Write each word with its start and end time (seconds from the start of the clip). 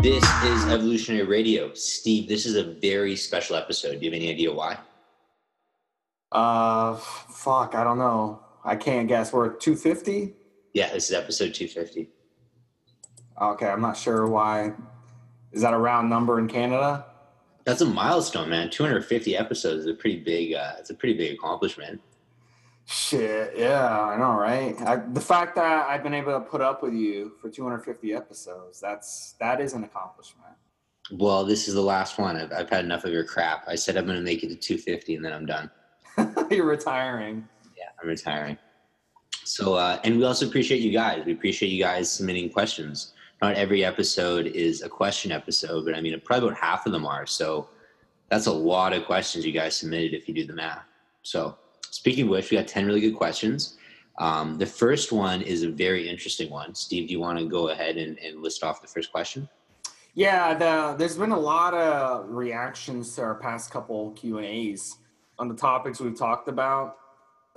This 0.00 0.24
is 0.44 0.66
Evolutionary 0.66 1.24
Radio. 1.24 1.74
Steve, 1.74 2.28
this 2.28 2.46
is 2.46 2.54
a 2.56 2.62
very 2.62 3.16
special 3.16 3.56
episode. 3.56 3.98
Do 3.98 4.06
you 4.06 4.12
have 4.12 4.14
any 4.14 4.30
idea 4.30 4.52
why? 4.52 4.78
Uh, 6.30 6.94
fuck, 6.94 7.74
I 7.74 7.84
don't 7.84 7.98
know. 7.98 8.40
I 8.68 8.76
can't 8.76 9.08
guess. 9.08 9.32
We're 9.32 9.48
250? 9.48 10.34
Yeah, 10.74 10.92
this 10.92 11.08
is 11.08 11.16
episode 11.16 11.54
250. 11.54 12.10
Okay, 13.40 13.66
I'm 13.66 13.80
not 13.80 13.96
sure 13.96 14.26
why. 14.26 14.74
Is 15.52 15.62
that 15.62 15.72
a 15.72 15.78
round 15.78 16.10
number 16.10 16.38
in 16.38 16.48
Canada? 16.48 17.06
That's 17.64 17.80
a 17.80 17.86
milestone, 17.86 18.50
man. 18.50 18.68
250 18.68 19.36
episodes 19.36 19.84
is 19.84 19.90
a 19.90 19.94
pretty 19.94 20.20
big. 20.20 20.52
Uh, 20.54 20.72
it's 20.78 20.90
a 20.90 20.94
pretty 20.94 21.16
big 21.16 21.34
accomplishment. 21.34 22.00
Shit, 22.84 23.54
yeah, 23.56 24.00
I 24.00 24.16
know, 24.18 24.32
right? 24.32 24.74
I, 24.82 24.96
the 24.96 25.20
fact 25.20 25.54
that 25.56 25.88
I've 25.88 26.02
been 26.02 26.14
able 26.14 26.32
to 26.32 26.40
put 26.40 26.60
up 26.60 26.82
with 26.82 26.94
you 26.94 27.32
for 27.40 27.50
250 27.50 28.14
episodes, 28.14 28.80
that's 28.80 29.34
that 29.40 29.60
is 29.60 29.72
an 29.72 29.84
accomplishment. 29.84 30.54
Well, 31.10 31.44
this 31.44 31.68
is 31.68 31.74
the 31.74 31.82
last 31.82 32.18
one. 32.18 32.36
I've, 32.36 32.52
I've 32.52 32.70
had 32.70 32.84
enough 32.84 33.04
of 33.04 33.12
your 33.12 33.24
crap. 33.24 33.64
I 33.66 33.76
said 33.76 33.96
I'm 33.96 34.04
going 34.04 34.18
to 34.18 34.24
make 34.24 34.42
it 34.42 34.48
to 34.48 34.56
250 34.56 35.16
and 35.16 35.24
then 35.24 35.32
I'm 35.32 35.46
done. 35.46 35.70
You're 36.50 36.66
retiring. 36.66 37.48
I'm 38.00 38.08
retiring. 38.08 38.58
So, 39.44 39.74
uh, 39.74 39.98
and 40.04 40.18
we 40.18 40.24
also 40.24 40.46
appreciate 40.46 40.80
you 40.80 40.92
guys. 40.92 41.24
We 41.24 41.32
appreciate 41.32 41.70
you 41.70 41.82
guys 41.82 42.10
submitting 42.10 42.50
questions. 42.50 43.14
Not 43.40 43.54
every 43.54 43.84
episode 43.84 44.46
is 44.46 44.82
a 44.82 44.88
question 44.88 45.32
episode, 45.32 45.84
but 45.84 45.94
I 45.94 46.00
mean, 46.00 46.20
probably 46.24 46.48
about 46.48 46.60
half 46.60 46.86
of 46.86 46.92
them 46.92 47.06
are. 47.06 47.26
So 47.26 47.68
that's 48.28 48.46
a 48.46 48.52
lot 48.52 48.92
of 48.92 49.06
questions 49.06 49.46
you 49.46 49.52
guys 49.52 49.76
submitted 49.76 50.14
if 50.14 50.28
you 50.28 50.34
do 50.34 50.44
the 50.44 50.52
math. 50.52 50.84
So, 51.22 51.56
speaking 51.90 52.24
of 52.24 52.30
which, 52.30 52.50
we 52.50 52.56
got 52.56 52.68
10 52.68 52.86
really 52.86 53.00
good 53.00 53.16
questions. 53.16 53.78
Um, 54.18 54.58
the 54.58 54.66
first 54.66 55.12
one 55.12 55.42
is 55.42 55.62
a 55.62 55.70
very 55.70 56.08
interesting 56.08 56.50
one. 56.50 56.74
Steve, 56.74 57.08
do 57.08 57.12
you 57.12 57.20
want 57.20 57.38
to 57.38 57.46
go 57.46 57.68
ahead 57.68 57.96
and, 57.96 58.18
and 58.18 58.42
list 58.42 58.64
off 58.64 58.82
the 58.82 58.88
first 58.88 59.12
question? 59.12 59.48
Yeah, 60.14 60.54
the, 60.54 60.96
there's 60.98 61.16
been 61.16 61.30
a 61.30 61.38
lot 61.38 61.74
of 61.74 62.28
reactions 62.28 63.14
to 63.14 63.22
our 63.22 63.36
past 63.36 63.70
couple 63.70 64.10
Q 64.12 64.38
and 64.38 64.46
A's 64.46 64.96
on 65.38 65.48
the 65.48 65.54
topics 65.54 66.00
we've 66.00 66.18
talked 66.18 66.48
about. 66.48 66.96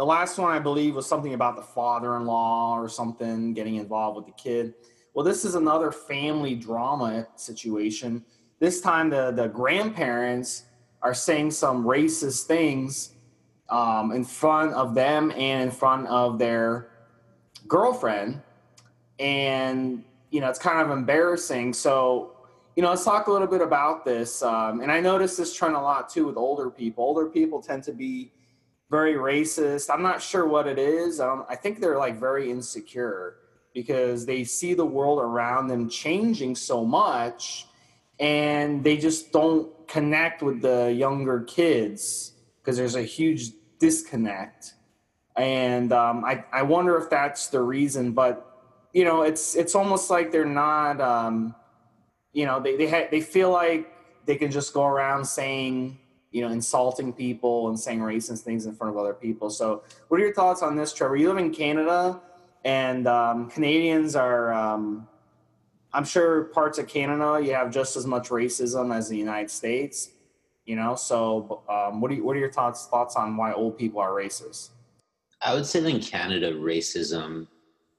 The 0.02 0.08
last 0.08 0.40
one, 0.40 0.52
I 0.52 0.58
believe, 0.58 0.96
was 0.96 1.06
something 1.06 1.36
about 1.36 1.56
the 1.56 1.62
father-in-law 1.62 2.76
or 2.76 2.90
something 2.90 3.54
getting 3.54 3.76
involved 3.76 4.16
with 4.16 4.26
the 4.26 4.32
kid. 4.32 4.74
Well, 5.14 5.24
this 5.24 5.46
is 5.46 5.54
another 5.54 5.92
family 5.92 6.56
drama 6.56 7.28
situation. 7.36 8.26
This 8.58 8.82
time, 8.82 9.12
the 9.12 9.30
the 9.30 9.48
grandparents 9.48 10.64
are 11.04 11.14
saying 11.14 11.52
some 11.52 11.86
racist 11.86 12.46
things 12.46 13.12
um, 13.70 14.12
in 14.12 14.24
front 14.24 14.74
of 14.74 14.96
them 14.96 15.30
and 15.38 15.62
in 15.62 15.70
front 15.70 16.08
of 16.08 16.40
their 16.40 16.90
girlfriend, 17.68 18.42
and 19.20 20.04
you 20.32 20.42
know 20.42 20.50
it's 20.50 20.58
kind 20.58 20.82
of 20.82 20.98
embarrassing. 20.98 21.74
So, 21.74 22.38
you 22.76 22.82
know, 22.82 22.90
let's 22.90 23.06
talk 23.06 23.28
a 23.28 23.32
little 23.32 23.46
bit 23.46 23.62
about 23.62 24.04
this. 24.04 24.42
Um, 24.42 24.82
and 24.82 24.92
I 24.92 25.00
noticed 25.00 25.38
this 25.38 25.54
trend 25.54 25.76
a 25.76 25.80
lot 25.80 26.10
too 26.10 26.26
with 26.26 26.38
older 26.38 26.72
people. 26.72 27.04
Older 27.04 27.28
people 27.28 27.62
tend 27.62 27.84
to 27.84 27.94
be 27.94 28.32
very 28.92 29.14
racist. 29.14 29.90
I'm 29.90 30.02
not 30.02 30.22
sure 30.22 30.46
what 30.46 30.68
it 30.68 30.78
is. 30.78 31.22
Um, 31.22 31.46
I 31.50 31.56
think 31.56 31.80
they're 31.80 31.98
like 31.98 32.20
very 32.20 32.52
insecure 32.52 33.38
because 33.74 34.26
they 34.26 34.44
see 34.44 34.74
the 34.74 34.86
world 34.86 35.20
around 35.20 35.68
them 35.68 35.88
changing 35.90 36.58
so 36.58 36.84
much 36.84 37.68
and 38.20 38.84
they 38.84 38.98
just 38.98 39.32
don't 39.32 39.72
connect 39.88 40.44
with 40.44 40.62
the 40.62 40.92
younger 40.92 41.40
kids 41.40 42.34
because 42.60 42.76
there's 42.76 42.96
a 42.96 43.02
huge 43.02 43.52
disconnect. 43.80 44.74
And 45.38 45.94
um, 45.94 46.26
I, 46.26 46.44
I 46.52 46.64
wonder 46.64 46.98
if 46.98 47.10
that's 47.10 47.48
the 47.48 47.62
reason, 47.62 48.12
but 48.12 48.46
you 48.92 49.06
know, 49.06 49.22
it's 49.22 49.56
it's 49.56 49.74
almost 49.74 50.10
like 50.10 50.34
they're 50.34 50.44
not, 50.44 51.00
um, 51.00 51.56
you 52.34 52.46
know, 52.46 52.60
they 52.60 52.76
they 52.76 52.90
ha- 52.90 53.08
they 53.10 53.22
feel 53.22 53.50
like 53.50 53.90
they 54.26 54.36
can 54.36 54.52
just 54.52 54.74
go 54.74 54.86
around 54.86 55.24
saying 55.24 55.98
you 56.32 56.42
know, 56.42 56.50
insulting 56.50 57.12
people 57.14 57.68
and 57.68 57.80
saying 57.80 58.00
racist 58.00 58.40
things 58.40 58.66
in 58.66 58.74
front 58.74 58.94
of 58.94 58.98
other 58.98 59.14
people. 59.14 59.50
So, 59.50 59.84
what 60.08 60.20
are 60.20 60.24
your 60.24 60.34
thoughts 60.34 60.64
on 60.64 60.76
this, 60.76 60.94
Trevor? 60.94 61.18
You 61.18 61.30
live 61.30 61.38
in 61.38 61.54
Canada, 61.54 62.22
and 62.64 63.08
um, 63.08 63.50
Canadians 63.50 64.16
are, 64.16 64.54
um, 64.54 65.08
I'm 65.94 66.06
sure, 66.06 66.46
parts 66.46 66.78
of 66.78 66.88
Canada 66.88 67.40
you 67.44 67.54
have 67.54 67.72
just 67.72 67.96
as 67.98 68.06
much 68.06 68.30
racism 68.30 68.96
as 68.96 69.10
the 69.10 69.18
United 69.18 69.52
States. 69.52 70.12
You 70.66 70.76
know, 70.78 70.96
so 70.96 71.64
um, 71.68 72.00
what 72.00 72.10
do 72.10 72.16
you, 72.16 72.24
what 72.24 72.36
are 72.38 72.40
your 72.40 72.52
thoughts 72.52 72.88
thoughts 72.88 73.16
on 73.16 73.36
why 73.36 73.52
old 73.52 73.78
people 73.78 74.00
are 74.00 74.12
racist? 74.12 74.70
I 75.42 75.54
would 75.54 75.66
say 75.66 75.80
that 75.80 75.90
in 75.90 76.00
Canada, 76.00 76.54
racism 76.54 77.48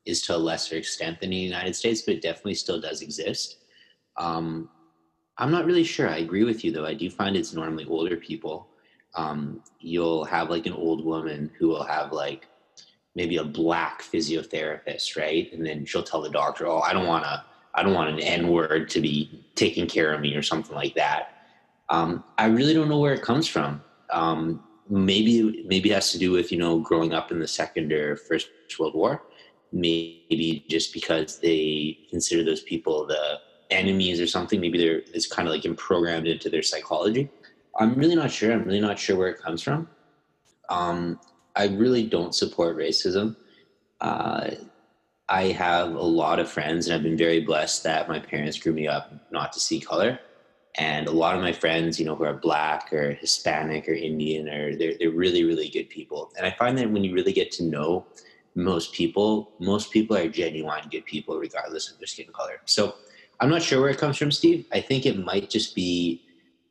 is 0.07 0.23
to 0.23 0.37
a 0.37 0.39
lesser 0.39 0.77
extent 0.77 1.21
than 1.21 1.31
the 1.31 1.37
United 1.37 1.77
States, 1.77 2.03
but 2.03 2.15
it 2.15 2.23
definitely 2.23 2.55
still 2.55 2.81
does 2.81 3.03
exist. 3.03 3.59
Um, 4.17 4.69
I'm 5.39 5.51
not 5.51 5.65
really 5.65 5.85
sure. 5.85 6.09
I 6.09 6.19
agree 6.19 6.45
with 6.45 6.65
you 6.65 6.73
though. 6.73 6.87
I 6.87 6.95
do 6.95 7.11
find 7.11 7.37
it's 7.37 7.53
normally 7.53 7.87
older 7.87 8.17
people. 8.17 8.69
Um, 9.15 9.63
you'll 9.81 10.25
have 10.25 10.51
like 10.51 10.67
an 10.67 10.73
old 10.73 11.05
woman 11.05 11.51
who 11.59 11.69
will 11.69 11.85
have 11.85 12.13
like 12.13 12.47
maybe 13.15 13.37
a 13.37 13.45
black 13.45 14.03
physiotherapist, 14.03 15.17
right? 15.17 15.53
And 15.53 15.65
then 15.67 15.85
she'll 15.85 16.03
tell 16.03 16.23
the 16.23 16.31
doctor, 16.31 16.67
"Oh, 16.67 16.81
I 16.81 16.93
don't 16.93 17.07
want 17.07 17.25
to. 17.25 17.45
I 17.75 17.83
don't 17.83 17.95
want 17.95 18.11
an 18.11 18.21
N 18.21 18.49
word 18.49 18.89
to 18.91 19.01
be 19.01 19.45
taking 19.55 19.87
care 19.87 20.13
of 20.13 20.21
me 20.21 20.35
or 20.35 20.43
something 20.43 20.75
like 20.75 20.95
that." 20.95 21.47
Um, 21.89 22.25
I 22.39 22.47
really 22.47 22.75
don't 22.75 22.89
know 22.89 23.01
where 23.01 23.15
it 23.15 23.23
comes 23.23 23.47
from. 23.47 23.83
Um, 24.11 24.63
maybe 24.89 25.65
maybe 25.67 25.91
it 25.91 25.95
has 25.95 26.13
to 26.13 26.19
do 26.19 26.31
with 26.31 26.53
you 26.53 26.59
know 26.59 26.79
growing 26.79 27.13
up 27.13 27.31
in 27.33 27.39
the 27.39 27.49
second 27.49 27.93
or 27.93 28.17
first 28.17 28.49
World 28.79 28.95
War. 28.95 29.23
Maybe 29.73 30.65
just 30.69 30.93
because 30.93 31.39
they 31.39 31.99
consider 32.11 32.45
those 32.45 32.63
people 32.63 33.07
the 33.07 33.41
enemies 33.73 34.21
or 34.21 34.27
something. 34.27 34.61
Maybe 34.61 34.79
they're 34.79 35.03
it's 35.15 35.27
kind 35.27 35.49
of 35.49 35.55
like 35.55 35.77
programmed 35.77 36.27
into 36.27 36.49
their 36.51 36.63
psychology. 36.63 37.29
I'm 37.79 37.95
really 37.95 38.15
not 38.15 38.31
sure. 38.31 38.53
I'm 38.53 38.65
really 38.65 38.81
not 38.81 38.99
sure 38.99 39.17
where 39.17 39.29
it 39.29 39.39
comes 39.39 39.63
from. 39.63 39.89
Um, 40.69 41.19
I 41.57 41.69
really 41.69 42.07
don't 42.07 42.35
support 42.35 42.77
racism. 42.77 43.37
Uh, 44.01 44.51
I 45.29 45.45
have 45.45 45.95
a 45.95 46.03
lot 46.03 46.39
of 46.39 46.51
friends, 46.51 46.87
and 46.87 46.95
I've 46.95 47.03
been 47.03 47.17
very 47.17 47.41
blessed 47.41 47.85
that 47.85 48.09
my 48.09 48.19
parents 48.19 48.59
grew 48.59 48.73
me 48.73 48.87
up 48.87 49.13
not 49.31 49.53
to 49.53 49.61
see 49.61 49.81
color. 49.81 50.19
And 50.77 51.07
a 51.07 51.13
lot 51.13 51.37
of 51.37 51.43
my 51.43 51.53
friends, 51.53 52.01
you 52.01 52.07
know, 52.07 52.15
who 52.15 52.25
are 52.25 52.35
black 52.35 52.93
or 52.93 53.13
Hispanic 53.13 53.89
or 53.89 53.93
Indian, 53.93 54.49
or 54.49 54.77
they're 54.77 54.95
they're 54.99 55.11
really 55.11 55.45
really 55.45 55.69
good 55.69 55.89
people. 55.89 56.33
And 56.37 56.47
I 56.47 56.51
find 56.51 56.77
that 56.79 56.91
when 56.91 57.05
you 57.05 57.15
really 57.15 57.33
get 57.33 57.51
to 57.53 57.65
know 57.65 58.07
most 58.55 58.93
people, 58.93 59.53
most 59.59 59.91
people 59.91 60.17
are 60.17 60.29
genuine 60.29 60.89
good 60.91 61.05
people, 61.07 61.39
regardless 61.39 61.91
of 61.91 61.99
their 61.99 62.07
skin 62.07 62.27
color. 62.33 62.61
So 62.65 62.95
I'm 63.41 63.51
not 63.51 63.63
sure 63.63 63.81
where 63.81 63.91
it 63.91 63.99
comes 63.99 64.17
from, 64.17 64.31
Steve. 64.31 64.67
I 64.73 64.81
think 64.81 65.05
it 65.05 65.19
might 65.19 65.51
just 65.51 65.75
be 65.75 66.23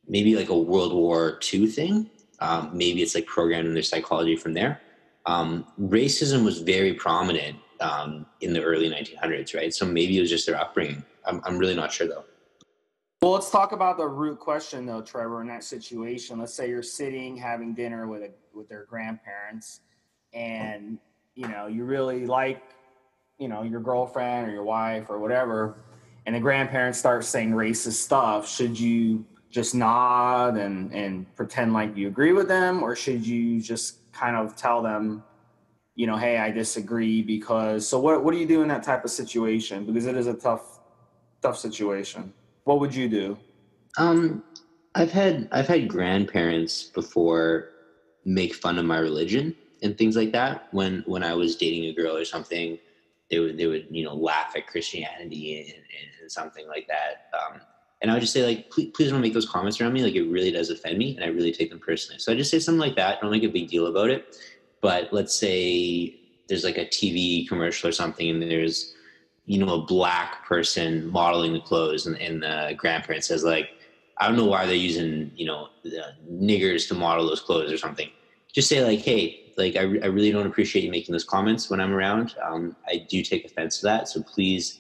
maybe 0.08 0.36
like 0.36 0.50
a 0.50 0.58
World 0.58 0.94
War 0.94 1.40
II 1.54 1.68
thing. 1.68 2.10
Um, 2.40 2.70
maybe 2.74 3.02
it's 3.02 3.14
like 3.14 3.26
programmed 3.26 3.68
in 3.68 3.74
their 3.74 3.84
psychology 3.84 4.36
from 4.36 4.54
there. 4.54 4.82
Um, 5.26 5.66
racism 5.80 6.44
was 6.44 6.60
very 6.60 6.94
prominent 6.94 7.58
um, 7.80 8.26
in 8.42 8.54
the 8.54 8.62
early 8.62 8.90
1900s, 8.90 9.56
right? 9.56 9.74
So 9.74 9.86
maybe 9.86 10.18
it 10.18 10.22
was 10.22 10.30
just 10.30 10.46
their 10.46 10.60
upbringing. 10.60 11.04
I'm, 11.26 11.42
I'm 11.44 11.58
really 11.58 11.76
not 11.76 11.92
sure 11.92 12.08
though. 12.08 12.26
Well, 13.22 13.34
let's 13.34 13.52
talk 13.52 13.72
about 13.72 13.98
the 13.98 14.08
root 14.08 14.40
question 14.40 14.86
though, 14.86 15.02
Trevor. 15.02 15.42
In 15.42 15.48
that 15.48 15.64
situation, 15.64 16.40
let's 16.40 16.54
say 16.54 16.70
you're 16.70 16.82
sitting 16.82 17.38
having 17.38 17.76
dinner 17.76 18.08
with 18.08 18.24
a, 18.24 18.32
with 18.52 18.68
their 18.68 18.86
grandparents, 18.86 19.82
and 20.34 20.98
you 21.36 21.48
know 21.48 21.68
you 21.68 21.84
really 21.86 22.26
like 22.26 22.64
you 23.38 23.48
know 23.48 23.62
your 23.62 23.80
girlfriend 23.80 24.50
or 24.50 24.52
your 24.52 24.64
wife 24.64 25.06
or 25.10 25.20
whatever 25.20 25.76
and 26.32 26.38
the 26.38 26.42
grandparents 26.42 26.98
start 26.98 27.26
saying 27.26 27.52
racist 27.52 27.96
stuff, 28.04 28.48
should 28.48 28.80
you 28.80 29.26
just 29.50 29.76
nod 29.76 30.56
and, 30.56 30.90
and 30.94 31.26
pretend 31.36 31.74
like 31.74 31.98
you 31.98 32.08
agree 32.08 32.32
with 32.32 32.48
them, 32.48 32.82
or 32.82 32.96
should 32.96 33.28
you 33.28 33.60
just 33.60 34.10
kind 34.14 34.38
of 34.38 34.56
tell 34.56 34.82
them, 34.82 35.26
you 35.96 36.08
know, 36.08 36.16
hey, 36.16 36.38
I 36.38 36.50
disagree 36.50 37.22
because 37.22 37.86
so 37.86 38.00
what 38.00 38.24
what 38.24 38.32
do 38.32 38.38
you 38.38 38.46
do 38.46 38.62
in 38.62 38.70
that 38.70 38.82
type 38.82 39.04
of 39.04 39.12
situation? 39.12 39.86
Because 39.86 40.06
it 40.06 40.16
is 40.16 40.28
a 40.28 40.34
tough 40.34 40.80
tough 41.42 41.58
situation. 41.58 42.32
What 42.64 42.80
would 42.80 42.96
you 42.96 43.10
do? 43.10 43.38
Um 43.98 44.42
I've 44.96 45.12
had 45.12 45.50
I've 45.52 45.68
had 45.68 45.90
grandparents 45.90 46.84
before 46.84 47.72
make 48.24 48.56
fun 48.56 48.80
of 48.80 48.86
my 48.86 49.00
religion 49.00 49.54
and 49.84 49.98
things 49.98 50.16
like 50.16 50.32
that 50.32 50.70
when 50.72 51.04
when 51.08 51.24
I 51.24 51.34
was 51.34 51.58
dating 51.58 51.90
a 51.90 51.94
girl 51.94 52.16
or 52.16 52.24
something 52.24 52.80
they 53.32 53.40
would 53.40 53.58
they 53.58 53.66
would 53.66 53.88
you 53.90 54.04
know 54.04 54.14
laugh 54.14 54.54
at 54.56 54.68
Christianity 54.68 55.62
and, 55.62 55.70
and, 55.70 56.22
and 56.22 56.32
something 56.32 56.68
like 56.68 56.88
that. 56.88 57.30
Um, 57.34 57.62
and 58.02 58.10
I 58.10 58.16
would 58.16 58.22
just 58.22 58.34
say 58.34 58.46
like, 58.46 58.70
please, 58.70 58.92
please 58.94 59.12
don't 59.12 59.22
make 59.22 59.34
those 59.34 59.48
comments 59.50 59.80
around 59.80 59.94
me. 59.94 60.04
Like 60.04 60.16
it 60.16 60.24
really 60.24 60.52
does 60.52 60.70
offend 60.70 60.98
me, 60.98 61.16
and 61.16 61.24
I 61.24 61.28
really 61.30 61.52
take 61.52 61.70
them 61.70 61.80
personally. 61.80 62.20
So 62.20 62.32
I 62.32 62.36
just 62.36 62.52
say 62.52 62.60
something 62.60 62.80
like 62.80 62.96
that. 62.96 63.22
Don't 63.22 63.32
make 63.32 63.44
a 63.44 63.50
big 63.50 63.70
deal 63.70 63.88
about 63.88 64.10
it. 64.10 64.38
But 64.82 65.14
let's 65.14 65.34
say 65.34 66.20
there's 66.50 66.64
like 66.64 66.78
a 66.78 66.86
TV 66.86 67.48
commercial 67.48 67.90
or 67.90 67.92
something, 67.92 68.30
and 68.30 68.42
there's 68.42 68.94
you 69.46 69.64
know 69.64 69.74
a 69.76 69.86
black 69.86 70.46
person 70.46 71.10
modeling 71.10 71.54
the 71.54 71.62
clothes, 71.62 72.08
and, 72.08 72.18
and 72.18 72.44
the 72.44 72.74
grandparent 72.76 73.24
says 73.24 73.44
like, 73.44 73.70
I 74.18 74.28
don't 74.28 74.38
know 74.38 74.46
why 74.46 74.66
they're 74.66 74.76
using 74.76 75.32
you 75.36 75.46
know 75.46 75.70
niggers 76.30 76.88
to 76.90 76.96
model 76.96 77.28
those 77.28 77.42
clothes 77.42 77.72
or 77.72 77.78
something. 77.78 78.10
Just 78.54 78.68
say 78.68 78.84
like, 78.84 79.00
hey, 79.00 79.42
like 79.58 79.76
I, 79.76 79.82
I 79.82 80.08
really 80.08 80.32
don't 80.32 80.48
appreciate 80.48 80.84
you 80.84 80.92
making 80.92 81.14
those 81.14 81.24
comments 81.24 81.70
when 81.70 81.80
I'm 81.80 81.94
around. 81.94 82.36
Um, 82.44 82.76
I 82.88 83.06
do 83.10 83.22
take 83.22 83.46
offense 83.46 83.80
to 83.80 83.86
that, 83.88 84.08
so 84.08 84.22
please 84.24 84.80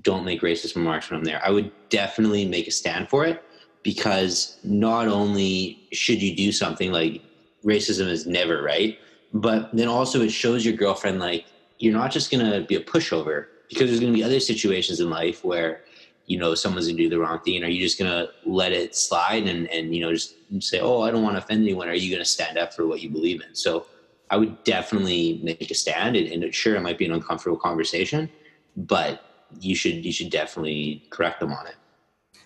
don't 0.00 0.24
make 0.24 0.40
racist 0.40 0.74
remarks 0.74 1.10
when 1.10 1.18
I'm 1.18 1.24
there. 1.24 1.40
I 1.44 1.50
would 1.50 1.70
definitely 1.90 2.46
make 2.46 2.66
a 2.66 2.70
stand 2.70 3.08
for 3.08 3.24
it 3.24 3.42
because 3.82 4.58
not 4.64 5.08
only 5.08 5.86
should 5.92 6.22
you 6.22 6.34
do 6.34 6.52
something 6.52 6.92
like 6.92 7.22
racism 7.64 8.08
is 8.08 8.26
never 8.26 8.62
right, 8.62 8.98
but 9.34 9.74
then 9.74 9.88
also 9.88 10.22
it 10.22 10.30
shows 10.30 10.64
your 10.64 10.74
girlfriend 10.74 11.18
like 11.18 11.46
you're 11.78 11.92
not 11.92 12.10
just 12.10 12.30
to 12.44 12.64
be 12.66 12.76
a 12.76 12.82
pushover 12.82 13.46
because 13.68 13.88
there's 13.88 14.00
to 14.12 14.16
be 14.16 14.24
other 14.24 14.40
situations 14.40 15.00
in 15.00 15.10
life 15.10 15.44
where 15.44 15.82
you 16.26 16.38
know 16.38 16.54
someone's 16.54 16.86
to 16.86 16.92
do 16.92 17.08
the 17.08 17.18
wrong 17.18 17.40
thing 17.40 17.64
are 17.64 17.68
you 17.68 17.80
just 17.80 17.98
to 18.10 18.30
let 18.44 18.72
it 18.72 18.94
slide 18.94 19.46
and 19.46 19.68
and 19.68 19.94
you 19.94 20.00
know 20.00 20.12
just 20.12 20.34
say 20.60 20.80
oh 20.80 21.02
i 21.02 21.10
don't 21.10 21.22
want 21.22 21.36
to 21.36 21.42
offend 21.42 21.62
anyone 21.62 21.88
are 21.88 21.94
you 21.94 22.10
to 22.18 22.24
stand 22.24 22.58
up 22.58 22.72
for 22.72 22.86
what 22.86 23.02
you 23.02 23.10
believe 23.10 23.42
in 23.42 23.54
so 23.54 23.86
i 24.30 24.36
would 24.36 24.62
definitely 24.64 25.40
make 25.42 25.70
a 25.70 25.74
stand 25.74 26.16
and, 26.16 26.44
and 26.44 26.54
sure 26.54 26.76
it 26.76 26.80
might 26.80 26.98
be 26.98 27.04
an 27.06 27.12
uncomfortable 27.12 27.58
conversation 27.58 28.30
but 28.76 29.24
you 29.60 29.74
should 29.74 30.04
you 30.04 30.12
should 30.12 30.30
definitely 30.30 31.04
correct 31.10 31.40
them 31.40 31.52
on 31.52 31.66
it. 31.66 31.74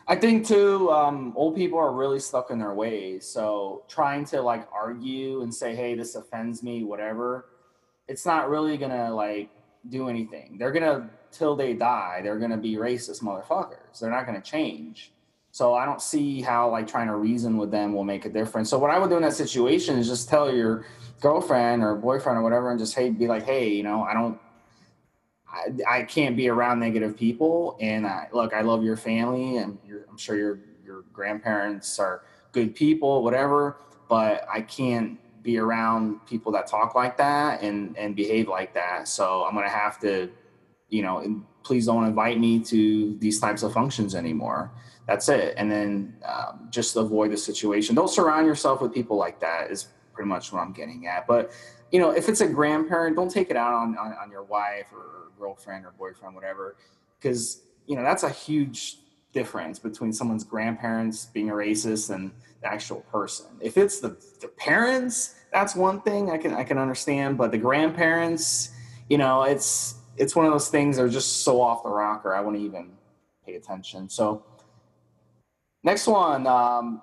I 0.09 0.15
think 0.15 0.47
too, 0.47 0.91
um, 0.91 1.33
old 1.35 1.57
people 1.57 1.79
are 1.79 1.93
really 1.93 2.21
stuck 2.21 2.51
in 2.51 2.59
their 2.59 2.75
ways. 2.75 3.27
So 3.27 3.85
trying 3.89 4.25
to 4.27 4.41
like 4.41 4.69
argue 4.73 5.43
and 5.43 5.53
say, 5.53 5.75
"Hey, 5.75 5.95
this 5.95 6.15
offends 6.15 6.63
me," 6.63 6.85
whatever, 6.85 7.47
it's 8.09 8.25
not 8.25 8.49
really 8.49 8.77
gonna 8.77 9.15
like 9.15 9.51
do 9.89 10.09
anything. 10.09 10.57
They're 10.59 10.73
gonna 10.73 11.11
till 11.37 11.57
they 11.57 11.75
die. 11.75 12.21
They're 12.23 12.39
gonna 12.39 12.57
be 12.57 12.77
racist 12.77 13.23
motherfuckers. 13.23 14.01
They're 14.01 14.11
not 14.11 14.27
gonna 14.27 14.41
change. 14.41 15.13
So 15.51 15.75
I 15.75 15.85
don't 15.85 16.03
see 16.03 16.43
how 16.43 16.71
like 16.71 16.87
trying 16.87 17.07
to 17.07 17.17
reason 17.17 17.57
with 17.57 17.71
them 17.71 17.95
will 17.95 18.05
make 18.05 18.25
a 18.27 18.29
difference. 18.29 18.69
So 18.69 18.79
what 18.79 18.91
I 18.91 18.99
would 18.99 19.09
do 19.09 19.17
in 19.17 19.23
that 19.23 19.33
situation 19.33 19.99
is 19.99 20.07
just 20.07 20.29
tell 20.29 20.53
your 20.55 20.85
girlfriend 21.21 21.83
or 21.83 21.95
boyfriend 21.95 22.39
or 22.39 22.43
whatever, 22.43 22.71
and 22.71 22.79
just 22.79 22.95
hey, 22.95 23.11
be 23.11 23.27
like, 23.27 23.45
"Hey, 23.45 23.69
you 23.69 23.83
know, 23.83 24.03
I 24.03 24.13
don't 24.13 24.39
I, 25.57 25.99
I 25.99 26.03
can't 26.03 26.37
be 26.37 26.49
around 26.49 26.81
negative 26.81 27.17
people. 27.17 27.77
And 27.81 28.07
I, 28.07 28.29
look, 28.33 28.53
I 28.53 28.61
love 28.61 28.83
your 28.83 28.97
family, 28.97 29.57
and 29.59 29.79
I'm 30.09 30.19
sure 30.19 30.37
your 30.37 30.59
your 30.85 31.03
grandparents 31.13 31.99
are 31.99 32.23
good 32.53 32.75
people, 32.75 33.23
whatever. 33.23 33.77
But 34.09 34.47
I 34.53 34.61
can't 34.61 35.19
be 35.43 35.59
around 35.59 36.25
people 36.27 36.53
that 36.53 36.67
talk 36.67 36.95
like 36.95 37.17
that 37.17 37.63
and 37.63 37.97
and 37.97 38.15
behave 38.15 38.49
like 38.49 38.75
that. 38.75 39.09
So 39.09 39.45
I'm 39.45 39.55
gonna 39.55 39.69
have 39.69 39.99
to, 40.01 40.29
you 40.89 41.03
know, 41.03 41.43
please 41.63 41.87
don't 41.87 42.05
invite 42.05 42.39
me 42.39 42.61
to 42.61 43.17
these 43.19 43.41
types 43.41 43.63
of 43.63 43.73
functions 43.73 44.15
anymore. 44.15 44.71
That's 45.07 45.29
it. 45.29 45.55
And 45.57 45.71
then 45.71 46.17
um, 46.25 46.69
just 46.71 46.97
avoid 46.97 47.33
the 47.33 47.37
situation. 47.37 47.95
Don't 47.95 48.11
surround 48.11 48.47
yourself 48.47 48.81
with 48.81 48.93
people 48.93 49.17
like 49.17 49.41
that. 49.41 49.71
Is 49.71 49.89
pretty 50.13 50.29
much 50.29 50.53
what 50.53 50.61
I'm 50.61 50.73
getting 50.73 51.07
at. 51.07 51.27
But 51.27 51.53
you 51.93 52.01
know, 52.01 52.11
if 52.11 52.29
it's 52.29 52.41
a 52.41 52.49
grandparent, 52.49 53.17
don't 53.17 53.31
take 53.31 53.51
it 53.51 53.57
out 53.57 53.73
on, 53.73 53.97
on, 53.97 54.13
on 54.15 54.31
your 54.31 54.43
wife 54.43 54.87
or 54.93 55.31
girlfriend 55.39 55.85
or 55.85 55.93
boyfriend, 55.99 56.35
whatever, 56.35 56.77
because 57.21 57.63
you 57.87 57.95
know 57.97 58.03
that's 58.03 58.23
a 58.23 58.31
huge 58.31 58.99
difference 59.33 59.79
between 59.79 60.13
someone's 60.13 60.45
grandparents 60.45 61.27
being 61.27 61.51
a 61.51 61.53
racist 61.53 62.13
and 62.13 62.33
the 62.63 62.67
actual 62.67 63.03
person. 63.13 63.47
If 63.61 63.77
it's 63.77 64.01
the, 64.01 64.17
the 64.41 64.49
parents, 64.49 65.35
that's 65.53 65.77
one 65.77 66.01
thing 66.01 66.31
I 66.31 66.39
can 66.39 66.55
I 66.55 66.65
can 66.65 66.79
understand, 66.79 67.39
but 67.39 67.51
the 67.51 67.59
grandparents, 67.59 68.71
you 69.09 69.19
know, 69.19 69.43
it's 69.43 69.97
it's 70.17 70.35
one 70.35 70.47
of 70.47 70.53
those 70.53 70.69
things 70.69 70.97
that 70.97 71.03
are 71.03 71.09
just 71.09 71.43
so 71.43 71.61
off 71.61 71.83
the 71.83 71.89
rocker. 71.89 72.35
I 72.35 72.41
wouldn't 72.41 72.63
even 72.63 72.93
pay 73.45 73.55
attention. 73.55 74.09
So 74.09 74.43
next 75.83 76.07
one, 76.07 76.47
um, 76.47 77.03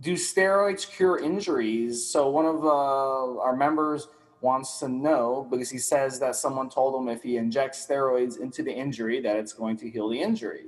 do 0.00 0.14
steroids 0.14 0.88
cure 0.88 1.18
injuries? 1.18 2.04
So 2.06 2.28
one 2.28 2.46
of 2.46 2.64
uh, 2.64 3.38
our 3.40 3.56
members 3.56 4.08
wants 4.40 4.78
to 4.80 4.88
know 4.88 5.46
because 5.50 5.70
he 5.70 5.78
says 5.78 6.20
that 6.20 6.36
someone 6.36 6.68
told 6.68 7.00
him 7.00 7.08
if 7.08 7.22
he 7.22 7.36
injects 7.38 7.86
steroids 7.86 8.38
into 8.38 8.62
the 8.62 8.72
injury 8.72 9.20
that 9.20 9.36
it's 9.36 9.52
going 9.52 9.76
to 9.78 9.88
heal 9.88 10.08
the 10.08 10.20
injury. 10.20 10.66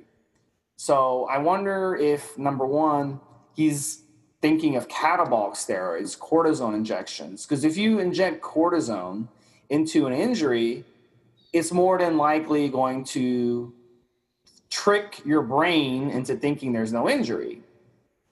So 0.76 1.26
I 1.30 1.38
wonder 1.38 1.96
if 1.96 2.36
number 2.38 2.66
one, 2.66 3.20
he's 3.54 4.02
thinking 4.40 4.76
of 4.76 4.88
catabolic 4.88 5.54
steroids, 5.54 6.18
cortisone 6.18 6.74
injections. 6.74 7.44
Because 7.44 7.64
if 7.64 7.76
you 7.76 7.98
inject 7.98 8.42
cortisone 8.42 9.28
into 9.68 10.06
an 10.06 10.12
injury, 10.12 10.84
it's 11.56 11.72
more 11.72 11.98
than 11.98 12.18
likely 12.18 12.68
going 12.68 13.02
to 13.04 13.72
trick 14.68 15.22
your 15.24 15.42
brain 15.42 16.10
into 16.10 16.36
thinking 16.36 16.72
there's 16.72 16.92
no 16.92 17.08
injury 17.08 17.62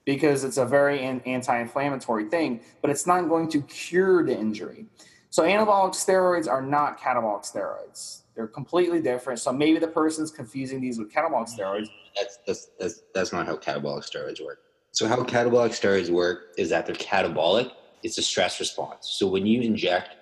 because 0.05 0.43
it's 0.43 0.57
a 0.57 0.65
very 0.65 0.99
anti-inflammatory 1.01 2.25
thing, 2.29 2.61
but 2.81 2.91
it's 2.91 3.07
not 3.07 3.27
going 3.27 3.49
to 3.49 3.61
cure 3.63 4.23
the 4.23 4.37
injury. 4.37 4.85
So 5.31 5.43
anabolic 5.43 5.93
steroids 5.93 6.47
are 6.47 6.61
not 6.61 6.99
catabolic 6.99 7.43
steroids. 7.51 8.21
They're 8.35 8.47
completely 8.47 9.01
different. 9.01 9.39
So 9.39 9.51
maybe 9.51 9.79
the 9.79 9.87
person's 9.87 10.29
confusing 10.29 10.79
these 10.79 10.99
with 10.99 11.11
catabolic 11.11 11.49
steroids. 11.49 11.87
That's 12.15 12.37
that's 12.45 12.69
that's, 12.79 13.01
that's 13.15 13.33
not 13.33 13.47
how 13.47 13.57
catabolic 13.57 14.03
steroids 14.09 14.45
work. 14.45 14.59
So 14.91 15.07
how 15.07 15.17
catabolic 15.23 15.71
steroids 15.71 16.09
work 16.09 16.53
is 16.57 16.69
that 16.69 16.85
they're 16.85 16.95
catabolic. 16.95 17.71
It's 18.03 18.17
a 18.19 18.21
stress 18.21 18.59
response. 18.59 19.09
So 19.17 19.25
when 19.27 19.45
you 19.45 19.61
inject 19.61 20.15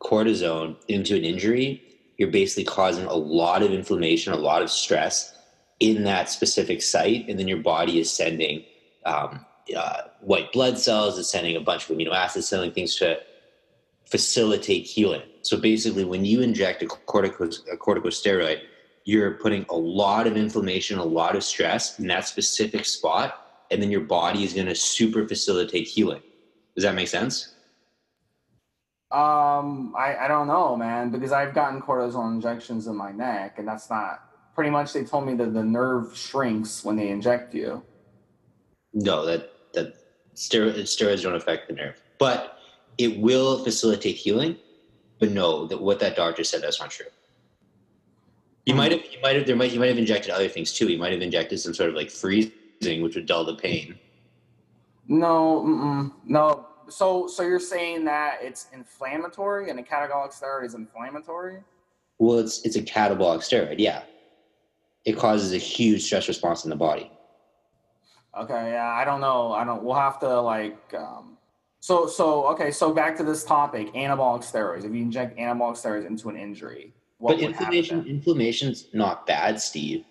cortisone 0.00 0.76
into 0.88 1.16
an 1.16 1.24
injury, 1.24 1.82
you're 2.16 2.30
basically 2.30 2.64
causing 2.64 3.06
a 3.06 3.14
lot 3.14 3.62
of 3.62 3.72
inflammation, 3.72 4.32
a 4.32 4.36
lot 4.36 4.62
of 4.62 4.70
stress 4.70 5.36
in 5.80 6.04
that 6.04 6.30
specific 6.30 6.82
site, 6.82 7.28
and 7.28 7.38
then 7.38 7.48
your 7.48 7.58
body 7.58 7.98
is 7.98 8.10
sending 8.10 8.64
um, 9.04 9.44
uh, 9.76 10.02
white 10.20 10.52
blood 10.52 10.78
cells, 10.78 11.18
it's 11.18 11.30
sending 11.30 11.56
a 11.56 11.60
bunch 11.60 11.88
of 11.88 11.96
amino 11.96 12.12
acids, 12.12 12.48
sending 12.48 12.72
things 12.72 12.96
to 12.96 13.18
facilitate 14.06 14.86
healing. 14.86 15.22
So 15.42 15.58
basically, 15.58 16.04
when 16.04 16.24
you 16.24 16.40
inject 16.40 16.82
a, 16.82 16.86
a 16.86 17.76
corticosteroid, 17.76 18.60
you're 19.04 19.32
putting 19.32 19.66
a 19.68 19.76
lot 19.76 20.26
of 20.26 20.36
inflammation, 20.36 20.98
a 20.98 21.04
lot 21.04 21.36
of 21.36 21.44
stress 21.44 21.98
in 21.98 22.06
that 22.06 22.26
specific 22.26 22.84
spot, 22.86 23.66
and 23.70 23.82
then 23.82 23.90
your 23.90 24.02
body 24.02 24.44
is 24.44 24.54
going 24.54 24.66
to 24.66 24.74
super 24.74 25.26
facilitate 25.26 25.86
healing. 25.86 26.22
Does 26.74 26.84
that 26.84 26.94
make 26.94 27.08
sense? 27.08 27.53
Um, 29.14 29.94
I, 29.96 30.16
I 30.22 30.28
don't 30.28 30.48
know, 30.48 30.74
man, 30.74 31.10
because 31.10 31.30
I've 31.30 31.54
gotten 31.54 31.80
cortisone 31.80 32.34
injections 32.34 32.88
in 32.88 32.96
my 32.96 33.12
neck, 33.12 33.60
and 33.60 33.68
that's 33.68 33.88
not 33.88 34.24
pretty 34.56 34.70
much. 34.70 34.92
They 34.92 35.04
told 35.04 35.24
me 35.24 35.34
that 35.34 35.54
the 35.54 35.62
nerve 35.62 36.16
shrinks 36.16 36.84
when 36.84 36.96
they 36.96 37.10
inject 37.10 37.54
you. 37.54 37.80
No, 38.92 39.24
that 39.24 39.52
that 39.74 39.94
steroids, 40.34 40.80
steroids 40.82 41.22
don't 41.22 41.36
affect 41.36 41.68
the 41.68 41.74
nerve, 41.74 42.02
but 42.18 42.58
it 42.98 43.20
will 43.20 43.62
facilitate 43.62 44.16
healing, 44.16 44.56
but 45.20 45.30
no, 45.30 45.64
that 45.68 45.80
what 45.80 46.00
that 46.00 46.16
doctor 46.16 46.42
said 46.42 46.60
that's 46.60 46.80
not 46.80 46.90
true. 46.90 47.06
You 48.66 48.74
might 48.74 48.90
have, 48.90 49.02
you 49.12 49.18
might 49.22 49.36
have, 49.36 49.46
there 49.46 49.54
might, 49.54 49.72
you 49.72 49.78
might 49.78 49.90
have 49.90 49.98
injected 49.98 50.30
other 50.30 50.48
things 50.48 50.72
too. 50.72 50.88
You 50.88 50.98
might 50.98 51.12
have 51.12 51.22
injected 51.22 51.60
some 51.60 51.74
sort 51.74 51.90
of 51.90 51.94
like 51.94 52.10
freezing, 52.10 53.02
which 53.02 53.14
would 53.14 53.26
dull 53.26 53.44
the 53.44 53.54
pain. 53.54 53.96
No, 55.06 56.10
no. 56.26 56.63
So, 56.88 57.26
so 57.26 57.42
you're 57.42 57.60
saying 57.60 58.04
that 58.04 58.38
it's 58.40 58.68
inflammatory, 58.72 59.70
and 59.70 59.78
a 59.78 59.82
catabolic 59.82 60.32
steroid 60.32 60.64
is 60.64 60.74
inflammatory? 60.74 61.62
Well, 62.18 62.38
it's 62.38 62.64
it's 62.64 62.76
a 62.76 62.82
catabolic 62.82 63.40
steroid. 63.40 63.76
Yeah, 63.78 64.02
it 65.04 65.16
causes 65.16 65.52
a 65.52 65.58
huge 65.58 66.04
stress 66.04 66.28
response 66.28 66.64
in 66.64 66.70
the 66.70 66.76
body. 66.76 67.10
Okay, 68.38 68.72
yeah, 68.72 68.88
I 68.88 69.04
don't 69.04 69.20
know. 69.20 69.52
I 69.52 69.64
don't. 69.64 69.82
We'll 69.82 69.94
have 69.94 70.18
to 70.20 70.40
like 70.40 70.94
um, 70.94 71.34
so, 71.84 72.06
so 72.06 72.46
okay. 72.46 72.70
So 72.70 72.94
back 72.94 73.14
to 73.18 73.22
this 73.22 73.44
topic: 73.44 73.92
anabolic 73.92 74.40
steroids. 74.40 74.86
If 74.86 74.94
you 74.94 75.02
inject 75.02 75.36
anabolic 75.36 75.74
steroids 75.74 76.06
into 76.06 76.30
an 76.30 76.36
injury, 76.38 76.94
but 77.20 77.38
inflammation, 77.40 78.06
inflammation's 78.06 78.86
not 78.94 79.26
bad, 79.26 79.60
Steve. 79.60 80.04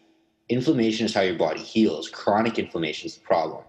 Inflammation 0.50 1.08
is 1.08 1.15
how 1.15 1.22
your 1.22 1.36
body 1.36 1.62
heals. 1.62 2.10
Chronic 2.10 2.60
inflammation 2.60 3.08
is 3.08 3.15
the 3.15 3.22
problem. 3.22 3.63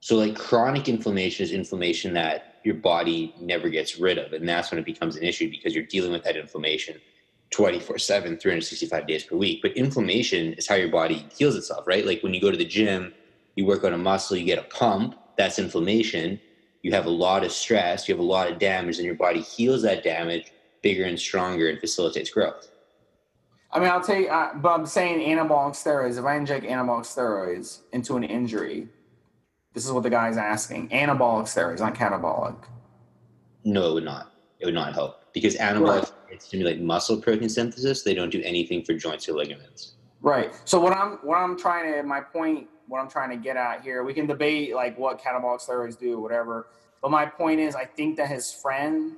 So, 0.00 0.16
like 0.16 0.36
chronic 0.36 0.88
inflammation 0.88 1.44
is 1.44 1.52
inflammation 1.52 2.14
that 2.14 2.56
your 2.64 2.76
body 2.76 3.34
never 3.40 3.68
gets 3.68 3.98
rid 3.98 4.18
of, 4.18 4.32
and 4.32 4.48
that's 4.48 4.70
when 4.70 4.78
it 4.78 4.84
becomes 4.84 5.16
an 5.16 5.22
issue 5.22 5.50
because 5.50 5.74
you're 5.74 5.84
dealing 5.84 6.12
with 6.12 6.24
that 6.24 6.36
inflammation 6.36 7.00
24 7.50 7.96
7 7.98 8.36
365 8.36 9.06
days 9.06 9.24
per 9.24 9.34
week 9.34 9.62
but 9.62 9.72
inflammation 9.72 10.52
is 10.52 10.68
how 10.68 10.74
your 10.74 10.90
body 10.90 11.26
heals 11.34 11.56
itself 11.56 11.86
right 11.86 12.04
like 12.04 12.22
when 12.22 12.34
you 12.34 12.42
go 12.42 12.50
to 12.50 12.58
the 12.58 12.64
gym 12.64 13.10
you 13.56 13.64
work 13.64 13.84
on 13.84 13.94
a 13.94 13.96
muscle 13.96 14.36
you 14.36 14.44
get 14.44 14.58
a 14.58 14.64
pump 14.64 15.14
that's 15.38 15.58
inflammation 15.58 16.38
you 16.82 16.92
have 16.92 17.06
a 17.06 17.10
lot 17.10 17.44
of 17.44 17.52
stress, 17.52 18.08
you 18.08 18.14
have 18.14 18.20
a 18.20 18.26
lot 18.26 18.50
of 18.50 18.58
damage, 18.58 18.96
and 18.96 19.04
your 19.04 19.14
body 19.14 19.40
heals 19.40 19.82
that 19.82 20.02
damage 20.02 20.52
bigger 20.82 21.04
and 21.04 21.18
stronger 21.18 21.68
and 21.68 21.80
facilitates 21.80 22.30
growth. 22.30 22.70
I 23.70 23.80
mean, 23.80 23.90
I'll 23.90 24.00
tell 24.00 24.16
you, 24.16 24.28
uh, 24.28 24.54
but 24.54 24.70
I'm 24.70 24.86
saying 24.86 25.20
anabolic 25.20 25.72
steroids. 25.72 26.18
If 26.18 26.24
I 26.24 26.36
inject 26.36 26.64
anabolic 26.64 27.02
steroids 27.02 27.80
into 27.92 28.16
an 28.16 28.24
injury, 28.24 28.88
this 29.78 29.86
is 29.86 29.92
what 29.92 30.02
the 30.02 30.10
guy's 30.10 30.36
asking: 30.36 30.88
anabolic 30.88 31.44
steroids, 31.44 31.78
not 31.78 31.94
catabolic. 31.94 32.56
No, 33.64 33.90
it 33.90 33.94
would 33.94 34.04
not. 34.04 34.32
It 34.58 34.66
would 34.66 34.74
not 34.74 34.92
help 34.92 35.32
because 35.32 35.56
anabolic 35.56 36.10
right. 36.28 36.42
stimulate 36.42 36.80
muscle 36.80 37.20
protein 37.20 37.48
synthesis. 37.48 38.02
They 38.02 38.12
don't 38.12 38.30
do 38.30 38.42
anything 38.42 38.82
for 38.82 38.94
joints 38.94 39.28
or 39.28 39.34
ligaments. 39.34 39.94
Right. 40.20 40.52
So 40.64 40.80
what 40.80 40.92
I'm 40.92 41.18
what 41.22 41.36
I'm 41.36 41.56
trying 41.56 41.92
to 41.92 42.02
my 42.02 42.20
point 42.20 42.66
what 42.88 42.98
I'm 42.98 43.08
trying 43.08 43.30
to 43.30 43.36
get 43.36 43.56
at 43.56 43.82
here. 43.82 44.02
We 44.02 44.14
can 44.14 44.26
debate 44.26 44.74
like 44.74 44.98
what 44.98 45.22
catabolic 45.22 45.64
steroids 45.64 45.96
do, 45.96 46.14
or 46.14 46.20
whatever. 46.20 46.66
But 47.00 47.12
my 47.12 47.24
point 47.24 47.60
is, 47.60 47.76
I 47.76 47.84
think 47.84 48.16
that 48.16 48.28
his 48.28 48.52
friend 48.52 49.12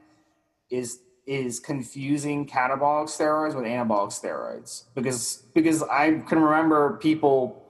is 0.69 1.01
is 1.27 1.59
confusing 1.59 2.47
catabolic 2.47 3.07
steroids 3.07 3.55
with 3.55 3.65
anabolic 3.65 4.11
steroids 4.11 4.85
because 4.95 5.45
because 5.55 5.83
I 5.85 6.21
can 6.29 6.39
remember 6.39 6.99
people, 6.99 7.65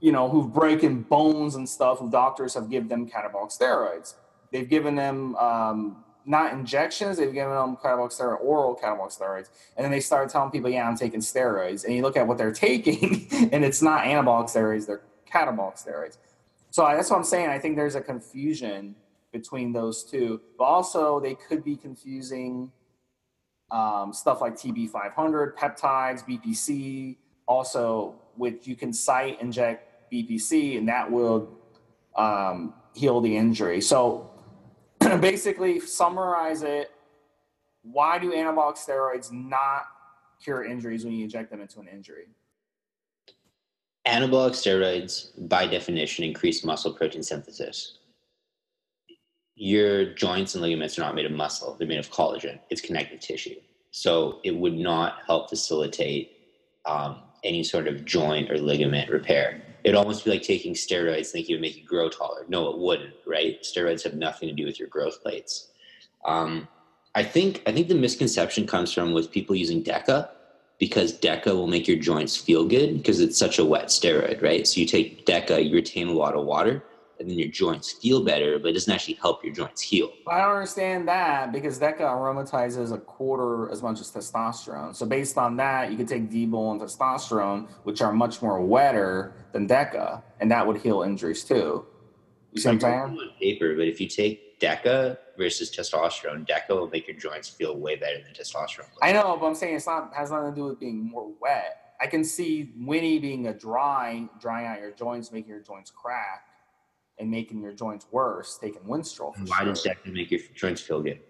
you 0.00 0.12
know, 0.12 0.28
who've 0.28 0.52
broken 0.52 1.02
bones 1.02 1.54
and 1.54 1.68
stuff, 1.68 1.98
who 1.98 2.10
doctors 2.10 2.54
have 2.54 2.70
given 2.70 2.88
them 2.88 3.08
catabolic 3.08 3.56
steroids. 3.56 4.14
They've 4.50 4.68
given 4.68 4.94
them 4.94 5.36
um, 5.36 6.04
not 6.24 6.52
injections, 6.52 7.18
they've 7.18 7.32
given 7.32 7.52
them 7.52 7.76
catabolic 7.76 8.10
steroid, 8.10 8.40
oral 8.40 8.76
catabolic 8.76 9.16
steroids. 9.16 9.48
And 9.76 9.84
then 9.84 9.90
they 9.90 10.00
started 10.00 10.30
telling 10.30 10.50
people, 10.50 10.70
yeah, 10.70 10.88
I'm 10.88 10.96
taking 10.96 11.20
steroids. 11.20 11.84
And 11.84 11.94
you 11.94 12.02
look 12.02 12.16
at 12.16 12.26
what 12.26 12.38
they're 12.38 12.52
taking, 12.68 13.28
and 13.52 13.64
it's 13.64 13.82
not 13.82 14.04
anabolic 14.04 14.46
steroids, 14.46 14.86
they're 14.86 15.02
catabolic 15.30 15.82
steroids. 15.84 16.16
So 16.70 16.82
that's 16.84 17.10
what 17.10 17.16
I'm 17.16 17.24
saying. 17.24 17.48
I 17.48 17.58
think 17.58 17.76
there's 17.76 17.96
a 17.96 18.00
confusion 18.00 18.94
between 19.32 19.72
those 19.72 20.04
two. 20.04 20.40
But 20.56 20.64
also, 20.64 21.20
they 21.20 21.34
could 21.34 21.64
be 21.64 21.76
confusing 21.76 22.70
um, 23.70 24.12
stuff 24.12 24.40
like 24.40 24.54
TB500, 24.54 25.54
peptides, 25.54 26.24
BPC, 26.26 27.16
also, 27.46 28.14
which 28.36 28.66
you 28.66 28.76
can 28.76 28.92
site 28.92 29.40
inject 29.40 29.89
BPC, 30.12 30.78
and 30.78 30.88
that 30.88 31.10
will 31.10 31.48
um, 32.16 32.74
heal 32.94 33.20
the 33.20 33.36
injury. 33.36 33.80
So 33.80 34.30
basically, 35.20 35.80
summarize 35.80 36.62
it. 36.62 36.90
Why 37.82 38.18
do 38.18 38.32
anabolic 38.32 38.76
steroids 38.76 39.32
not 39.32 39.84
cure 40.42 40.64
injuries 40.64 41.04
when 41.04 41.14
you 41.14 41.24
inject 41.24 41.50
them 41.50 41.60
into 41.60 41.80
an 41.80 41.88
injury? 41.88 42.28
Anabolic 44.06 44.52
steroids, 44.52 45.30
by 45.48 45.66
definition, 45.66 46.24
increase 46.24 46.64
muscle 46.64 46.92
protein 46.92 47.22
synthesis 47.22 47.98
your 49.60 50.06
joints 50.14 50.54
and 50.54 50.62
ligaments 50.62 50.98
are 50.98 51.02
not 51.02 51.14
made 51.14 51.26
of 51.26 51.32
muscle 51.32 51.76
they're 51.78 51.86
made 51.86 51.98
of 51.98 52.10
collagen 52.10 52.58
it's 52.70 52.80
connective 52.80 53.20
tissue 53.20 53.56
so 53.90 54.40
it 54.42 54.56
would 54.56 54.72
not 54.72 55.18
help 55.26 55.50
facilitate 55.50 56.32
um, 56.86 57.20
any 57.44 57.62
sort 57.62 57.86
of 57.86 58.06
joint 58.06 58.50
or 58.50 58.56
ligament 58.56 59.10
repair 59.10 59.60
it'd 59.84 59.96
almost 59.96 60.24
be 60.24 60.30
like 60.30 60.42
taking 60.42 60.74
steroids 60.74 61.28
thinking 61.28 61.54
it 61.54 61.56
would 61.56 61.62
make 61.62 61.76
you 61.76 61.84
grow 61.84 62.08
taller. 62.08 62.44
No 62.48 62.68
it 62.68 62.78
wouldn't 62.78 63.14
right? 63.26 63.62
Steroids 63.62 64.02
have 64.04 64.14
nothing 64.14 64.48
to 64.48 64.54
do 64.54 64.64
with 64.64 64.78
your 64.78 64.88
growth 64.88 65.22
plates. 65.22 65.68
Um, 66.24 66.68
i 67.14 67.22
think 67.22 67.62
i 67.66 67.72
think 67.72 67.88
the 67.88 67.94
misconception 67.94 68.66
comes 68.66 68.92
from 68.92 69.12
with 69.12 69.30
people 69.30 69.56
using 69.56 69.82
deca 69.82 70.28
because 70.78 71.12
deca 71.18 71.46
will 71.46 71.66
make 71.66 71.88
your 71.88 71.98
joints 71.98 72.36
feel 72.36 72.64
good 72.64 72.96
because 72.96 73.20
it's 73.20 73.38
such 73.38 73.58
a 73.58 73.64
wet 73.64 73.86
steroid 73.86 74.40
right? 74.42 74.66
So 74.66 74.80
you 74.80 74.86
take 74.86 75.26
deca 75.26 75.66
you 75.68 75.74
retain 75.74 76.08
a 76.08 76.12
lot 76.12 76.34
of 76.34 76.44
water 76.44 76.82
and 77.20 77.30
then 77.30 77.38
your 77.38 77.48
joints 77.48 77.92
feel 77.92 78.24
better, 78.24 78.58
but 78.58 78.68
it 78.68 78.72
doesn't 78.72 78.92
actually 78.92 79.14
help 79.14 79.44
your 79.44 79.52
joints 79.52 79.82
heal. 79.82 80.10
I 80.26 80.38
don't 80.38 80.52
understand 80.52 81.06
that 81.08 81.52
because 81.52 81.78
DECA 81.78 82.00
aromatizes 82.00 82.92
a 82.92 82.98
quarter 82.98 83.70
as 83.70 83.82
much 83.82 84.00
as 84.00 84.10
testosterone. 84.10 84.96
So 84.96 85.04
based 85.04 85.36
on 85.36 85.56
that, 85.58 85.90
you 85.90 85.98
could 85.98 86.08
take 86.08 86.30
Dbol 86.30 86.72
and 86.72 86.80
testosterone, 86.80 87.68
which 87.84 88.00
are 88.00 88.12
much 88.12 88.40
more 88.40 88.60
wetter 88.60 89.34
than 89.52 89.68
DECA, 89.68 90.22
and 90.40 90.50
that 90.50 90.66
would 90.66 90.78
heal 90.78 91.02
injuries 91.02 91.44
too. 91.44 91.84
You 92.52 92.60
see 92.60 92.68
what 92.68 92.72
I'm 92.72 92.80
saying? 92.80 93.00
On 93.00 93.18
paper, 93.38 93.76
but 93.76 93.86
if 93.86 94.00
you 94.00 94.08
take 94.08 94.58
DECA 94.58 95.18
versus 95.36 95.70
testosterone, 95.70 96.46
DECA 96.48 96.70
will 96.70 96.88
make 96.88 97.06
your 97.06 97.16
joints 97.18 97.50
feel 97.50 97.76
way 97.76 97.96
better 97.96 98.16
than 98.16 98.32
testosterone. 98.32 98.88
I 99.02 99.12
know, 99.12 99.36
but 99.38 99.46
I'm 99.46 99.54
saying 99.54 99.76
it's 99.76 99.86
not 99.86 100.12
has 100.14 100.30
nothing 100.30 100.54
to 100.54 100.56
do 100.56 100.64
with 100.64 100.80
being 100.80 101.04
more 101.04 101.30
wet. 101.40 101.76
I 102.00 102.06
can 102.06 102.24
see 102.24 102.72
Winnie 102.78 103.18
being 103.18 103.48
a 103.48 103.52
dry, 103.52 104.26
drying 104.40 104.66
out 104.66 104.80
your 104.80 104.92
joints, 104.92 105.32
making 105.32 105.50
your 105.50 105.60
joints 105.60 105.90
crack 105.90 106.46
and 107.20 107.30
making 107.30 107.60
your 107.60 107.72
joints 107.72 108.06
worse, 108.10 108.58
taking 108.60 108.80
Winstrol. 108.82 109.36
Why 109.48 109.58
sure. 109.58 109.66
does 109.66 109.82
that 109.84 110.04
make 110.06 110.30
your 110.30 110.40
joints 110.54 110.80
feel 110.80 111.02
good? 111.02 111.20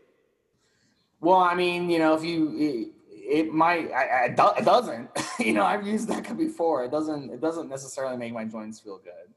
Well, 1.20 1.38
I 1.38 1.54
mean, 1.54 1.90
you 1.90 1.98
know, 1.98 2.14
if 2.14 2.24
you 2.24 2.54
it, 2.56 2.88
it 3.10 3.52
might, 3.52 3.90
I, 3.92 4.04
I, 4.04 4.24
it 4.26 4.64
doesn't. 4.64 5.10
you 5.38 5.52
know, 5.52 5.64
I've 5.64 5.86
used 5.86 6.08
that 6.08 6.36
before. 6.38 6.84
It 6.84 6.90
doesn't. 6.90 7.30
It 7.30 7.40
doesn't 7.40 7.68
necessarily 7.68 8.16
make 8.16 8.32
my 8.32 8.44
joints 8.44 8.80
feel 8.80 8.98
good. 8.98 9.34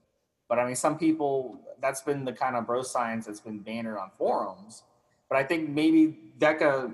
But 0.47 0.59
I 0.59 0.65
mean, 0.65 0.75
some 0.75 0.97
people. 0.97 1.59
That's 1.81 2.01
been 2.01 2.23
the 2.23 2.31
kind 2.31 2.55
of 2.55 2.65
bro 2.65 2.81
science 2.81 3.25
that's 3.25 3.41
been 3.41 3.59
bannered 3.59 3.97
on 3.97 4.09
forums. 4.17 4.83
But 5.27 5.37
I 5.37 5.43
think 5.43 5.69
maybe 5.69 6.17
DECA. 6.39 6.93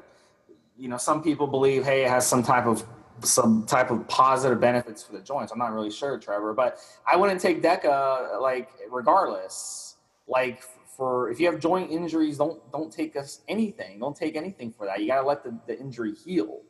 You 0.78 0.88
know, 0.88 0.98
some 0.98 1.22
people 1.22 1.46
believe, 1.46 1.84
hey, 1.84 2.06
it 2.06 2.10
has 2.10 2.26
some 2.26 2.42
type 2.42 2.66
of 2.66 2.86
some 3.24 3.66
type 3.66 3.92
of 3.92 4.08
positive 4.08 4.60
benefits 4.60 5.04
for 5.04 5.14
the 5.14 5.22
joints. 5.22 5.52
I'm 5.52 5.60
not 5.60 5.74
really 5.74 5.92
sure, 5.92 6.18
Trevor, 6.18 6.54
but 6.54 6.80
I 7.12 7.16
wouldn't 7.16 7.42
take 7.42 7.62
DECA 7.62 8.40
like 8.42 8.70
regardless. 8.90 9.98
Like 10.28 10.62
for 10.96 11.30
if 11.32 11.40
you 11.40 11.50
have 11.50 11.60
joint 11.60 11.92
injuries, 11.92 12.38
don't 12.38 12.60
don't 12.72 12.92
take 12.92 13.16
us 13.16 13.42
anything. 13.48 14.00
Don't 14.00 14.16
take 14.16 14.36
anything 14.36 14.72
for 14.72 14.86
that. 14.86 15.00
You 15.00 15.08
gotta 15.08 15.26
let 15.26 15.44
the, 15.44 15.58
the 15.66 15.80
injury 15.80 16.14
heal. 16.14 16.62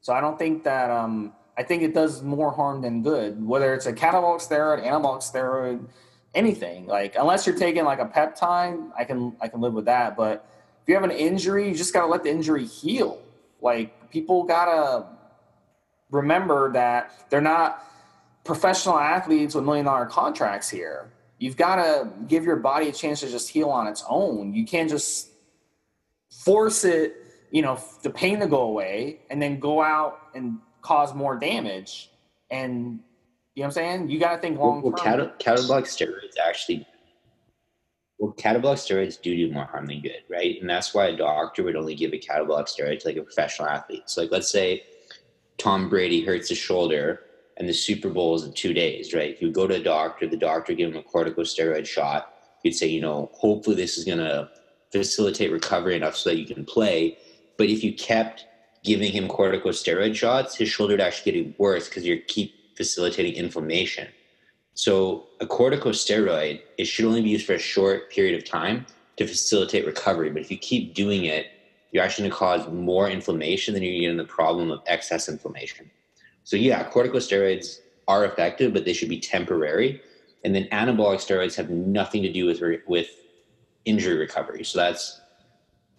So 0.00 0.12
I 0.12 0.20
don't 0.20 0.38
think 0.38 0.64
that 0.64 0.90
um 0.90 1.32
I 1.56 1.62
think 1.62 1.82
it 1.82 1.94
does 1.94 2.22
more 2.22 2.52
harm 2.52 2.82
than 2.82 3.02
good, 3.02 3.44
whether 3.44 3.74
it's 3.74 3.86
a 3.86 3.92
catabolic 3.92 4.40
steroid, 4.40 4.84
anabolic 4.84 5.22
steroid, 5.22 5.86
anything. 6.34 6.86
Like 6.86 7.14
unless 7.16 7.46
you're 7.46 7.56
taking 7.56 7.84
like 7.84 8.00
a 8.00 8.06
peptide, 8.06 8.90
I 8.98 9.04
can 9.04 9.36
I 9.40 9.48
can 9.48 9.60
live 9.60 9.74
with 9.74 9.86
that. 9.86 10.16
But 10.16 10.44
if 10.82 10.88
you 10.88 10.94
have 10.94 11.04
an 11.04 11.10
injury, 11.10 11.68
you 11.68 11.74
just 11.74 11.92
gotta 11.92 12.06
let 12.06 12.24
the 12.24 12.30
injury 12.30 12.64
heal. 12.64 13.22
Like 13.60 14.10
people 14.10 14.44
gotta 14.44 15.06
remember 16.10 16.72
that 16.72 17.26
they're 17.30 17.40
not 17.40 17.84
professional 18.44 18.98
athletes 18.98 19.54
with 19.54 19.64
million 19.64 19.84
dollar 19.84 20.06
contracts 20.06 20.68
here. 20.68 21.10
You've 21.38 21.56
got 21.56 21.76
to 21.76 22.10
give 22.26 22.44
your 22.44 22.56
body 22.56 22.88
a 22.88 22.92
chance 22.92 23.20
to 23.20 23.28
just 23.28 23.48
heal 23.48 23.68
on 23.68 23.86
its 23.86 24.04
own. 24.08 24.54
You 24.54 24.64
can't 24.64 24.88
just 24.88 25.28
force 26.30 26.84
it, 26.84 27.14
you 27.50 27.62
know, 27.62 27.80
the 28.02 28.10
pain 28.10 28.40
to 28.40 28.46
go 28.46 28.62
away 28.62 29.20
and 29.30 29.40
then 29.40 29.60
go 29.60 29.80
out 29.80 30.18
and 30.34 30.58
cause 30.82 31.14
more 31.14 31.38
damage. 31.38 32.10
And 32.50 33.00
you 33.54 33.62
know 33.62 33.66
what 33.66 33.66
I'm 33.66 33.70
saying? 33.72 34.10
You 34.10 34.18
got 34.18 34.36
to 34.36 34.38
think 34.38 34.58
long 34.58 34.82
term. 34.82 34.92
Well, 34.92 35.16
well 35.16 35.32
catabolic 35.38 35.84
steroids 35.84 36.38
actually, 36.44 36.86
well, 38.18 38.32
catabolic 38.36 38.78
steroids 38.78 39.20
do 39.20 39.36
do 39.36 39.52
more 39.52 39.64
harm 39.66 39.86
than 39.86 40.00
good, 40.00 40.22
right? 40.28 40.60
And 40.60 40.68
that's 40.68 40.94
why 40.94 41.06
a 41.06 41.16
doctor 41.16 41.62
would 41.62 41.76
only 41.76 41.94
give 41.94 42.12
a 42.12 42.18
catabolic 42.18 42.66
steroid 42.66 43.00
to 43.00 43.08
like 43.08 43.16
a 43.16 43.22
professional 43.22 43.68
athlete. 43.68 44.04
So, 44.06 44.22
like, 44.22 44.32
let's 44.32 44.50
say 44.50 44.82
Tom 45.58 45.88
Brady 45.88 46.24
hurts 46.24 46.48
his 46.48 46.58
shoulder 46.58 47.20
and 47.56 47.68
the 47.68 47.74
Super 47.74 48.08
Bowl 48.08 48.36
is 48.36 48.44
in 48.44 48.52
two 48.52 48.72
days, 48.72 49.12
right? 49.12 49.30
If 49.30 49.42
you 49.42 49.50
go 49.50 49.66
to 49.66 49.74
a 49.74 49.82
doctor, 49.82 50.26
the 50.26 50.36
doctor 50.36 50.72
give 50.72 50.92
him 50.92 50.96
a 50.96 51.02
corticosteroid 51.02 51.86
shot, 51.86 52.34
you'd 52.62 52.74
say, 52.74 52.86
you 52.86 53.00
know, 53.00 53.30
hopefully 53.34 53.76
this 53.76 53.98
is 53.98 54.04
going 54.04 54.18
to 54.18 54.48
facilitate 54.92 55.52
recovery 55.52 55.96
enough 55.96 56.16
so 56.16 56.30
that 56.30 56.38
you 56.38 56.46
can 56.46 56.64
play. 56.64 57.18
But 57.56 57.68
if 57.68 57.82
you 57.82 57.92
kept 57.92 58.46
giving 58.84 59.12
him 59.12 59.28
corticosteroid 59.28 60.14
shots, 60.14 60.54
his 60.54 60.68
shoulder 60.68 60.94
would 60.94 61.00
actually 61.00 61.32
get 61.32 61.58
worse 61.58 61.88
because 61.88 62.06
you 62.06 62.22
keep 62.28 62.76
facilitating 62.76 63.34
inflammation. 63.34 64.06
So 64.74 65.26
a 65.40 65.46
corticosteroid, 65.46 66.60
it 66.78 66.84
should 66.84 67.04
only 67.04 67.22
be 67.22 67.30
used 67.30 67.46
for 67.46 67.54
a 67.54 67.58
short 67.58 68.12
period 68.12 68.40
of 68.40 68.48
time 68.48 68.86
to 69.16 69.26
facilitate 69.26 69.84
recovery. 69.84 70.30
But 70.30 70.42
if 70.42 70.50
you 70.52 70.58
keep 70.58 70.94
doing 70.94 71.24
it 71.24 71.46
you're 71.92 72.04
actually 72.04 72.28
going 72.28 72.32
to 72.32 72.36
cause 72.36 72.68
more 72.72 73.08
inflammation 73.08 73.74
than 73.74 73.82
you're 73.82 74.00
getting 74.00 74.16
the 74.16 74.24
problem 74.24 74.70
of 74.70 74.80
excess 74.86 75.28
inflammation. 75.28 75.90
So 76.44 76.56
yeah, 76.56 76.88
corticosteroids 76.90 77.78
are 78.06 78.24
effective, 78.24 78.72
but 78.72 78.84
they 78.84 78.92
should 78.92 79.08
be 79.08 79.20
temporary. 79.20 80.00
And 80.44 80.54
then 80.54 80.64
anabolic 80.72 81.16
steroids 81.16 81.56
have 81.56 81.70
nothing 81.70 82.22
to 82.22 82.32
do 82.32 82.46
with 82.46 82.62
with 82.86 83.10
injury 83.84 84.16
recovery. 84.16 84.64
So 84.64 84.78
that's 84.78 85.20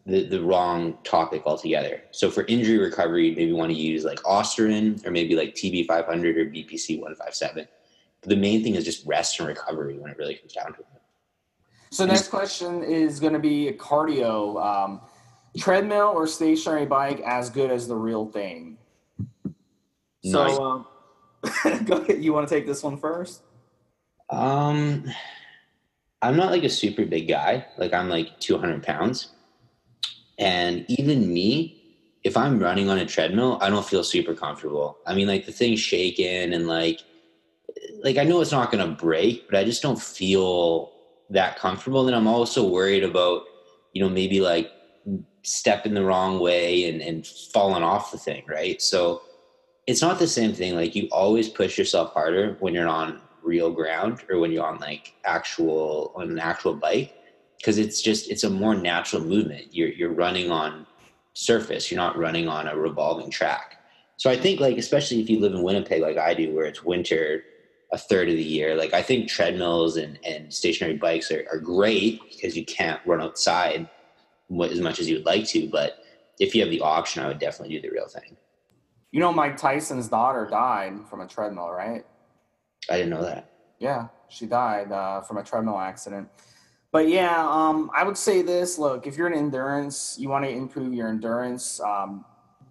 the, 0.06 0.24
the 0.24 0.42
wrong 0.42 0.98
topic 1.04 1.44
altogether. 1.46 2.02
So 2.12 2.30
for 2.32 2.46
injury 2.46 2.78
recovery, 2.78 3.36
maybe 3.36 3.52
want 3.52 3.72
to 3.72 3.78
use 3.78 4.04
like 4.04 4.20
Ostarine 4.20 5.06
or 5.06 5.12
maybe 5.12 5.36
like 5.36 5.56
TB500 5.56 5.90
or 5.90 6.46
BPC 6.46 7.00
157. 7.00 7.68
But 8.22 8.30
the 8.30 8.36
main 8.36 8.64
thing 8.64 8.76
is 8.76 8.86
just 8.86 9.06
rest 9.06 9.40
and 9.40 9.48
recovery 9.48 9.98
when 9.98 10.12
it 10.12 10.18
really 10.18 10.36
comes 10.36 10.54
down 10.54 10.74
to 10.74 10.80
it. 10.80 10.86
So 11.92 12.06
next 12.06 12.28
question 12.28 12.84
is 12.84 13.20
going 13.20 13.34
to 13.34 13.40
be 13.40 13.72
cardio. 13.78 14.64
Um, 14.64 15.02
treadmill 15.60 16.08
or 16.08 16.28
stationary 16.28 16.86
bike 16.86 17.22
as 17.26 17.50
good 17.50 17.72
as 17.72 17.88
the 17.88 17.96
real 17.96 18.26
thing? 18.26 18.78
Nice. 20.24 20.56
So, 20.56 20.64
um, 20.64 20.86
go 21.86 21.98
ahead. 21.98 22.24
You 22.24 22.34
want 22.34 22.48
to 22.48 22.54
take 22.54 22.66
this 22.66 22.84
one 22.84 22.98
first? 22.98 23.42
Um, 24.30 25.06
I'm 26.22 26.36
not 26.36 26.52
like 26.52 26.64
a 26.64 26.70
super 26.70 27.06
big 27.06 27.28
guy. 27.28 27.66
Like 27.78 27.94
I'm 27.94 28.10
like 28.10 28.40
200 28.40 28.84
pounds, 28.84 29.30
and 30.38 30.86
even 30.90 31.32
me, 31.32 31.80
if 32.24 32.36
I'm 32.36 32.60
running 32.60 32.90
on 32.90 33.00
a 33.00 33.06
treadmill, 33.06 33.58
I 33.62 33.70
don't 33.70 33.86
feel 33.86 34.04
super 34.04 34.34
comfortable. 34.34 34.98
I 35.06 35.16
mean, 35.16 35.28
like 35.28 35.46
the 35.46 35.52
thing's 35.52 35.80
shaking 35.80 36.54
and 36.54 36.68
like, 36.68 37.02
like 38.04 38.18
I 38.18 38.24
know 38.24 38.42
it's 38.42 38.52
not 38.52 38.72
gonna 38.72 38.88
break, 38.88 39.50
but 39.50 39.58
I 39.58 39.64
just 39.64 39.82
don't 39.82 40.02
feel 40.02 40.92
that 41.30 41.58
comfortable. 41.58 42.08
And 42.08 42.16
I'm 42.16 42.28
also 42.28 42.68
worried 42.68 43.04
about, 43.04 43.44
you 43.94 44.02
know, 44.02 44.10
maybe 44.10 44.42
like 44.42 44.70
stepping 45.44 45.94
the 45.94 46.04
wrong 46.04 46.40
way 46.40 46.90
and, 46.90 47.02
and 47.02 47.26
falling 47.26 47.84
off 47.84 48.12
the 48.12 48.18
thing, 48.18 48.44
right? 48.48 48.82
So 48.82 49.22
it's 49.88 50.02
not 50.02 50.20
the 50.20 50.28
same 50.28 50.54
thing. 50.54 50.76
Like 50.76 50.96
you 50.96 51.08
always 51.12 51.50
push 51.50 51.78
yourself 51.78 52.14
harder 52.14 52.58
when 52.60 52.74
you're 52.74 52.88
on 52.88 53.22
real 53.42 53.72
ground 53.72 54.24
or 54.30 54.40
when 54.40 54.52
you're 54.52 54.66
on 54.66 54.78
like 54.80 55.16
actual 55.26 56.12
on 56.16 56.30
an 56.30 56.40
actual 56.40 56.76
bike 56.76 57.16
because 57.58 57.78
it's 57.78 58.02
just 58.02 58.30
it's 58.30 58.44
a 58.44 58.50
more 58.50 58.76
natural 58.76 59.24
movement. 59.24 59.68
You're 59.72 59.90
you're 59.90 60.14
running 60.14 60.52
on 60.52 60.86
surface. 61.34 61.90
You're 61.90 62.00
not 62.00 62.18
running 62.18 62.48
on 62.48 62.68
a 62.68 62.76
revolving 62.76 63.32
track. 63.32 63.78
So 64.18 64.30
I 64.30 64.38
think 64.38 64.60
like 64.60 64.78
especially 64.78 65.22
if 65.22 65.30
you 65.30 65.40
live 65.40 65.54
in 65.54 65.64
Winnipeg 65.64 66.02
like 66.02 66.18
I 66.18 66.34
do, 66.34 66.54
where 66.54 66.66
it's 66.66 66.84
winter 66.84 67.44
a 67.92 67.98
third 67.98 68.30
of 68.30 68.36
the 68.36 68.44
year, 68.44 68.76
like 68.76 68.94
I 68.94 69.02
think 69.02 69.28
treadmills 69.28 69.98
and, 69.98 70.20
and 70.24 70.54
stationary 70.54 70.98
bikes 70.98 71.32
are, 71.32 71.48
are 71.52 71.58
great 71.58 72.22
because 72.30 72.56
you 72.56 72.64
can't 72.64 73.02
run 73.08 73.22
outside 73.22 73.90
as 74.72 74.80
much 74.80 75.00
as 75.00 75.10
you 75.10 75.18
would 75.18 75.26
like 75.26 75.46
to. 75.48 75.70
But 75.70 76.04
if 76.40 76.56
you 76.56 76.62
have 76.62 76.72
the 76.72 76.82
option, 76.82 77.24
I 77.24 77.28
would 77.28 77.40
definitely 77.40 77.76
do 77.76 77.82
the 77.82 77.94
real 77.94 78.08
thing. 78.08 78.38
You 79.12 79.20
know, 79.20 79.34
Mike 79.34 79.58
Tyson's 79.58 80.08
daughter 80.08 80.48
died 80.50 81.08
from 81.10 81.22
a 81.22 81.28
treadmill, 81.28 81.70
right? 81.70 82.06
I 82.90 82.98
didn't 82.98 83.10
know 83.10 83.24
that. 83.24 83.52
Yeah, 83.80 84.08
she 84.28 84.46
died 84.46 84.92
uh, 84.92 85.22
from 85.22 85.38
a 85.38 85.44
treadmill 85.44 85.80
accident. 85.80 86.30
But 86.92 87.08
yeah, 87.08 87.48
um, 87.48 87.92
I 87.96 88.04
would 88.04 88.18
say 88.18 88.42
this: 88.42 88.78
look, 88.78 89.08
if 89.08 89.18
you're 89.18 89.28
an 89.28 89.34
endurance, 89.34 90.18
you 90.20 90.30
want 90.30 90.46
to 90.46 90.52
improve 90.52 90.94
your 90.94 91.10
endurance. 91.10 91.80
Um, 91.80 92.26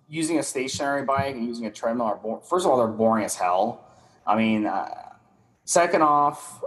using 0.09 0.39
a 0.39 0.43
stationary 0.43 1.05
bike 1.05 1.35
and 1.35 1.47
using 1.47 1.67
a 1.67 1.71
treadmill 1.71 2.07
are 2.07 2.17
bo- 2.17 2.41
first 2.41 2.65
of 2.65 2.73
all 2.73 2.79
they're 2.79 2.87
boring 2.87 3.25
as 3.25 3.37
hell. 3.37 3.85
I 4.27 4.37
mean, 4.37 4.67
uh, 4.67 4.89
second 5.65 6.03
off, 6.03 6.63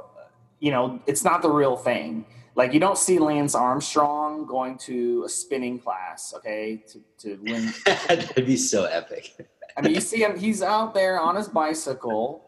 you 0.60 0.72
know, 0.72 1.02
it's 1.08 1.24
not 1.24 1.42
the 1.42 1.50
real 1.50 1.76
thing. 1.76 2.26
Like 2.62 2.76
you 2.76 2.80
don't 2.80 2.96
see 2.96 3.18
Lance 3.18 3.56
Armstrong 3.56 4.46
going 4.46 4.78
to 4.86 5.24
a 5.26 5.30
spinning 5.30 5.80
class, 5.80 6.32
okay, 6.38 6.84
to, 6.90 7.02
to 7.18 7.40
win. 7.42 7.74
That'd 7.88 8.46
be 8.46 8.56
so 8.56 8.84
epic. 8.84 9.50
I 9.76 9.82
mean, 9.82 9.96
you 9.96 10.00
see 10.00 10.22
him; 10.22 10.38
he's 10.38 10.62
out 10.62 10.94
there 10.94 11.20
on 11.20 11.36
his 11.36 11.48
bicycle, 11.48 12.46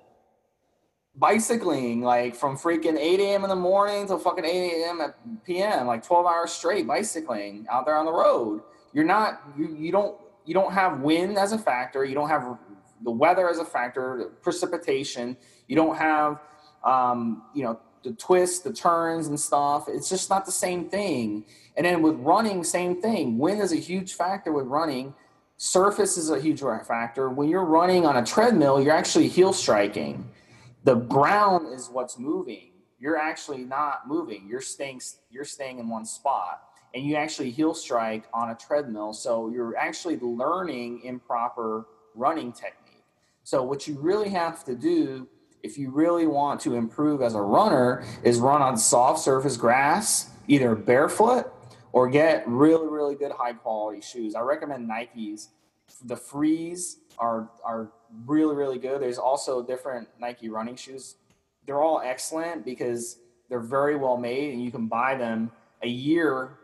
bicycling 1.16 2.02
like 2.04 2.36
from 2.36 2.60
freaking 2.60 2.96
8 2.96 3.22
a.m. 3.22 3.44
in 3.44 3.50
the 3.50 3.56
morning 3.56 4.06
till 4.06 4.20
fucking 4.20 4.46
8 4.46 4.84
a.m. 4.84 5.02
at 5.02 5.46
p.m. 5.46 5.88
like 5.88 6.06
12 6.06 6.28
hours 6.28 6.52
straight 6.52 6.86
bicycling 6.86 7.66
out 7.72 7.88
there 7.88 7.98
on 7.98 8.06
the 8.06 8.14
road. 8.14 8.62
You're 8.94 9.06
not 9.06 9.42
you, 9.58 9.76
you 9.76 9.92
don't 9.92 10.16
you 10.46 10.54
don't 10.54 10.74
have 10.74 11.02
wind 11.02 11.40
as 11.40 11.54
a 11.54 11.58
factor. 11.58 12.06
You 12.06 12.14
don't 12.14 12.30
have 12.30 12.60
the 13.04 13.10
weather 13.10 13.50
as 13.50 13.58
a 13.58 13.66
factor, 13.66 14.30
precipitation. 14.44 15.36
You 15.68 15.76
don't 15.76 15.98
have 15.98 16.40
um, 16.84 17.46
you 17.56 17.64
know 17.64 17.80
the 18.04 18.14
twists, 18.14 18.60
the 18.60 18.74
turns 18.74 19.28
and 19.28 19.40
stuff. 19.40 19.86
It's 19.88 20.10
just 20.10 20.30
not 20.30 20.46
the 20.46 20.52
same 20.52 20.90
thing. 20.90 21.46
And 21.76 21.86
then 21.86 22.02
with 22.02 22.16
running, 22.16 22.64
same 22.64 23.02
thing. 23.02 23.38
Wind 23.38 23.62
is 23.62 23.72
a 23.72 23.78
huge 23.78 24.14
factor 24.14 24.52
with 24.52 24.68
running. 24.68 25.14
Surface 25.58 26.18
is 26.18 26.30
a 26.30 26.40
huge 26.40 26.62
factor. 26.62 27.30
When 27.30 27.50
you're 27.50 27.66
running 27.66 28.06
on 28.06 28.18
a 28.18 28.26
treadmill, 28.26 28.82
you're 28.82 28.94
actually 28.94 29.28
heel 29.28 29.54
striking 29.54 30.30
the 30.84 30.96
ground 30.96 31.74
is 31.74 31.90
what's 31.90 32.20
moving 32.20 32.72
you're 33.00 33.18
actually 33.18 33.64
not 33.64 34.08
moving 34.08 34.46
you're 34.48 34.62
staying 34.62 35.00
you're 35.30 35.46
staying 35.46 35.80
in 35.80 35.90
one 35.90 36.06
spot 36.06 36.64
and 36.94 37.04
you 37.04 37.16
actually 37.16 37.50
heel 37.50 37.74
strike 37.74 38.26
on 38.34 38.50
a 38.50 38.56
treadmill 38.56 39.14
so 39.14 39.50
you're 39.50 39.76
actually 39.78 40.18
learning 40.20 41.02
improper 41.04 41.86
running 42.16 42.52
technique 42.52 43.04
so 43.44 43.64
what 43.64 43.88
you 43.88 43.98
really 44.00 44.30
have 44.30 44.64
to 44.64 44.76
do 44.76 45.28
if 45.64 45.78
you 45.78 45.90
really 45.90 46.28
want 46.28 46.60
to 46.62 46.76
improve 46.76 47.22
as 47.22 47.36
a 47.36 47.42
runner 47.42 48.04
is 48.24 48.40
run 48.40 48.62
on 48.62 48.78
soft 48.78 49.20
surface 49.20 49.58
grass 49.58 50.30
either 50.48 50.76
barefoot 50.76 51.52
or 51.92 52.10
get 52.10 52.48
really 52.48 52.88
really 52.88 53.16
good 53.16 53.32
high 53.32 53.54
quality 53.54 54.02
shoes 54.02 54.36
i 54.36 54.42
recommend 54.42 54.90
nikes 54.90 55.48
the 56.06 56.16
freeze 56.16 57.00
are 57.20 57.50
are 57.64 57.92
really 58.26 58.56
really 58.56 58.78
good. 58.78 59.02
There's 59.02 59.18
also 59.18 59.62
different 59.62 60.08
Nike 60.20 60.50
running 60.50 60.76
shoes. 60.76 61.16
They're 61.66 61.82
all 61.82 62.02
excellent 62.04 62.66
because 62.66 63.20
they're 63.50 63.60
very 63.60 63.96
well 63.96 64.18
made, 64.18 64.54
and 64.54 64.64
you 64.64 64.72
can 64.72 64.88
buy 64.88 65.16
them 65.16 65.52
a 65.82 65.88
year 65.88 66.58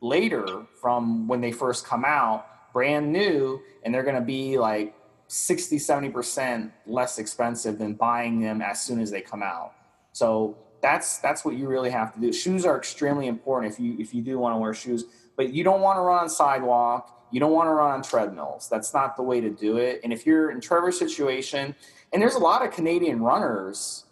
later 0.00 0.66
from 0.80 1.26
when 1.26 1.40
they 1.40 1.52
first 1.52 1.86
come 1.86 2.04
out, 2.04 2.72
brand 2.72 3.10
new, 3.12 3.60
and 3.82 3.94
they're 3.94 4.02
going 4.02 4.14
to 4.16 4.20
be 4.20 4.58
like 4.58 4.94
60 5.34 5.78
70% 5.78 6.70
less 6.86 7.18
expensive 7.18 7.78
than 7.78 7.94
buying 7.94 8.40
them 8.40 8.62
as 8.62 8.80
soon 8.80 9.00
as 9.00 9.10
they 9.10 9.20
come 9.20 9.42
out. 9.42 9.72
So 10.12 10.56
that's 10.80 11.18
that's 11.18 11.44
what 11.44 11.56
you 11.56 11.66
really 11.68 11.90
have 11.90 12.14
to 12.14 12.20
do. 12.20 12.32
Shoes 12.32 12.64
are 12.64 12.76
extremely 12.76 13.26
important 13.26 13.72
if 13.72 13.80
you 13.80 13.96
if 13.98 14.14
you 14.14 14.22
do 14.22 14.38
want 14.38 14.54
to 14.54 14.58
wear 14.58 14.74
shoes, 14.74 15.04
but 15.36 15.52
you 15.52 15.64
don't 15.64 15.80
want 15.80 15.96
to 15.96 16.02
run 16.02 16.20
on 16.20 16.28
sidewalk 16.28 17.14
you 17.34 17.40
don't 17.40 17.50
want 17.50 17.66
to 17.66 17.72
run 17.72 17.90
on 17.90 18.00
treadmills. 18.00 18.68
That's 18.68 18.94
not 18.94 19.16
the 19.16 19.22
way 19.24 19.40
to 19.40 19.50
do 19.50 19.76
it. 19.76 20.00
And 20.04 20.12
if 20.12 20.24
you're 20.24 20.52
in 20.52 20.60
Trevor's 20.60 20.96
situation, 20.96 21.74
and 22.12 22.22
there's 22.22 22.36
a 22.36 22.38
lot 22.38 22.64
of 22.64 22.72
Canadian 22.72 23.20
runners. 23.20 24.04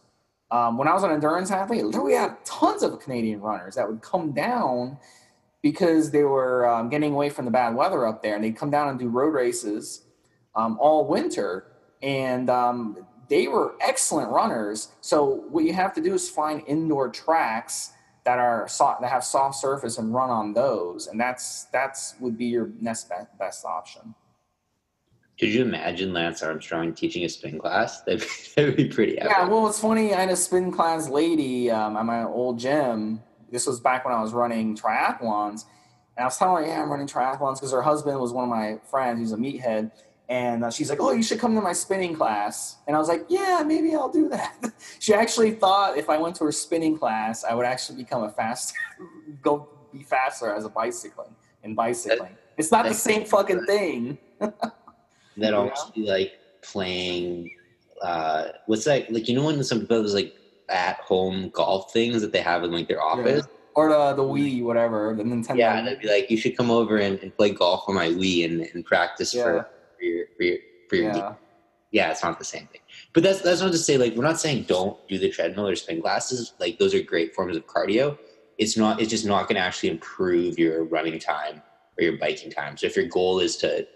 Um, 0.50 0.76
when 0.76 0.88
I 0.88 0.92
was 0.92 1.04
an 1.04 1.12
endurance 1.12 1.52
athlete, 1.52 1.84
we 2.02 2.14
had 2.14 2.44
tons 2.44 2.82
of 2.82 2.98
Canadian 2.98 3.40
runners 3.40 3.76
that 3.76 3.88
would 3.88 4.02
come 4.02 4.32
down 4.32 4.98
because 5.62 6.10
they 6.10 6.24
were 6.24 6.68
um, 6.68 6.88
getting 6.88 7.12
away 7.12 7.30
from 7.30 7.44
the 7.44 7.52
bad 7.52 7.76
weather 7.76 8.08
up 8.08 8.24
there, 8.24 8.34
and 8.34 8.42
they'd 8.42 8.56
come 8.56 8.70
down 8.70 8.88
and 8.88 8.98
do 8.98 9.08
road 9.08 9.34
races 9.34 10.01
um, 10.54 10.78
all 10.80 11.06
winter. 11.06 11.66
And 12.02 12.50
um, 12.50 13.06
they 13.28 13.48
were 13.48 13.74
excellent 13.80 14.30
runners. 14.30 14.88
So 15.00 15.44
what 15.50 15.64
you 15.64 15.72
have 15.72 15.94
to 15.94 16.00
do 16.00 16.14
is 16.14 16.28
find 16.28 16.62
indoor 16.66 17.08
tracks 17.08 17.92
that 18.24 18.38
are 18.38 18.68
soft, 18.68 19.00
that 19.00 19.10
have 19.10 19.24
soft 19.24 19.56
surface 19.56 19.98
and 19.98 20.14
run 20.14 20.30
on 20.30 20.52
those, 20.52 21.08
and 21.08 21.20
that's 21.20 21.64
that's 21.72 22.14
would 22.20 22.38
be 22.38 22.46
your 22.46 22.70
next 22.80 23.08
best, 23.08 23.26
best 23.38 23.64
option. 23.64 24.14
Could 25.40 25.48
you 25.48 25.62
imagine 25.62 26.12
Lance 26.12 26.42
Armstrong 26.42 26.92
teaching 26.94 27.24
a 27.24 27.28
spin 27.28 27.58
class? 27.58 28.02
That'd 28.02 28.20
be, 28.20 28.26
that'd 28.56 28.76
be 28.76 28.88
pretty. 28.88 29.18
Epic. 29.18 29.32
Yeah, 29.36 29.48
well, 29.48 29.66
it's 29.66 29.80
funny. 29.80 30.14
I 30.14 30.20
had 30.20 30.28
a 30.28 30.36
spin 30.36 30.70
class 30.70 31.08
lady 31.08 31.70
um, 31.70 31.96
at 31.96 32.04
my 32.04 32.24
old 32.24 32.58
gym. 32.58 33.20
This 33.50 33.66
was 33.66 33.80
back 33.80 34.04
when 34.04 34.14
I 34.14 34.22
was 34.22 34.32
running 34.32 34.76
triathlons, 34.76 35.64
and 36.16 36.22
I 36.22 36.24
was 36.24 36.38
telling 36.38 36.64
her, 36.64 36.70
"Yeah, 36.70 36.82
I'm 36.82 36.90
running 36.90 37.08
triathlons," 37.08 37.54
because 37.54 37.72
her 37.72 37.82
husband 37.82 38.20
was 38.20 38.32
one 38.32 38.44
of 38.44 38.50
my 38.50 38.78
friends. 38.88 39.18
He's 39.18 39.32
a 39.32 39.36
meathead, 39.36 39.90
and 40.32 40.64
uh, 40.64 40.70
she's 40.70 40.88
like, 40.88 40.98
"Oh, 40.98 41.12
you 41.12 41.22
should 41.22 41.38
come 41.38 41.54
to 41.56 41.60
my 41.60 41.74
spinning 41.74 42.14
class." 42.14 42.78
And 42.86 42.96
I 42.96 42.98
was 42.98 43.08
like, 43.08 43.26
"Yeah, 43.28 43.62
maybe 43.66 43.94
I'll 43.94 44.08
do 44.08 44.30
that." 44.30 44.72
she 44.98 45.12
actually 45.12 45.50
thought 45.50 45.98
if 45.98 46.08
I 46.08 46.16
went 46.16 46.36
to 46.36 46.44
her 46.44 46.52
spinning 46.52 46.96
class, 46.96 47.44
I 47.44 47.54
would 47.54 47.66
actually 47.66 47.98
become 47.98 48.22
a 48.22 48.30
faster, 48.30 48.74
go 49.42 49.68
be 49.92 50.02
faster 50.02 50.54
as 50.54 50.64
a 50.64 50.70
bicycling 50.70 51.34
in 51.64 51.74
bicycling. 51.74 52.32
That, 52.32 52.54
it's 52.56 52.72
not 52.72 52.86
the 52.86 52.94
same 52.94 53.26
fucking 53.26 53.66
thing. 53.66 54.16
that 54.40 55.52
almost 55.52 55.94
be 55.94 56.06
like 56.06 56.32
playing. 56.62 57.50
Uh, 58.00 58.48
what's 58.64 58.84
that? 58.84 59.12
Like 59.12 59.28
you 59.28 59.36
know 59.36 59.44
when 59.44 59.62
some 59.62 59.80
people 59.80 60.00
those 60.00 60.14
like 60.14 60.34
at 60.70 60.96
home 61.00 61.50
golf 61.50 61.92
things 61.92 62.22
that 62.22 62.32
they 62.32 62.40
have 62.40 62.64
in 62.64 62.72
like 62.72 62.88
their 62.88 63.02
office. 63.02 63.44
Yeah 63.46 63.58
or 63.74 63.88
the 63.88 64.12
the 64.12 64.22
Wii, 64.22 64.62
whatever, 64.62 65.14
the 65.16 65.22
Nintendo. 65.22 65.56
Yeah, 65.56 65.80
they'd 65.80 65.98
be 65.98 66.06
like, 66.06 66.30
you 66.30 66.36
should 66.36 66.58
come 66.58 66.70
over 66.70 66.98
and, 66.98 67.18
and 67.20 67.34
play 67.34 67.48
golf 67.48 67.84
on 67.88 67.94
my 67.94 68.08
Wii 68.08 68.44
and, 68.44 68.60
and 68.74 68.84
practice 68.84 69.34
yeah. 69.34 69.44
for 69.44 69.68
for 70.02 70.06
your 70.06 70.26
for 70.36 70.42
your, 70.42 70.58
for 70.88 70.96
your 70.96 71.14
yeah. 71.14 71.34
yeah, 71.92 72.10
it's 72.10 72.22
not 72.22 72.38
the 72.38 72.44
same 72.44 72.66
thing. 72.66 72.80
But 73.12 73.22
that's 73.22 73.40
that's 73.40 73.60
not 73.60 73.72
to 73.72 73.78
say 73.78 73.96
like 73.96 74.14
we're 74.14 74.24
not 74.24 74.40
saying 74.40 74.64
don't 74.64 74.96
do 75.08 75.18
the 75.18 75.30
treadmill 75.30 75.68
or 75.68 75.76
spin 75.76 76.02
classes. 76.02 76.54
Like 76.58 76.78
those 76.78 76.94
are 76.94 77.02
great 77.02 77.34
forms 77.34 77.56
of 77.56 77.66
cardio. 77.66 78.18
It's 78.58 78.76
not. 78.76 79.00
It's 79.00 79.10
just 79.10 79.26
not 79.26 79.48
going 79.48 79.56
to 79.56 79.62
actually 79.62 79.90
improve 79.90 80.58
your 80.58 80.84
running 80.84 81.18
time 81.18 81.62
or 81.98 82.04
your 82.04 82.18
biking 82.18 82.50
time. 82.50 82.76
So 82.76 82.86
if 82.86 82.96
your 82.96 83.06
goal 83.06 83.38
is 83.38 83.56
to 83.58 83.86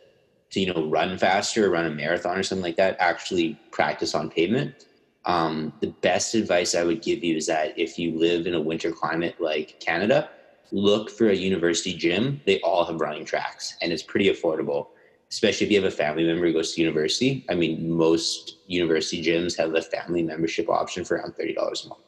to 0.51 0.61
you 0.61 0.73
know 0.73 0.89
run 0.89 1.19
faster, 1.19 1.69
run 1.71 1.87
a 1.87 1.91
marathon 1.91 2.39
or 2.39 2.43
something 2.43 2.65
like 2.65 2.77
that, 2.77 2.97
actually 3.01 3.59
practice 3.73 4.15
on 4.15 4.31
pavement. 4.31 4.87
Um, 5.25 5.73
the 5.81 5.89
best 5.89 6.37
advice 6.37 6.77
I 6.77 6.85
would 6.85 7.03
give 7.03 7.25
you 7.25 7.37
is 7.37 7.49
that 7.49 7.77
if 7.77 7.99
you 7.99 8.17
live 8.17 8.47
in 8.47 8.55
a 8.55 8.61
winter 8.61 8.93
climate 8.93 9.35
like 9.41 9.81
Canada, 9.81 10.31
look 10.71 11.11
for 11.11 11.31
a 11.31 11.35
university 11.35 11.95
gym. 11.95 12.41
They 12.47 12.61
all 12.61 12.85
have 12.85 13.01
running 13.01 13.25
tracks, 13.25 13.77
and 13.83 13.93
it's 13.93 14.05
pretty 14.05 14.31
affordable 14.31 14.87
especially 15.31 15.67
if 15.67 15.73
you 15.73 15.83
have 15.83 15.93
a 15.93 15.97
family 15.97 16.25
member 16.25 16.47
who 16.47 16.53
goes 16.53 16.75
to 16.75 16.81
university. 16.81 17.45
I 17.49 17.55
mean, 17.55 17.91
most 17.91 18.59
university 18.67 19.23
gyms 19.23 19.57
have 19.59 19.75
a 19.75 19.83
family 19.83 20.23
membership 20.23 20.69
option 20.69 21.05
for 21.05 21.17
around 21.17 21.35
thirty 21.35 21.55
dollars 21.55 21.85
a 21.85 21.89
month. 21.89 22.03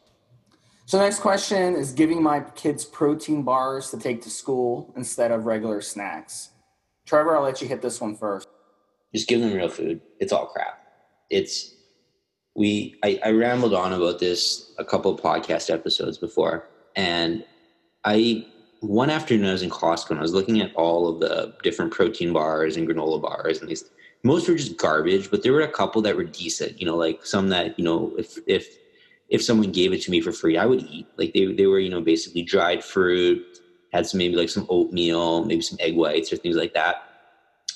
So, 0.86 0.98
next 0.98 1.18
question 1.20 1.74
is 1.74 1.92
giving 1.92 2.22
my 2.22 2.40
kids 2.40 2.84
protein 2.84 3.42
bars 3.42 3.90
to 3.90 3.98
take 3.98 4.22
to 4.22 4.30
school 4.30 4.92
instead 4.96 5.30
of 5.30 5.46
regular 5.46 5.80
snacks. 5.80 6.50
Trevor, 7.06 7.36
I'll 7.36 7.42
let 7.42 7.60
you 7.60 7.68
hit 7.68 7.82
this 7.82 8.00
one 8.00 8.16
first. 8.16 8.48
Just 9.14 9.28
give 9.28 9.40
them 9.40 9.52
real 9.52 9.68
food. 9.68 10.00
It's 10.20 10.32
all 10.32 10.46
crap. 10.46 10.80
It's 11.30 11.74
we. 12.54 12.98
I, 13.02 13.20
I 13.24 13.30
rambled 13.30 13.74
on 13.74 13.92
about 13.92 14.18
this 14.18 14.72
a 14.78 14.84
couple 14.84 15.16
podcast 15.16 15.72
episodes 15.72 16.18
before, 16.18 16.68
and 16.96 17.44
I 18.04 18.46
one 18.80 19.10
afternoon 19.10 19.48
I 19.48 19.52
was 19.52 19.62
in 19.62 19.70
Costco 19.70 20.10
and 20.10 20.18
I 20.18 20.22
was 20.22 20.34
looking 20.34 20.60
at 20.60 20.74
all 20.74 21.08
of 21.08 21.20
the 21.20 21.54
different 21.62 21.92
protein 21.92 22.32
bars 22.32 22.76
and 22.76 22.88
granola 22.88 23.20
bars 23.20 23.60
and 23.60 23.68
these 23.68 23.84
most 24.24 24.48
were 24.48 24.54
just 24.54 24.76
garbage, 24.76 25.30
but 25.30 25.42
there 25.42 25.52
were 25.52 25.62
a 25.62 25.70
couple 25.70 26.02
that 26.02 26.16
were 26.16 26.24
decent, 26.24 26.80
you 26.80 26.86
know, 26.86 26.96
like 26.96 27.24
some 27.24 27.48
that, 27.50 27.78
you 27.78 27.84
know, 27.84 28.12
if 28.18 28.38
if 28.46 28.76
if 29.28 29.42
someone 29.42 29.70
gave 29.70 29.92
it 29.92 30.02
to 30.02 30.10
me 30.10 30.20
for 30.20 30.32
free, 30.32 30.56
I 30.56 30.66
would 30.66 30.82
eat. 30.82 31.06
Like 31.16 31.32
they 31.34 31.46
they 31.52 31.66
were, 31.66 31.78
you 31.78 31.90
know, 31.90 32.00
basically 32.00 32.42
dried 32.42 32.82
fruit, 32.82 33.44
had 33.92 34.06
some 34.06 34.18
maybe 34.18 34.36
like 34.36 34.48
some 34.48 34.66
oatmeal, 34.68 35.44
maybe 35.44 35.62
some 35.62 35.78
egg 35.80 35.96
whites 35.96 36.32
or 36.32 36.36
things 36.36 36.56
like 36.56 36.74
that. 36.74 37.04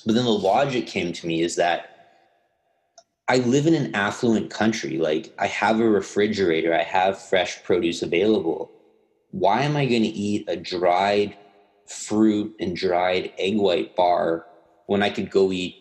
But 0.05 0.15
then 0.15 0.25
the 0.25 0.31
logic 0.31 0.85
came 0.85 1.13
to 1.13 1.27
me 1.27 1.41
is 1.41 1.55
that 1.55 1.89
I 3.29 3.37
live 3.37 3.67
in 3.67 3.73
an 3.73 3.95
affluent 3.95 4.49
country. 4.49 4.97
Like 4.97 5.33
I 5.39 5.47
have 5.47 5.79
a 5.79 5.87
refrigerator, 5.87 6.73
I 6.73 6.83
have 6.83 7.21
fresh 7.21 7.63
produce 7.63 8.01
available. 8.01 8.72
Why 9.33 9.63
am 9.63 9.75
I 9.75 9.87
going 9.87 10.03
to 10.03 10.09
eat 10.09 10.47
a 10.47 10.55
dried 10.55 11.35
fruit 11.87 12.55
and 12.59 12.75
dried 12.75 13.33
egg 13.39 13.57
white 13.57 13.95
bar 13.95 14.45
when 14.85 15.01
I 15.01 15.09
could 15.09 15.31
go 15.31 15.51
eat 15.51 15.75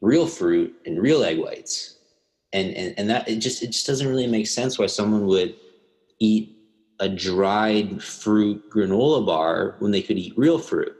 real 0.00 0.26
fruit 0.26 0.74
and 0.84 1.00
real 1.00 1.22
egg 1.22 1.38
whites? 1.38 1.98
And, 2.52 2.74
and, 2.74 2.94
and 2.98 3.08
that 3.08 3.28
it 3.28 3.36
just 3.36 3.62
it 3.62 3.68
just 3.68 3.86
doesn't 3.86 4.08
really 4.08 4.26
make 4.26 4.48
sense 4.48 4.76
why 4.76 4.86
someone 4.86 5.24
would 5.26 5.54
eat 6.18 6.58
a 6.98 7.08
dried 7.08 8.02
fruit 8.02 8.68
granola 8.72 9.24
bar 9.24 9.76
when 9.78 9.92
they 9.92 10.02
could 10.02 10.18
eat 10.18 10.36
real 10.36 10.58
fruit. 10.58 10.92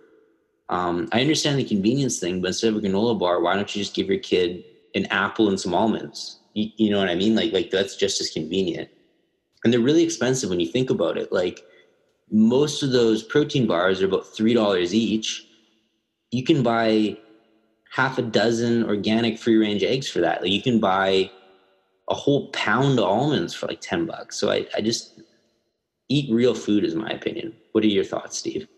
Um, 0.68 1.08
I 1.10 1.20
understand 1.20 1.58
the 1.58 1.64
convenience 1.64 2.20
thing, 2.20 2.40
but 2.40 2.48
instead 2.48 2.72
of 2.72 2.76
a 2.76 2.86
granola 2.86 3.18
bar, 3.18 3.40
why 3.40 3.56
don't 3.56 3.74
you 3.74 3.82
just 3.82 3.96
give 3.96 4.06
your 4.06 4.18
kid 4.20 4.62
an 4.94 5.06
apple 5.06 5.48
and 5.48 5.58
some 5.58 5.74
almonds? 5.74 6.38
You, 6.54 6.70
you 6.76 6.90
know 6.90 7.00
what 7.00 7.08
I 7.08 7.16
mean? 7.16 7.34
Like 7.34 7.52
like 7.52 7.72
that's 7.72 7.96
just 7.96 8.20
as 8.20 8.30
convenient. 8.30 8.90
And 9.64 9.72
they're 9.72 9.80
really 9.80 10.04
expensive 10.04 10.50
when 10.50 10.60
you 10.60 10.68
think 10.68 10.90
about 10.90 11.18
it. 11.18 11.32
Like 11.32 11.64
most 12.30 12.82
of 12.82 12.92
those 12.92 13.22
protein 13.22 13.66
bars 13.66 14.02
are 14.02 14.06
about 14.06 14.26
three 14.26 14.54
dollars 14.54 14.94
each. 14.94 15.46
You 16.30 16.44
can 16.44 16.62
buy 16.62 17.16
half 17.90 18.18
a 18.18 18.22
dozen 18.22 18.84
organic 18.84 19.38
free 19.38 19.56
range 19.56 19.82
eggs 19.82 20.08
for 20.08 20.20
that. 20.20 20.42
Like 20.42 20.50
you 20.50 20.62
can 20.62 20.80
buy 20.80 21.30
a 22.10 22.14
whole 22.14 22.48
pound 22.48 22.98
of 22.98 23.04
almonds 23.04 23.54
for 23.54 23.66
like 23.66 23.80
10 23.80 24.06
bucks. 24.06 24.36
So 24.36 24.50
I, 24.50 24.66
I 24.76 24.80
just 24.80 25.20
eat 26.08 26.32
real 26.32 26.54
food 26.54 26.84
is 26.84 26.94
my 26.94 27.08
opinion. 27.08 27.54
What 27.72 27.84
are 27.84 27.88
your 27.88 28.04
thoughts, 28.04 28.38
Steve? 28.38 28.68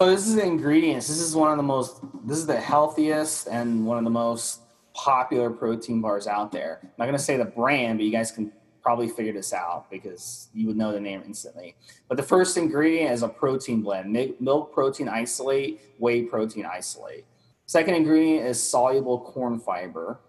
So 0.00 0.08
this 0.10 0.26
is 0.26 0.34
the 0.34 0.44
ingredients. 0.44 1.08
This 1.08 1.20
is 1.20 1.34
one 1.34 1.50
of 1.50 1.56
the 1.56 1.62
most 1.62 2.00
this 2.24 2.38
is 2.38 2.46
the 2.46 2.60
healthiest 2.60 3.48
and 3.48 3.86
one 3.86 3.98
of 3.98 4.04
the 4.04 4.10
most 4.10 4.60
popular 4.94 5.50
protein 5.50 6.00
bars 6.00 6.26
out 6.26 6.52
there. 6.52 6.80
I'm 6.82 6.90
not 6.98 7.06
gonna 7.06 7.18
say 7.18 7.36
the 7.36 7.44
brand, 7.44 7.98
but 7.98 8.04
you 8.04 8.12
guys 8.12 8.32
can 8.32 8.52
probably 8.82 9.08
figure 9.08 9.32
this 9.32 9.52
out 9.52 9.90
because 9.90 10.48
you 10.54 10.66
would 10.66 10.76
know 10.76 10.92
the 10.92 11.00
name 11.00 11.22
instantly. 11.26 11.76
But 12.08 12.16
the 12.16 12.22
first 12.22 12.56
ingredient 12.56 13.12
is 13.12 13.22
a 13.22 13.28
protein 13.28 13.82
blend: 13.82 14.16
milk 14.40 14.72
protein 14.72 15.08
isolate, 15.08 15.80
whey 15.98 16.22
protein 16.22 16.66
isolate. 16.66 17.24
Second 17.66 17.94
ingredient 17.94 18.46
is 18.46 18.62
soluble 18.62 19.20
corn 19.20 19.58
fiber. 19.58 20.20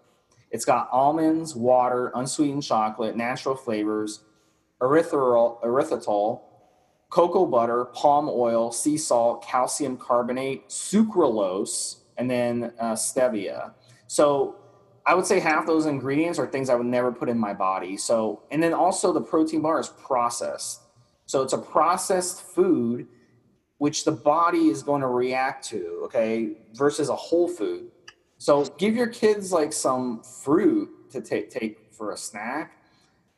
It's 0.50 0.64
got 0.64 0.88
almonds, 0.92 1.56
water, 1.56 2.12
unsweetened 2.14 2.62
chocolate, 2.62 3.16
natural 3.16 3.56
flavors, 3.56 4.20
erythritol, 4.80 5.62
erythritol, 5.62 6.42
cocoa 7.08 7.46
butter, 7.46 7.86
palm 7.86 8.28
oil, 8.30 8.70
sea 8.70 8.96
salt, 8.96 9.44
calcium 9.44 9.96
carbonate, 9.96 10.68
sucralose, 10.68 11.96
and 12.16 12.30
then 12.30 12.72
uh, 12.78 12.92
stevia. 12.92 13.72
So 14.06 14.56
I 15.04 15.14
would 15.14 15.26
say 15.26 15.40
half 15.40 15.66
those 15.66 15.86
ingredients 15.86 16.38
are 16.38 16.46
things 16.46 16.70
I 16.70 16.74
would 16.74 16.86
never 16.86 17.10
put 17.10 17.28
in 17.28 17.38
my 17.38 17.52
body. 17.52 17.96
So, 17.96 18.42
and 18.50 18.62
then 18.62 18.72
also 18.72 19.12
the 19.12 19.20
protein 19.20 19.60
bar 19.60 19.80
is 19.80 19.88
processed. 19.88 20.82
So 21.26 21.42
it's 21.42 21.52
a 21.52 21.58
processed 21.58 22.42
food 22.42 23.08
which 23.78 24.04
the 24.04 24.12
body 24.12 24.68
is 24.68 24.82
going 24.82 25.00
to 25.00 25.08
react 25.08 25.66
to, 25.68 26.02
okay, 26.04 26.52
versus 26.74 27.08
a 27.08 27.16
whole 27.16 27.48
food. 27.48 27.90
So 28.38 28.64
give 28.78 28.94
your 28.94 29.08
kids 29.08 29.52
like 29.52 29.72
some 29.72 30.22
fruit 30.22 30.88
to 31.10 31.20
take 31.20 31.50
take 31.50 31.92
for 31.92 32.12
a 32.12 32.16
snack. 32.16 32.76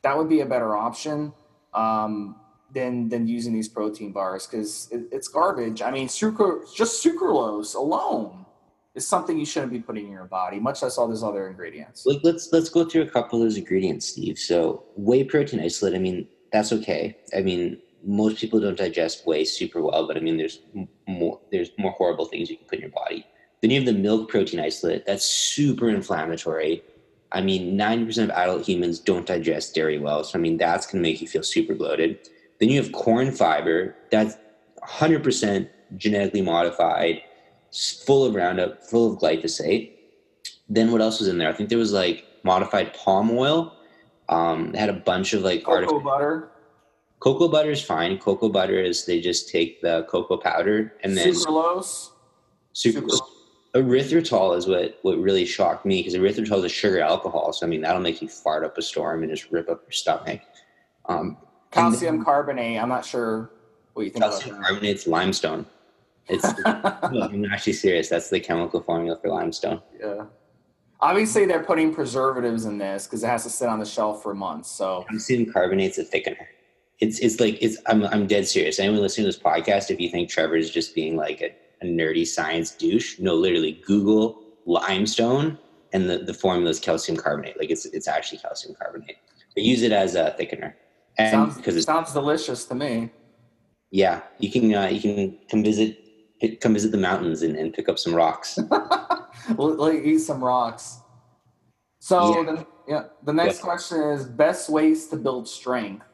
That 0.03 0.15
would 0.15 0.29
be 0.29 0.41
a 0.41 0.45
better 0.45 0.75
option 0.75 1.33
um, 1.73 2.35
than 2.71 3.09
than 3.09 3.27
using 3.27 3.53
these 3.53 3.67
protein 3.67 4.11
bars 4.11 4.45
because 4.45 4.87
it, 4.91 5.05
it's 5.11 5.27
garbage. 5.27 5.81
I 5.81 5.89
mean, 5.89 6.07
sucr 6.07 6.61
just 6.75 7.03
sucralose 7.03 7.73
alone 7.73 8.44
is 8.95 9.07
something 9.07 9.37
you 9.37 9.45
shouldn't 9.45 9.71
be 9.71 9.79
putting 9.79 10.05
in 10.05 10.11
your 10.11 10.25
body, 10.25 10.59
much 10.59 10.81
less 10.81 10.97
all 10.97 11.07
those 11.07 11.23
other 11.23 11.47
ingredients. 11.47 12.05
Like 12.05 12.21
let's 12.23 12.51
let's 12.51 12.69
go 12.69 12.85
through 12.85 13.03
a 13.03 13.09
couple 13.09 13.39
of 13.39 13.45
those 13.45 13.57
ingredients, 13.57 14.07
Steve. 14.07 14.39
So 14.39 14.83
whey 14.95 15.23
protein 15.23 15.59
isolate. 15.59 15.95
I 15.95 15.99
mean, 15.99 16.27
that's 16.51 16.71
okay. 16.71 17.17
I 17.35 17.41
mean, 17.41 17.79
most 18.03 18.37
people 18.37 18.59
don't 18.59 18.77
digest 18.77 19.27
whey 19.27 19.43
super 19.43 19.81
well, 19.81 20.07
but 20.07 20.17
I 20.17 20.21
mean, 20.21 20.37
there's 20.37 20.59
more 21.07 21.39
there's 21.51 21.69
more 21.77 21.91
horrible 21.91 22.25
things 22.25 22.49
you 22.49 22.57
can 22.57 22.65
put 22.67 22.75
in 22.75 22.81
your 22.81 22.91
body. 22.91 23.25
Then 23.61 23.71
you 23.71 23.77
have 23.77 23.85
the 23.85 23.99
milk 23.99 24.29
protein 24.29 24.59
isolate. 24.59 25.05
That's 25.05 25.25
super 25.25 25.89
inflammatory. 25.89 26.83
I 27.31 27.41
mean, 27.41 27.77
90% 27.77 28.25
of 28.25 28.29
adult 28.29 28.65
humans 28.65 28.99
don't 28.99 29.25
digest 29.25 29.75
dairy 29.75 29.97
well. 29.97 30.23
So, 30.23 30.37
I 30.37 30.41
mean, 30.41 30.57
that's 30.57 30.85
going 30.85 31.03
to 31.03 31.09
make 31.09 31.21
you 31.21 31.27
feel 31.27 31.43
super 31.43 31.73
bloated. 31.73 32.29
Then 32.59 32.69
you 32.69 32.81
have 32.81 32.91
corn 32.91 33.31
fiber. 33.31 33.95
That's 34.11 34.37
100% 34.87 35.67
genetically 35.97 36.41
modified, 36.41 37.21
full 38.05 38.25
of 38.25 38.35
Roundup, 38.35 38.83
full 38.83 39.13
of 39.13 39.19
glyphosate. 39.19 39.91
Then 40.69 40.91
what 40.91 41.01
else 41.01 41.19
was 41.19 41.27
in 41.27 41.37
there? 41.37 41.49
I 41.49 41.53
think 41.53 41.69
there 41.69 41.77
was 41.77 41.93
like 41.93 42.25
modified 42.43 42.93
palm 42.93 43.31
oil. 43.31 43.73
Um, 44.29 44.73
it 44.73 44.79
had 44.79 44.89
a 44.89 44.93
bunch 44.93 45.33
of 45.33 45.43
like 45.43 45.63
cocoa 45.63 45.73
artificial- 45.73 45.99
butter 46.01 46.51
Cocoa 47.25 47.47
butter 47.47 47.71
is 47.71 47.81
fine. 47.83 48.19
Cocoa 48.19 48.49
butter 48.49 48.79
is 48.79 49.05
they 49.05 49.19
just 49.19 49.49
take 49.49 49.81
the 49.81 50.03
cocoa 50.09 50.37
powder 50.37 50.93
and 51.03 51.17
then 51.17 51.29
sucralose. 51.29 52.09
Sucralose. 52.75 53.19
Erythritol 53.73 54.55
is 54.55 54.67
what 54.67 54.99
what 55.01 55.17
really 55.17 55.43
shocked 55.43 55.85
me 55.87 56.01
because 56.01 56.13
erythritol 56.13 56.59
is 56.59 56.65
a 56.65 56.69
sugar 56.69 56.99
alcohol. 56.99 57.51
So 57.51 57.65
I 57.65 57.69
mean 57.69 57.81
that'll 57.81 58.01
make 58.01 58.21
you 58.21 58.27
fart 58.27 58.63
up 58.63 58.77
a 58.77 58.81
storm 58.81 59.23
and 59.23 59.31
just 59.31 59.51
rip 59.51 59.69
up 59.69 59.81
your 59.85 59.91
stomach. 59.91 60.41
Um, 61.05 61.37
calcium 61.71 62.17
then, 62.17 62.25
carbonate. 62.25 62.79
I'm 62.79 62.89
not 62.89 63.05
sure 63.05 63.49
what 63.93 64.03
you 64.03 64.11
think. 64.11 64.23
Calcium 64.23 64.61
carbonate's 64.61 65.07
limestone. 65.07 65.65
It's 66.27 66.43
no, 66.65 67.29
I'm 67.31 67.45
actually 67.45 67.73
serious. 67.73 68.09
That's 68.09 68.29
the 68.29 68.39
chemical 68.39 68.81
formula 68.81 69.17
for 69.21 69.29
limestone. 69.29 69.81
Yeah. 69.99 70.25
Obviously, 71.01 71.45
they're 71.45 71.63
putting 71.63 71.93
preservatives 71.93 72.65
in 72.65 72.77
this 72.77 73.05
because 73.05 73.23
it 73.23 73.27
has 73.27 73.43
to 73.43 73.49
sit 73.49 73.67
on 73.67 73.79
the 73.79 73.85
shelf 73.85 74.23
for 74.23 74.33
months. 74.33 74.71
So 74.71 75.05
calcium 75.09 75.51
carbonate's 75.51 75.97
a 75.97 76.05
thickener 76.05 76.47
it's 76.99 77.19
it's 77.19 77.39
like 77.39 77.61
it's 77.61 77.77
I'm 77.87 78.05
I'm 78.05 78.27
dead 78.27 78.47
serious. 78.47 78.79
Anyone 78.79 79.01
listening 79.01 79.25
to 79.25 79.37
this 79.37 79.41
podcast, 79.41 79.91
if 79.91 79.99
you 79.99 80.09
think 80.09 80.29
Trevor 80.29 80.55
is 80.55 80.69
just 80.69 80.95
being 80.95 81.15
like 81.15 81.41
a, 81.41 81.53
a 81.81 81.85
nerdy 81.87 82.25
science 82.25 82.71
douche, 82.71 83.19
no, 83.19 83.35
literally 83.35 83.81
Google 83.85 84.41
limestone 84.65 85.57
and 85.93 86.09
the, 86.09 86.19
the 86.19 86.33
formula 86.33 86.69
is 86.69 86.79
calcium 86.79 87.17
carbonate. 87.17 87.57
Like 87.59 87.69
it's 87.69 87.85
it's 87.85 88.07
actually 88.07 88.39
calcium 88.39 88.75
carbonate. 88.75 89.17
They 89.55 89.61
use 89.61 89.81
it 89.81 89.91
as 89.91 90.15
a 90.15 90.35
thickener. 90.39 90.73
And 91.17 91.31
sounds, 91.31 91.57
because 91.57 91.75
it 91.77 91.83
sounds 91.83 92.11
delicious 92.11 92.65
to 92.65 92.75
me. 92.75 93.09
Yeah, 93.91 94.21
you 94.39 94.51
can 94.51 94.73
uh, 94.73 94.87
you 94.87 95.01
can 95.01 95.37
come 95.49 95.63
visit 95.63 95.99
come 96.61 96.73
visit 96.73 96.91
the 96.91 96.97
mountains 96.97 97.41
and, 97.41 97.55
and 97.55 97.73
pick 97.73 97.89
up 97.89 97.97
some 97.97 98.13
rocks. 98.13 98.59
we'll, 99.57 99.91
eat 99.91 100.19
some 100.19 100.43
rocks. 100.43 100.99
So 101.99 102.41
yeah. 102.41 102.51
the, 102.51 102.67
yeah, 102.87 103.03
the 103.23 103.33
next 103.33 103.57
yeah. 103.57 103.63
question 103.63 104.01
is 104.01 104.25
best 104.25 104.69
ways 104.69 105.07
to 105.07 105.15
build 105.15 105.47
strength 105.47 106.05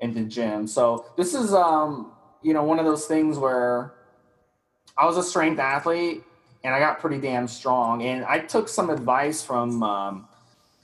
in 0.00 0.14
the 0.14 0.22
gym. 0.22 0.66
So 0.66 1.06
this 1.16 1.34
is 1.34 1.52
um, 1.52 2.12
you 2.42 2.54
know, 2.54 2.62
one 2.62 2.78
of 2.78 2.84
those 2.84 3.06
things 3.06 3.38
where 3.38 3.94
I 4.96 5.06
was 5.06 5.16
a 5.16 5.22
strength 5.22 5.58
athlete 5.58 6.22
and 6.64 6.74
I 6.74 6.78
got 6.78 7.00
pretty 7.00 7.20
damn 7.20 7.48
strong. 7.48 8.02
And 8.02 8.24
I 8.24 8.38
took 8.40 8.68
some 8.68 8.90
advice 8.90 9.42
from 9.42 9.82
um, 9.82 10.28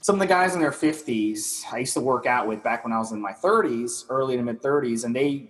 some 0.01 0.15
of 0.15 0.19
the 0.19 0.27
guys 0.27 0.53
in 0.53 0.61
their 0.61 0.71
50s 0.71 1.63
I 1.71 1.79
used 1.79 1.93
to 1.93 1.99
work 1.99 2.25
out 2.25 2.47
with 2.47 2.63
back 2.63 2.83
when 2.83 2.93
I 2.93 2.97
was 2.97 3.11
in 3.11 3.21
my 3.21 3.33
30s, 3.33 4.05
early 4.09 4.37
to 4.37 4.43
mid 4.43 4.61
30s, 4.61 5.05
and 5.05 5.15
they 5.15 5.49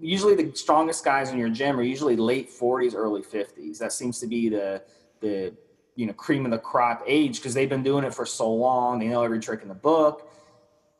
usually 0.00 0.34
the 0.34 0.54
strongest 0.54 1.04
guys 1.04 1.30
in 1.30 1.38
your 1.38 1.48
gym 1.48 1.78
are 1.78 1.82
usually 1.82 2.16
late 2.16 2.50
40s, 2.50 2.94
early 2.94 3.22
50s. 3.22 3.78
That 3.78 3.92
seems 3.92 4.18
to 4.20 4.26
be 4.26 4.48
the 4.48 4.82
the 5.20 5.54
you 5.94 6.06
know 6.06 6.12
cream 6.12 6.44
of 6.44 6.50
the 6.50 6.58
crop 6.58 7.02
age 7.06 7.36
because 7.36 7.54
they've 7.54 7.68
been 7.68 7.82
doing 7.82 8.04
it 8.04 8.14
for 8.14 8.26
so 8.26 8.52
long. 8.52 8.98
They 8.98 9.08
know 9.08 9.22
every 9.22 9.40
trick 9.40 9.62
in 9.62 9.68
the 9.68 9.74
book. 9.74 10.30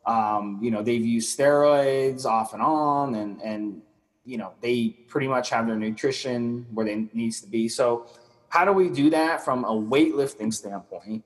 Um, 0.05 0.59
you 0.61 0.71
know, 0.71 0.81
they've 0.81 1.05
used 1.05 1.37
steroids 1.37 2.25
off 2.25 2.53
and 2.53 2.61
on, 2.61 3.15
and 3.15 3.41
and 3.41 3.81
you 4.25 4.37
know 4.37 4.53
they 4.61 4.89
pretty 5.07 5.27
much 5.27 5.49
have 5.49 5.67
their 5.67 5.75
nutrition 5.75 6.65
where 6.73 6.85
they 6.85 7.07
needs 7.13 7.41
to 7.41 7.47
be. 7.47 7.67
So, 7.67 8.07
how 8.49 8.65
do 8.65 8.71
we 8.71 8.89
do 8.89 9.09
that 9.11 9.43
from 9.43 9.65
a 9.65 9.71
weightlifting 9.71 10.53
standpoint? 10.53 11.23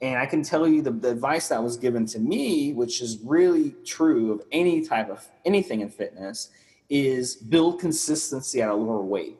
And 0.00 0.18
I 0.18 0.26
can 0.26 0.42
tell 0.42 0.66
you 0.66 0.82
the, 0.82 0.90
the 0.90 1.10
advice 1.10 1.46
that 1.48 1.62
was 1.62 1.76
given 1.76 2.06
to 2.06 2.18
me, 2.18 2.72
which 2.72 3.00
is 3.00 3.20
really 3.22 3.76
true 3.84 4.32
of 4.32 4.42
any 4.50 4.84
type 4.84 5.08
of 5.08 5.24
anything 5.44 5.80
in 5.80 5.90
fitness, 5.90 6.50
is 6.92 7.36
build 7.36 7.80
consistency 7.80 8.60
at 8.60 8.68
a 8.68 8.74
lower 8.74 9.02
weight. 9.02 9.38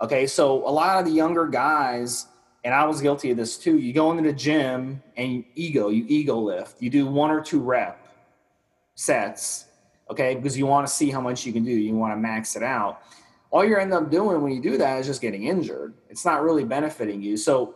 Okay, 0.00 0.26
so 0.26 0.66
a 0.66 0.72
lot 0.72 0.98
of 0.98 1.04
the 1.04 1.12
younger 1.12 1.46
guys 1.46 2.26
and 2.64 2.72
I 2.72 2.84
was 2.86 3.00
guilty 3.00 3.30
of 3.30 3.36
this 3.36 3.58
too. 3.58 3.78
You 3.78 3.92
go 3.92 4.10
into 4.10 4.22
the 4.22 4.32
gym 4.32 5.02
and 5.16 5.32
you 5.32 5.44
ego, 5.54 5.88
you 5.88 6.06
ego 6.08 6.38
lift. 6.38 6.80
You 6.80 6.90
do 6.90 7.06
one 7.06 7.30
or 7.30 7.40
two 7.40 7.60
rep 7.60 8.06
sets, 8.94 9.66
okay, 10.10 10.34
because 10.34 10.56
you 10.56 10.66
want 10.66 10.86
to 10.86 10.92
see 10.92 11.10
how 11.10 11.20
much 11.20 11.44
you 11.44 11.52
can 11.52 11.64
do. 11.64 11.72
You 11.72 11.94
want 11.94 12.12
to 12.12 12.16
max 12.16 12.56
it 12.56 12.62
out. 12.62 13.02
All 13.50 13.64
you 13.64 13.76
end 13.76 13.92
up 13.92 14.10
doing 14.10 14.40
when 14.40 14.52
you 14.52 14.62
do 14.62 14.78
that 14.78 14.98
is 14.98 15.06
just 15.06 15.20
getting 15.20 15.44
injured. 15.44 15.94
It's 16.08 16.24
not 16.24 16.42
really 16.42 16.64
benefiting 16.64 17.20
you. 17.20 17.36
So 17.36 17.74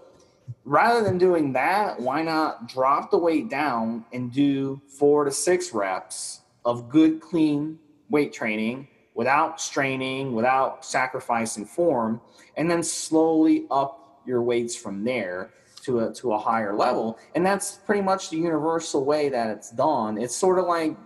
rather 0.64 1.02
than 1.02 1.18
doing 1.18 1.52
that, 1.52 2.00
why 2.00 2.22
not 2.22 2.68
drop 2.68 3.10
the 3.10 3.18
weight 3.18 3.50
down 3.50 4.06
and 4.12 4.32
do 4.32 4.80
four 4.88 5.24
to 5.24 5.30
six 5.30 5.74
reps 5.74 6.40
of 6.64 6.88
good, 6.88 7.20
clean 7.20 7.78
weight 8.08 8.32
training 8.32 8.88
without 9.14 9.60
straining, 9.60 10.34
without 10.34 10.84
sacrificing 10.84 11.64
form, 11.64 12.20
and 12.56 12.70
then 12.70 12.82
slowly 12.82 13.66
up 13.70 14.20
your 14.26 14.42
weights 14.42 14.76
from 14.76 15.04
there 15.04 15.50
to 15.82 16.00
a 16.00 16.12
to 16.12 16.32
a 16.32 16.38
higher 16.38 16.74
level. 16.74 17.18
And 17.34 17.44
that's 17.44 17.76
pretty 17.86 18.02
much 18.02 18.30
the 18.30 18.36
universal 18.36 19.04
way 19.04 19.28
that 19.30 19.48
it's 19.48 19.70
done. 19.70 20.18
It's 20.18 20.36
sort 20.36 20.58
of 20.58 20.66
like 20.66 20.96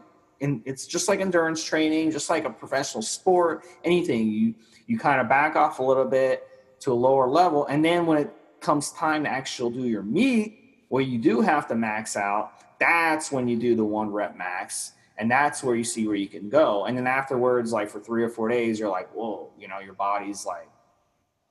in, 0.41 0.63
it's 0.65 0.87
just 0.87 1.07
like 1.07 1.21
endurance 1.21 1.63
training, 1.63 2.11
just 2.11 2.29
like 2.29 2.45
a 2.45 2.51
professional 2.51 3.03
sport, 3.03 3.65
anything. 3.85 4.29
You 4.29 4.55
you 4.87 4.99
kind 4.99 5.21
of 5.21 5.29
back 5.29 5.55
off 5.55 5.79
a 5.79 5.83
little 5.83 6.07
bit 6.07 6.47
to 6.81 6.93
a 6.93 6.95
lower 6.95 7.29
level, 7.29 7.67
and 7.67 7.85
then 7.85 8.07
when 8.07 8.19
it 8.19 8.31
comes 8.61 8.91
time 8.93 9.25
to 9.25 9.31
actually 9.31 9.73
do 9.75 9.87
your 9.87 10.03
meet, 10.03 10.83
where 10.89 11.03
you 11.03 11.19
do 11.19 11.41
have 11.41 11.69
to 11.69 11.75
max 11.75 12.17
out, 12.17 12.53
that's 12.81 13.31
when 13.31 13.47
you 13.47 13.57
do 13.57 13.77
the 13.77 13.85
one 13.85 14.11
rep 14.11 14.37
max 14.37 14.93
and 15.20 15.30
that's 15.30 15.62
where 15.62 15.76
you 15.76 15.85
see 15.85 16.06
where 16.06 16.16
you 16.16 16.26
can 16.26 16.48
go. 16.48 16.87
And 16.87 16.96
then 16.96 17.06
afterwards 17.06 17.72
like 17.72 17.90
for 17.90 18.00
three 18.00 18.24
or 18.24 18.30
four 18.30 18.48
days 18.48 18.80
you're 18.80 18.90
like 18.90 19.12
whoa 19.12 19.52
you 19.59 19.68
know 19.68 19.78
your 19.78 19.92
body's 19.94 20.44
like 20.44 20.68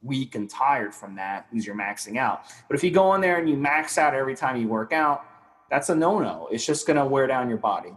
weak 0.02 0.36
and 0.36 0.50
tired 0.50 0.94
from 0.94 1.16
that 1.16 1.50
because 1.50 1.66
you're 1.66 1.76
maxing 1.76 2.18
out. 2.18 2.44
But 2.68 2.76
if 2.76 2.84
you 2.84 2.92
go 2.92 3.14
in 3.14 3.22
there 3.22 3.38
and 3.38 3.50
you 3.50 3.56
max 3.56 3.98
out 3.98 4.14
every 4.14 4.36
time 4.36 4.58
you 4.60 4.68
work 4.68 4.92
out 4.92 5.26
that's 5.70 5.90
a 5.90 5.96
no-no. 5.96 6.48
It's 6.52 6.66
just 6.66 6.88
going 6.88 6.98
to 6.98 7.06
wear 7.06 7.28
down 7.28 7.48
your 7.48 7.60
body. 7.60 7.94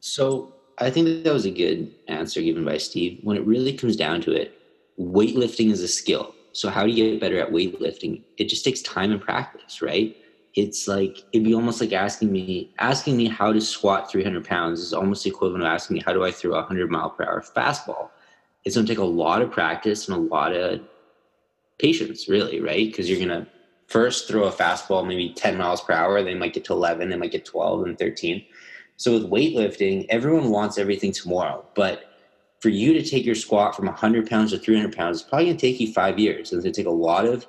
So 0.00 0.54
i 0.80 0.90
think 0.90 1.24
that 1.24 1.32
was 1.32 1.46
a 1.46 1.50
good 1.50 1.92
answer 2.06 2.40
given 2.40 2.64
by 2.64 2.78
steve. 2.78 3.18
When 3.22 3.36
it 3.36 3.44
really 3.46 3.72
comes 3.72 3.96
down 3.96 4.20
to 4.22 4.32
it 4.32 4.54
weightlifting 5.00 5.70
is 5.70 5.80
a 5.80 5.88
skill. 5.88 6.34
So 6.52 6.68
how 6.68 6.84
do 6.84 6.90
you 6.90 7.12
get 7.12 7.20
better 7.20 7.38
at 7.40 7.50
weightlifting? 7.50 8.22
It 8.36 8.48
just 8.48 8.64
takes 8.64 8.82
time 8.82 9.10
and 9.12 9.20
practice 9.20 9.80
right 9.80 10.16
it's 10.54 10.88
like 10.88 11.18
it'd 11.32 11.44
be 11.44 11.54
almost 11.54 11.80
like 11.80 11.92
asking 11.92 12.32
me 12.32 12.72
asking 12.78 13.16
me 13.16 13.28
how 13.28 13.52
to 13.52 13.60
squat 13.60 14.10
300 14.10 14.44
pounds 14.44 14.80
is 14.80 14.92
almost 14.92 15.26
equivalent 15.26 15.64
to 15.64 15.68
asking 15.68 15.94
me 15.94 16.02
how 16.04 16.12
do 16.12 16.24
I 16.24 16.30
throw 16.30 16.52
a 16.52 16.56
100 16.56 16.90
mile 16.90 17.10
per 17.10 17.24
hour 17.24 17.42
fastball. 17.42 18.08
It's 18.64 18.74
going 18.74 18.86
to 18.86 18.92
take 18.92 18.98
a 18.98 19.04
lot 19.04 19.42
of 19.42 19.50
practice 19.50 20.08
and 20.08 20.16
a 20.16 20.20
lot 20.20 20.52
of 20.52 20.80
patience, 21.78 22.28
really, 22.28 22.60
right? 22.60 22.86
Because 22.86 23.08
you're 23.08 23.24
going 23.24 23.44
to 23.44 23.46
first 23.86 24.28
throw 24.28 24.44
a 24.44 24.52
fastball 24.52 25.06
maybe 25.06 25.32
10 25.32 25.56
miles 25.56 25.80
per 25.80 25.92
hour, 25.92 26.22
they 26.22 26.34
might 26.34 26.52
get 26.52 26.64
to 26.66 26.72
11, 26.72 27.08
they 27.08 27.16
might 27.16 27.30
get 27.30 27.44
12 27.44 27.84
and 27.84 27.98
13. 27.98 28.44
So 28.96 29.12
with 29.12 29.30
weightlifting, 29.30 30.06
everyone 30.10 30.50
wants 30.50 30.76
everything 30.76 31.12
tomorrow, 31.12 31.64
but 31.74 32.04
for 32.60 32.68
you 32.68 32.92
to 32.92 33.02
take 33.02 33.24
your 33.24 33.36
squat 33.36 33.76
from 33.76 33.86
100 33.86 34.28
pounds 34.28 34.50
to 34.50 34.58
300 34.58 34.94
pounds, 34.94 35.20
it's 35.20 35.28
probably 35.28 35.46
going 35.46 35.56
to 35.56 35.60
take 35.60 35.80
you 35.80 35.92
five 35.92 36.18
years. 36.18 36.52
It's 36.52 36.62
going 36.62 36.72
to 36.72 36.72
take 36.72 36.86
a 36.86 36.90
lot 36.90 37.24
of 37.24 37.46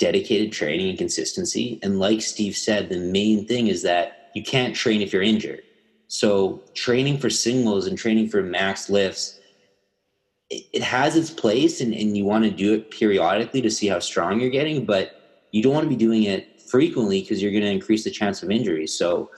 dedicated 0.00 0.50
training 0.50 0.88
and 0.88 0.98
consistency. 0.98 1.78
And 1.82 2.00
like 2.00 2.22
Steve 2.22 2.56
said, 2.56 2.88
the 2.88 2.98
main 2.98 3.46
thing 3.46 3.68
is 3.68 3.82
that 3.82 4.30
you 4.34 4.42
can't 4.42 4.74
train 4.74 5.02
if 5.02 5.12
you're 5.12 5.22
injured. 5.22 5.62
So 6.08 6.62
training 6.74 7.18
for 7.18 7.30
singles 7.30 7.86
and 7.86 7.96
training 7.96 8.30
for 8.30 8.42
max 8.42 8.88
lifts, 8.90 9.38
it, 10.48 10.64
it 10.72 10.82
has 10.82 11.16
its 11.16 11.30
place 11.30 11.80
and, 11.80 11.94
and 11.94 12.16
you 12.16 12.24
want 12.24 12.44
to 12.44 12.50
do 12.50 12.74
it 12.74 12.90
periodically 12.90 13.60
to 13.60 13.70
see 13.70 13.86
how 13.86 14.00
strong 14.00 14.40
you're 14.40 14.50
getting, 14.50 14.86
but 14.86 15.46
you 15.52 15.62
don't 15.62 15.74
want 15.74 15.84
to 15.84 15.88
be 15.90 15.96
doing 15.96 16.24
it 16.24 16.62
frequently 16.62 17.20
because 17.20 17.42
you're 17.42 17.52
going 17.52 17.62
to 17.62 17.70
increase 17.70 18.02
the 18.02 18.10
chance 18.10 18.42
of 18.42 18.50
injury. 18.50 18.86
So 18.86 19.30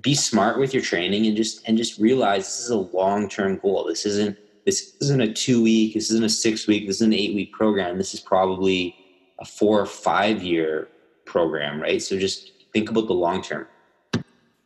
be 0.00 0.14
smart 0.14 0.58
with 0.58 0.72
your 0.72 0.82
training 0.82 1.26
and 1.26 1.36
just 1.36 1.68
and 1.68 1.76
just 1.76 1.98
realize 1.98 2.44
this 2.44 2.60
is 2.60 2.70
a 2.70 2.76
long-term 2.76 3.58
goal. 3.58 3.84
This 3.86 4.06
isn't 4.06 4.38
this 4.64 4.96
isn't 5.00 5.20
a 5.20 5.32
two 5.32 5.62
week, 5.62 5.94
this 5.94 6.10
isn't 6.10 6.24
a 6.24 6.28
six 6.28 6.66
week, 6.66 6.86
this 6.86 6.96
is 6.96 7.02
an 7.02 7.12
eight 7.12 7.34
week 7.34 7.52
program. 7.52 7.98
This 7.98 8.14
is 8.14 8.20
probably 8.20 8.94
a 9.40 9.44
four 9.44 9.80
or 9.80 9.86
five 9.86 10.42
year 10.42 10.88
program, 11.24 11.80
right? 11.80 12.02
So 12.02 12.18
just 12.18 12.52
think 12.72 12.90
about 12.90 13.06
the 13.06 13.14
long 13.14 13.42
term. 13.42 13.66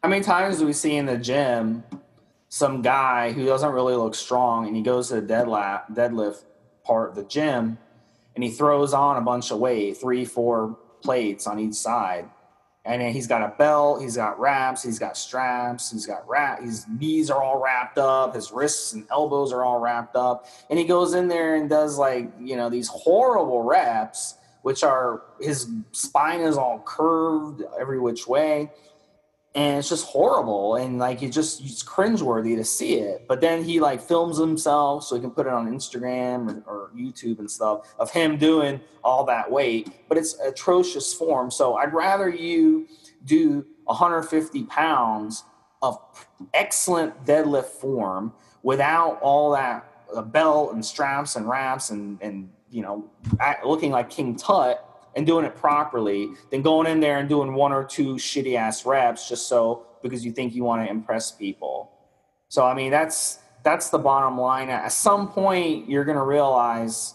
How 0.02 0.08
many 0.08 0.22
times 0.22 0.58
do 0.58 0.66
we 0.66 0.72
see 0.72 0.96
in 0.96 1.06
the 1.06 1.16
gym 1.16 1.84
some 2.48 2.82
guy 2.82 3.32
who 3.32 3.46
doesn't 3.46 3.72
really 3.72 3.96
look 3.96 4.14
strong 4.14 4.66
and 4.66 4.76
he 4.76 4.82
goes 4.82 5.08
to 5.08 5.20
the 5.20 5.22
deadlift, 5.22 5.94
deadlift 5.94 6.44
part 6.84 7.10
of 7.10 7.16
the 7.16 7.24
gym 7.24 7.78
and 8.34 8.44
he 8.44 8.50
throws 8.50 8.92
on 8.92 9.16
a 9.16 9.20
bunch 9.20 9.50
of 9.50 9.58
weight, 9.58 9.96
three, 9.96 10.24
four 10.24 10.76
plates 11.02 11.46
on 11.46 11.58
each 11.58 11.74
side. 11.74 12.28
And 12.86 13.00
he's 13.14 13.26
got 13.26 13.40
a 13.40 13.54
belt, 13.56 14.02
he's 14.02 14.16
got 14.16 14.38
wraps, 14.38 14.82
he's 14.82 14.98
got 14.98 15.16
straps, 15.16 15.90
he's 15.90 16.04
got 16.04 16.28
wrap, 16.28 16.60
his 16.60 16.86
knees 16.86 17.30
are 17.30 17.42
all 17.42 17.62
wrapped 17.62 17.96
up, 17.96 18.34
his 18.34 18.52
wrists 18.52 18.92
and 18.92 19.06
elbows 19.10 19.52
are 19.52 19.64
all 19.64 19.78
wrapped 19.78 20.16
up. 20.16 20.46
And 20.68 20.78
he 20.78 20.84
goes 20.84 21.14
in 21.14 21.28
there 21.28 21.54
and 21.54 21.70
does 21.70 21.96
like, 21.96 22.30
you 22.38 22.56
know, 22.56 22.68
these 22.68 22.88
horrible 22.88 23.62
reps 23.62 24.34
which 24.64 24.82
are 24.82 25.24
his 25.42 25.68
spine 25.92 26.40
is 26.40 26.56
all 26.56 26.82
curved 26.86 27.62
every 27.78 28.00
which 28.00 28.26
way. 28.26 28.72
And 29.54 29.78
it's 29.78 29.90
just 29.90 30.06
horrible. 30.06 30.76
And 30.76 30.98
like 30.98 31.22
it 31.22 31.32
just 31.32 31.62
it's 31.62 31.84
cringeworthy 31.84 32.56
to 32.56 32.64
see 32.64 32.94
it. 32.94 33.26
But 33.28 33.42
then 33.42 33.62
he 33.62 33.78
like 33.78 34.00
films 34.00 34.38
himself 34.38 35.04
so 35.04 35.16
he 35.16 35.20
can 35.20 35.32
put 35.32 35.46
it 35.46 35.52
on 35.52 35.70
Instagram 35.70 36.64
or, 36.66 36.86
or 36.86 36.90
YouTube 36.96 37.40
and 37.40 37.50
stuff 37.50 37.94
of 37.98 38.10
him 38.10 38.38
doing 38.38 38.80
all 39.04 39.22
that 39.26 39.50
weight. 39.52 39.90
But 40.08 40.16
it's 40.16 40.40
atrocious 40.40 41.12
form. 41.12 41.50
So 41.50 41.74
I'd 41.74 41.92
rather 41.92 42.30
you 42.30 42.88
do 43.26 43.66
150 43.84 44.62
pounds 44.62 45.44
of 45.82 45.98
excellent 46.54 47.26
deadlift 47.26 47.66
form 47.66 48.32
without 48.62 49.20
all 49.20 49.52
that 49.52 50.06
uh, 50.16 50.22
belt 50.22 50.72
and 50.72 50.82
straps 50.82 51.36
and 51.36 51.46
wraps 51.46 51.90
and, 51.90 52.18
and 52.22 52.48
you 52.74 52.82
know, 52.82 53.08
looking 53.64 53.92
like 53.92 54.10
King 54.10 54.34
Tut 54.34 54.84
and 55.14 55.24
doing 55.24 55.44
it 55.44 55.54
properly 55.54 56.30
than 56.50 56.60
going 56.60 56.88
in 56.90 56.98
there 56.98 57.18
and 57.18 57.28
doing 57.28 57.54
one 57.54 57.72
or 57.72 57.84
two 57.84 58.16
shitty 58.16 58.56
ass 58.56 58.84
reps 58.84 59.28
just 59.28 59.46
so 59.46 59.86
because 60.02 60.24
you 60.24 60.32
think 60.32 60.56
you 60.56 60.64
want 60.64 60.84
to 60.84 60.90
impress 60.90 61.30
people. 61.30 61.92
So 62.48 62.66
I 62.66 62.74
mean 62.74 62.90
that's 62.90 63.38
that's 63.62 63.90
the 63.90 63.98
bottom 63.98 64.38
line. 64.38 64.70
At 64.70 64.88
some 64.88 65.28
point 65.28 65.88
you're 65.88 66.04
going 66.04 66.18
to 66.18 66.24
realize 66.24 67.14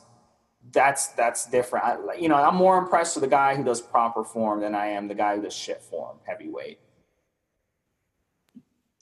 that's 0.71 1.07
that's 1.07 1.45
different. 1.47 1.85
I, 1.85 2.15
you 2.15 2.29
know, 2.29 2.35
I'm 2.35 2.55
more 2.55 2.77
impressed 2.77 3.17
with 3.17 3.23
the 3.23 3.29
guy 3.29 3.55
who 3.55 3.63
does 3.65 3.81
proper 3.81 4.23
form 4.23 4.61
than 4.61 4.73
I 4.73 4.87
am 4.87 5.09
the 5.09 5.15
guy 5.15 5.35
who 5.35 5.41
does 5.41 5.53
shit 5.53 5.81
form, 5.81 6.19
heavyweight. 6.25 6.79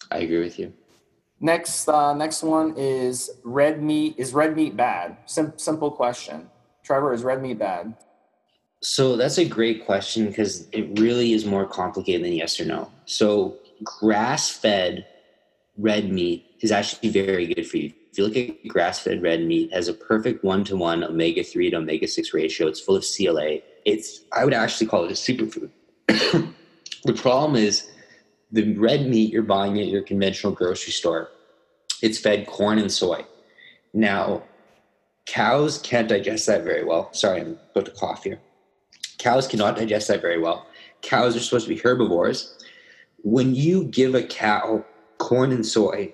I 0.09 0.19
agree 0.19 0.39
with 0.39 0.57
you. 0.57 0.73
Next, 1.39 1.87
uh, 1.87 2.13
next 2.13 2.41
one 2.41 2.73
is 2.77 3.29
red 3.43 3.81
meat. 3.81 4.15
Is 4.17 4.33
red 4.33 4.55
meat 4.55 4.75
bad? 4.75 5.17
Sim- 5.25 5.53
simple 5.57 5.91
question. 5.91 6.49
Trevor, 6.83 7.13
is 7.13 7.23
red 7.23 7.41
meat 7.41 7.59
bad? 7.59 7.95
So 8.81 9.15
that's 9.15 9.37
a 9.37 9.45
great 9.45 9.85
question 9.85 10.27
because 10.27 10.67
it 10.71 10.99
really 10.99 11.33
is 11.33 11.45
more 11.45 11.65
complicated 11.65 12.23
than 12.23 12.33
yes 12.33 12.59
or 12.59 12.65
no. 12.65 12.91
So 13.05 13.57
grass-fed 13.83 15.05
red 15.77 16.11
meat 16.11 16.45
is 16.61 16.71
actually 16.71 17.09
very 17.09 17.53
good 17.53 17.67
for 17.67 17.77
you. 17.77 17.93
If 18.11 18.17
you 18.17 18.23
look 18.23 18.37
at 18.37 18.67
grass-fed 18.67 19.21
red 19.21 19.45
meat, 19.45 19.71
has 19.73 19.87
a 19.87 19.93
perfect 19.93 20.43
one-to-one 20.43 21.03
omega-3 21.03 21.71
to 21.71 21.77
omega-6 21.77 22.33
ratio. 22.33 22.67
It's 22.67 22.79
full 22.79 22.95
of 22.95 23.05
CLA. 23.05 23.59
It's 23.85 24.21
I 24.31 24.43
would 24.43 24.53
actually 24.53 24.87
call 24.87 25.05
it 25.05 25.11
a 25.11 25.13
superfood. 25.13 25.69
the 27.03 27.13
problem 27.13 27.55
is 27.55 27.89
the 28.51 28.73
red 28.75 29.07
meat 29.07 29.31
you're 29.31 29.43
buying 29.43 29.79
at 29.79 29.87
your 29.87 30.01
conventional 30.01 30.53
grocery 30.53 30.93
store, 30.93 31.29
it's 32.01 32.17
fed 32.17 32.47
corn 32.47 32.77
and 32.77 32.91
soy. 32.91 33.25
Now, 33.93 34.43
cows 35.25 35.79
can't 35.79 36.07
digest 36.07 36.47
that 36.47 36.63
very 36.63 36.83
well. 36.83 37.11
Sorry, 37.13 37.41
I'm 37.41 37.59
about 37.71 37.85
to 37.85 37.91
cough 37.91 38.23
here. 38.23 38.39
Cows 39.17 39.47
cannot 39.47 39.75
digest 39.75 40.07
that 40.07 40.21
very 40.21 40.39
well. 40.39 40.67
Cows 41.01 41.35
are 41.35 41.39
supposed 41.39 41.67
to 41.67 41.73
be 41.73 41.79
herbivores. 41.79 42.63
When 43.23 43.55
you 43.55 43.85
give 43.85 44.15
a 44.15 44.23
cow 44.23 44.85
corn 45.17 45.51
and 45.51 45.65
soy, 45.65 46.13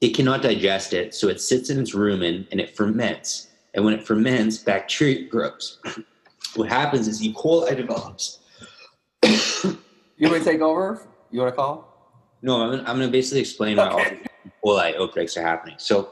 it 0.00 0.10
cannot 0.10 0.42
digest 0.42 0.92
it, 0.92 1.14
so 1.14 1.28
it 1.28 1.40
sits 1.40 1.70
in 1.70 1.78
its 1.78 1.94
rumen 1.94 2.46
and 2.50 2.60
it 2.60 2.76
ferments. 2.76 3.48
And 3.74 3.84
when 3.84 3.94
it 3.94 4.06
ferments, 4.06 4.58
bacteria 4.58 5.28
grows. 5.28 5.78
what 6.54 6.68
happens 6.68 7.08
is 7.08 7.22
E. 7.22 7.32
coli 7.34 7.76
develops. 7.76 8.38
you 9.22 10.28
want 10.28 10.42
to 10.42 10.44
take 10.44 10.60
over? 10.60 11.06
You 11.30 11.40
want 11.40 11.52
to 11.52 11.56
call? 11.56 11.90
No, 12.42 12.62
I'm, 12.62 12.80
I'm 12.80 12.96
going 12.96 13.00
to 13.00 13.08
basically 13.08 13.40
explain 13.40 13.78
okay. 13.78 13.94
why 13.94 14.20
all 14.62 14.76
the 14.76 15.00
outbreaks 15.00 15.36
are 15.36 15.42
happening. 15.42 15.76
So 15.78 16.10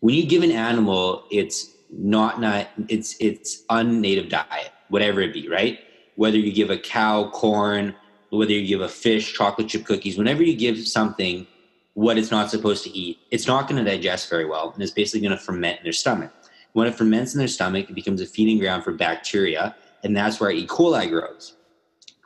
when 0.00 0.14
you 0.14 0.26
give 0.26 0.42
an 0.42 0.52
animal 0.52 1.24
its 1.30 1.74
not 1.92 2.40
not 2.40 2.68
it's 2.88 3.16
it's 3.20 3.64
unnative 3.70 4.28
diet, 4.28 4.70
whatever 4.88 5.20
it 5.20 5.32
be, 5.32 5.48
right? 5.48 5.80
Whether 6.16 6.38
you 6.38 6.52
give 6.52 6.70
a 6.70 6.78
cow 6.78 7.30
corn, 7.30 7.94
whether 8.30 8.52
you 8.52 8.66
give 8.66 8.80
a 8.80 8.88
fish 8.88 9.32
chocolate 9.32 9.68
chip 9.68 9.84
cookies, 9.84 10.18
whenever 10.18 10.42
you 10.42 10.56
give 10.56 10.86
something 10.86 11.46
what 11.94 12.16
it's 12.16 12.30
not 12.30 12.50
supposed 12.50 12.84
to 12.84 12.90
eat, 12.90 13.18
it's 13.30 13.46
not 13.46 13.68
going 13.68 13.84
to 13.84 13.90
digest 13.90 14.30
very 14.30 14.44
well, 14.44 14.70
and 14.72 14.82
it's 14.82 14.92
basically 14.92 15.20
going 15.20 15.36
to 15.36 15.42
ferment 15.42 15.78
in 15.78 15.84
their 15.84 15.92
stomach. 15.92 16.32
When 16.72 16.86
it 16.86 16.94
ferments 16.94 17.34
in 17.34 17.38
their 17.38 17.48
stomach, 17.48 17.90
it 17.90 17.94
becomes 17.94 18.20
a 18.20 18.26
feeding 18.26 18.58
ground 18.58 18.84
for 18.84 18.92
bacteria, 18.92 19.74
and 20.04 20.16
that's 20.16 20.38
where 20.38 20.52
E. 20.52 20.66
coli 20.66 21.10
grows. 21.10 21.56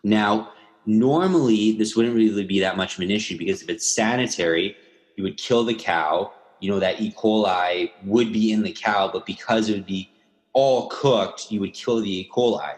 Now, 0.02 0.50
Normally, 0.86 1.72
this 1.72 1.96
wouldn't 1.96 2.14
really 2.14 2.44
be 2.44 2.60
that 2.60 2.76
much 2.76 2.96
of 2.96 3.00
an 3.00 3.10
issue 3.10 3.38
because 3.38 3.62
if 3.62 3.68
it's 3.68 3.94
sanitary, 3.94 4.76
you 5.16 5.24
would 5.24 5.36
kill 5.36 5.64
the 5.64 5.74
cow. 5.74 6.32
You 6.60 6.70
know, 6.70 6.78
that 6.78 7.00
E. 7.00 7.12
coli 7.12 7.90
would 8.04 8.32
be 8.32 8.52
in 8.52 8.62
the 8.62 8.72
cow, 8.72 9.10
but 9.12 9.26
because 9.26 9.68
it 9.68 9.74
would 9.74 9.86
be 9.86 10.10
all 10.52 10.88
cooked, 10.88 11.50
you 11.50 11.60
would 11.60 11.74
kill 11.74 12.00
the 12.00 12.20
E. 12.20 12.30
coli. 12.34 12.74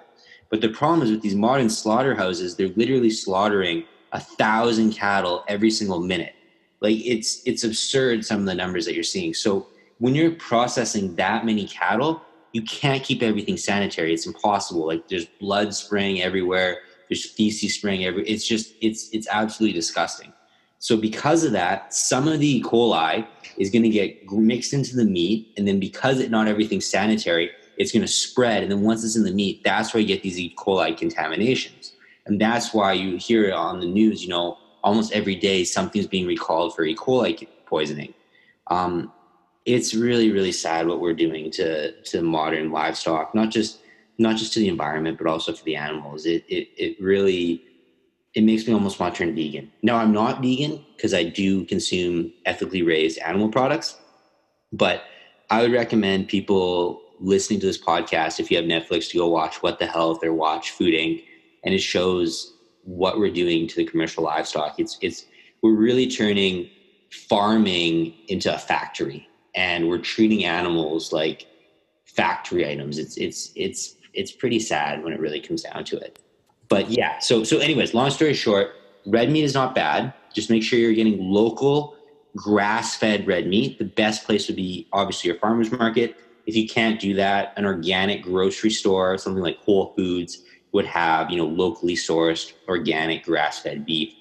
But 0.50 0.60
the 0.60 0.68
problem 0.68 1.02
is 1.02 1.10
with 1.10 1.22
these 1.22 1.34
modern 1.34 1.68
slaughterhouses, 1.68 2.56
they're 2.56 2.68
literally 2.68 3.10
slaughtering 3.10 3.84
a 4.12 4.20
thousand 4.20 4.92
cattle 4.92 5.44
every 5.48 5.70
single 5.70 6.00
minute. 6.00 6.34
Like 6.80 6.96
it's 7.04 7.42
it's 7.46 7.64
absurd 7.64 8.24
some 8.24 8.40
of 8.40 8.46
the 8.46 8.54
numbers 8.54 8.84
that 8.86 8.94
you're 8.94 9.02
seeing. 9.02 9.34
So 9.34 9.66
when 9.98 10.14
you're 10.14 10.32
processing 10.32 11.14
that 11.16 11.44
many 11.44 11.66
cattle, 11.66 12.22
you 12.52 12.62
can't 12.62 13.02
keep 13.02 13.22
everything 13.22 13.56
sanitary. 13.56 14.12
It's 14.12 14.26
impossible. 14.26 14.86
Like 14.86 15.08
there's 15.08 15.26
blood 15.26 15.74
spraying 15.74 16.22
everywhere. 16.22 16.78
There's 17.08 17.24
feces 17.24 17.74
spraying 17.74 18.04
every. 18.04 18.26
It's 18.28 18.46
just 18.46 18.74
it's 18.80 19.10
it's 19.12 19.28
absolutely 19.28 19.78
disgusting. 19.78 20.32
So 20.78 20.96
because 20.96 21.44
of 21.44 21.52
that, 21.52 21.94
some 21.94 22.28
of 22.28 22.38
the 22.38 22.58
E. 22.58 22.62
coli 22.62 23.26
is 23.56 23.70
going 23.70 23.82
to 23.82 23.88
get 23.88 24.30
mixed 24.30 24.72
into 24.72 24.94
the 24.94 25.04
meat, 25.04 25.52
and 25.56 25.66
then 25.66 25.80
because 25.80 26.20
it 26.20 26.30
not 26.30 26.48
everything's 26.48 26.86
sanitary, 26.86 27.50
it's 27.76 27.92
going 27.92 28.02
to 28.02 28.08
spread. 28.08 28.62
And 28.62 28.70
then 28.70 28.82
once 28.82 29.04
it's 29.04 29.16
in 29.16 29.24
the 29.24 29.32
meat, 29.32 29.62
that's 29.64 29.94
where 29.94 30.00
you 30.00 30.06
get 30.06 30.22
these 30.22 30.38
E. 30.38 30.54
coli 30.56 30.96
contaminations. 30.96 31.92
And 32.26 32.40
that's 32.40 32.74
why 32.74 32.92
you 32.92 33.16
hear 33.16 33.52
on 33.54 33.80
the 33.80 33.86
news, 33.86 34.22
you 34.22 34.28
know, 34.28 34.58
almost 34.82 35.12
every 35.12 35.36
day 35.36 35.64
something's 35.64 36.06
being 36.06 36.26
recalled 36.26 36.74
for 36.74 36.84
E. 36.84 36.94
coli 36.94 37.46
poisoning. 37.66 38.12
Um, 38.68 39.12
it's 39.64 39.94
really, 39.94 40.30
really 40.30 40.52
sad 40.52 40.86
what 40.86 41.00
we're 41.00 41.14
doing 41.14 41.50
to 41.52 42.00
to 42.02 42.22
modern 42.22 42.70
livestock, 42.70 43.34
not 43.34 43.50
just 43.50 43.80
not 44.18 44.36
just 44.36 44.52
to 44.54 44.60
the 44.60 44.68
environment, 44.68 45.18
but 45.18 45.26
also 45.26 45.52
for 45.52 45.64
the 45.64 45.76
animals. 45.76 46.26
It 46.26 46.44
it 46.48 46.68
it 46.76 46.96
really 47.00 47.62
it 48.34 48.44
makes 48.44 48.66
me 48.66 48.72
almost 48.72 49.00
want 49.00 49.14
to 49.14 49.24
turn 49.24 49.34
vegan. 49.34 49.72
Now 49.82 49.96
I'm 49.96 50.12
not 50.12 50.42
vegan 50.42 50.84
because 50.96 51.14
I 51.14 51.24
do 51.24 51.64
consume 51.64 52.32
ethically 52.44 52.82
raised 52.82 53.18
animal 53.18 53.48
products, 53.48 53.96
but 54.72 55.04
I 55.50 55.62
would 55.62 55.72
recommend 55.72 56.28
people 56.28 57.02
listening 57.18 57.60
to 57.60 57.66
this 57.66 57.82
podcast 57.82 58.40
if 58.40 58.50
you 58.50 58.56
have 58.56 58.66
Netflix 58.66 59.08
to 59.10 59.18
go 59.18 59.28
watch 59.28 59.62
What 59.62 59.78
the 59.78 59.86
Health 59.86 60.22
or 60.22 60.34
watch 60.34 60.72
Food 60.72 60.92
Inc. 60.92 61.24
and 61.64 61.74
it 61.74 61.78
shows 61.78 62.52
what 62.82 63.18
we're 63.18 63.32
doing 63.32 63.66
to 63.68 63.76
the 63.76 63.84
commercial 63.84 64.22
livestock. 64.24 64.78
It's 64.78 64.98
it's 65.00 65.26
we're 65.62 65.74
really 65.74 66.08
turning 66.08 66.68
farming 67.10 68.14
into 68.28 68.54
a 68.54 68.58
factory 68.58 69.26
and 69.54 69.88
we're 69.88 69.98
treating 69.98 70.44
animals 70.44 71.12
like 71.12 71.46
factory 72.04 72.68
items. 72.68 72.98
It's 72.98 73.16
it's 73.16 73.52
it's 73.56 73.96
it's 74.16 74.32
pretty 74.32 74.58
sad 74.58 75.04
when 75.04 75.12
it 75.12 75.20
really 75.20 75.40
comes 75.40 75.62
down 75.62 75.84
to 75.84 75.98
it. 75.98 76.18
But 76.68 76.90
yeah, 76.90 77.18
so 77.20 77.44
so 77.44 77.58
anyways, 77.58 77.94
long 77.94 78.10
story 78.10 78.34
short, 78.34 78.74
red 79.06 79.30
meat 79.30 79.44
is 79.44 79.54
not 79.54 79.74
bad. 79.74 80.12
Just 80.34 80.50
make 80.50 80.62
sure 80.62 80.78
you're 80.78 80.94
getting 80.94 81.18
local 81.20 81.96
grass-fed 82.34 83.26
red 83.26 83.46
meat. 83.46 83.78
The 83.78 83.84
best 83.84 84.26
place 84.26 84.46
would 84.48 84.56
be 84.56 84.88
obviously 84.92 85.28
your 85.28 85.38
farmers 85.38 85.72
market. 85.72 86.16
If 86.46 86.54
you 86.54 86.68
can't 86.68 87.00
do 87.00 87.14
that, 87.14 87.54
an 87.56 87.64
organic 87.64 88.22
grocery 88.22 88.70
store, 88.70 89.16
something 89.16 89.42
like 89.42 89.58
Whole 89.58 89.94
Foods 89.96 90.42
would 90.72 90.84
have, 90.84 91.30
you 91.30 91.38
know, 91.38 91.46
locally 91.46 91.94
sourced 91.94 92.52
organic 92.68 93.24
grass-fed 93.24 93.86
beef. 93.86 94.12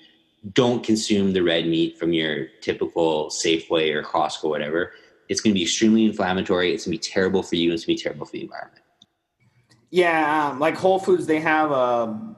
Don't 0.54 0.84
consume 0.84 1.34
the 1.34 1.42
red 1.42 1.68
meat 1.68 1.98
from 1.98 2.14
your 2.14 2.46
typical 2.62 3.30
Safeway 3.30 3.94
or 3.94 4.02
Costco, 4.02 4.46
or 4.46 4.50
whatever 4.50 4.94
it's 5.30 5.42
going 5.42 5.54
to 5.54 5.58
be 5.58 5.64
extremely 5.64 6.06
inflammatory. 6.06 6.74
It's 6.74 6.86
going 6.86 6.98
to 6.98 7.02
be 7.02 7.12
terrible 7.12 7.44
for 7.44 7.56
you. 7.56 7.74
It's 7.74 7.86
going 7.86 7.98
to 7.98 8.02
be 8.02 8.04
terrible 8.04 8.26
for 8.26 8.32
the 8.34 8.44
environment. 8.44 8.82
Yeah, 9.96 10.50
um, 10.50 10.60
like 10.60 10.76
Whole 10.76 11.00
Foods, 11.00 11.26
they 11.26 11.40
have 11.40 11.72
a 11.72 11.74
um, 11.74 12.36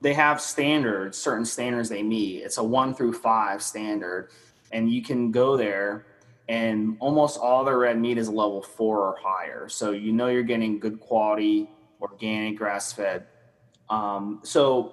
they 0.00 0.14
have 0.14 0.40
standards, 0.40 1.18
certain 1.18 1.44
standards 1.44 1.88
they 1.88 2.04
meet. 2.04 2.44
It's 2.44 2.56
a 2.56 2.62
one 2.62 2.94
through 2.94 3.14
five 3.14 3.64
standard, 3.64 4.30
and 4.70 4.88
you 4.88 5.02
can 5.02 5.32
go 5.32 5.56
there, 5.56 6.06
and 6.48 6.96
almost 7.00 7.36
all 7.36 7.64
their 7.64 7.78
red 7.78 7.98
meat 7.98 8.16
is 8.16 8.28
level 8.28 8.62
four 8.62 8.98
or 9.00 9.16
higher. 9.20 9.68
So 9.68 9.90
you 9.90 10.12
know 10.12 10.28
you're 10.28 10.44
getting 10.44 10.78
good 10.78 11.00
quality, 11.00 11.68
organic, 12.00 12.56
grass 12.56 12.92
fed. 12.92 13.26
Um, 13.88 14.38
so 14.44 14.92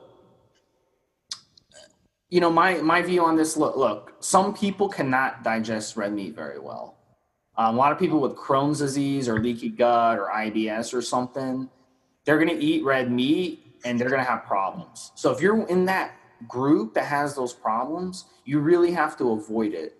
you 2.32 2.39
know 2.41 2.49
my 2.49 2.82
my 2.82 3.03
view 3.03 3.23
on 3.23 3.36
this 3.36 3.56
look 3.58 3.77
look 3.77 4.13
some 4.21 4.56
people 4.56 4.89
cannot 4.89 5.43
digest 5.43 5.95
red 5.95 6.13
meat 6.13 6.36
very 6.36 6.58
well 6.58 6.97
um, 7.58 7.75
a 7.75 7.77
lot 7.77 7.91
of 7.91 7.97
people 7.97 8.19
with 8.19 8.36
Crohn's 8.36 8.80
disease 8.80 9.27
or 9.27 9.39
leaky 9.39 9.69
gut 9.69 10.19
or 10.19 10.27
IBS 10.27 10.93
or 10.93 11.01
something, 11.01 11.67
they're 12.28 12.38
going 12.38 12.50
to 12.50 12.62
eat 12.62 12.84
red 12.84 13.10
meat 13.10 13.66
and 13.86 13.98
they're 13.98 14.10
going 14.10 14.22
to 14.22 14.30
have 14.30 14.44
problems. 14.44 15.13
So 15.16 15.32
if 15.32 15.42
you're 15.42 15.66
in 15.68 15.86
that 15.86 16.12
group 16.46 16.94
that 16.96 17.06
has 17.06 17.36
those 17.36 17.54
problems, 17.54 18.26
you 18.44 18.60
really 18.60 18.92
have 18.92 19.18
to 19.20 19.32
avoid 19.32 19.74
it. 19.74 19.98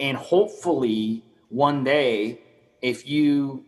And 0.00 0.16
hopefully, 0.16 1.22
one 1.50 1.84
day, 1.84 2.40
if 2.82 3.08
you 3.08 3.64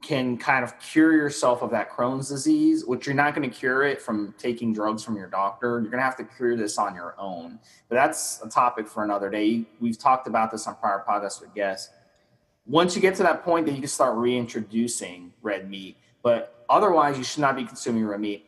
can 0.00 0.38
kind 0.38 0.64
of 0.64 0.80
cure 0.80 1.12
yourself 1.12 1.60
of 1.62 1.70
that 1.72 1.90
Crohn's 1.90 2.30
disease, 2.30 2.86
which 2.86 3.06
you're 3.06 3.14
not 3.14 3.34
going 3.34 3.48
to 3.48 3.54
cure 3.54 3.82
it 3.82 4.00
from 4.00 4.34
taking 4.38 4.72
drugs 4.72 5.04
from 5.04 5.16
your 5.16 5.28
doctor. 5.28 5.78
You're 5.80 5.90
going 5.90 5.98
to 5.98 6.04
have 6.04 6.16
to 6.16 6.24
cure 6.24 6.56
this 6.56 6.78
on 6.78 6.94
your 6.94 7.14
own. 7.18 7.60
But 7.90 7.96
that's 7.96 8.40
a 8.42 8.48
topic 8.48 8.88
for 8.88 9.04
another 9.04 9.28
day. 9.28 9.64
We've 9.78 9.98
talked 9.98 10.26
about 10.26 10.50
this 10.50 10.66
on 10.66 10.74
prior 10.76 11.04
podcasts 11.06 11.40
with 11.40 11.54
guests 11.54 11.90
once 12.66 12.94
you 12.94 13.02
get 13.02 13.14
to 13.16 13.22
that 13.24 13.44
point, 13.44 13.66
then 13.66 13.74
you 13.74 13.80
can 13.80 13.88
start 13.88 14.16
reintroducing 14.16 15.32
red 15.42 15.68
meat. 15.68 15.96
But 16.22 16.61
otherwise, 16.72 17.18
you 17.18 17.24
should 17.24 17.40
not 17.40 17.56
be 17.56 17.64
consuming 17.64 18.06
red 18.06 18.20
meat. 18.20 18.46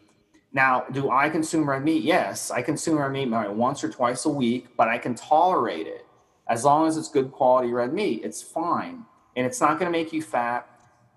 Now, 0.53 0.85
do 0.93 1.11
I 1.11 1.29
consume 1.29 1.69
red 1.69 1.85
meat? 1.85 2.03
Yes, 2.03 2.51
I 2.51 2.63
consume 2.63 2.99
red 2.99 3.13
meat 3.13 3.27
maybe 3.27 3.49
once 3.49 3.85
or 3.85 3.89
twice 3.89 4.25
a 4.25 4.29
week, 4.29 4.69
but 4.77 4.89
I 4.89 4.99
can 4.99 5.15
tolerate 5.15 5.87
it 5.87 6.07
as 6.49 6.65
long 6.65 6.87
as 6.87 6.97
it's 6.97 7.09
good 7.09 7.33
quality 7.33 7.73
red 7.73 7.93
meat. 7.93 8.23
It's 8.25 8.43
fine, 8.43 9.05
and 9.37 9.47
it's 9.47 9.61
not 9.61 9.79
going 9.79 9.93
to 9.93 9.99
make 9.99 10.13
you 10.13 10.23
fat. 10.23 10.69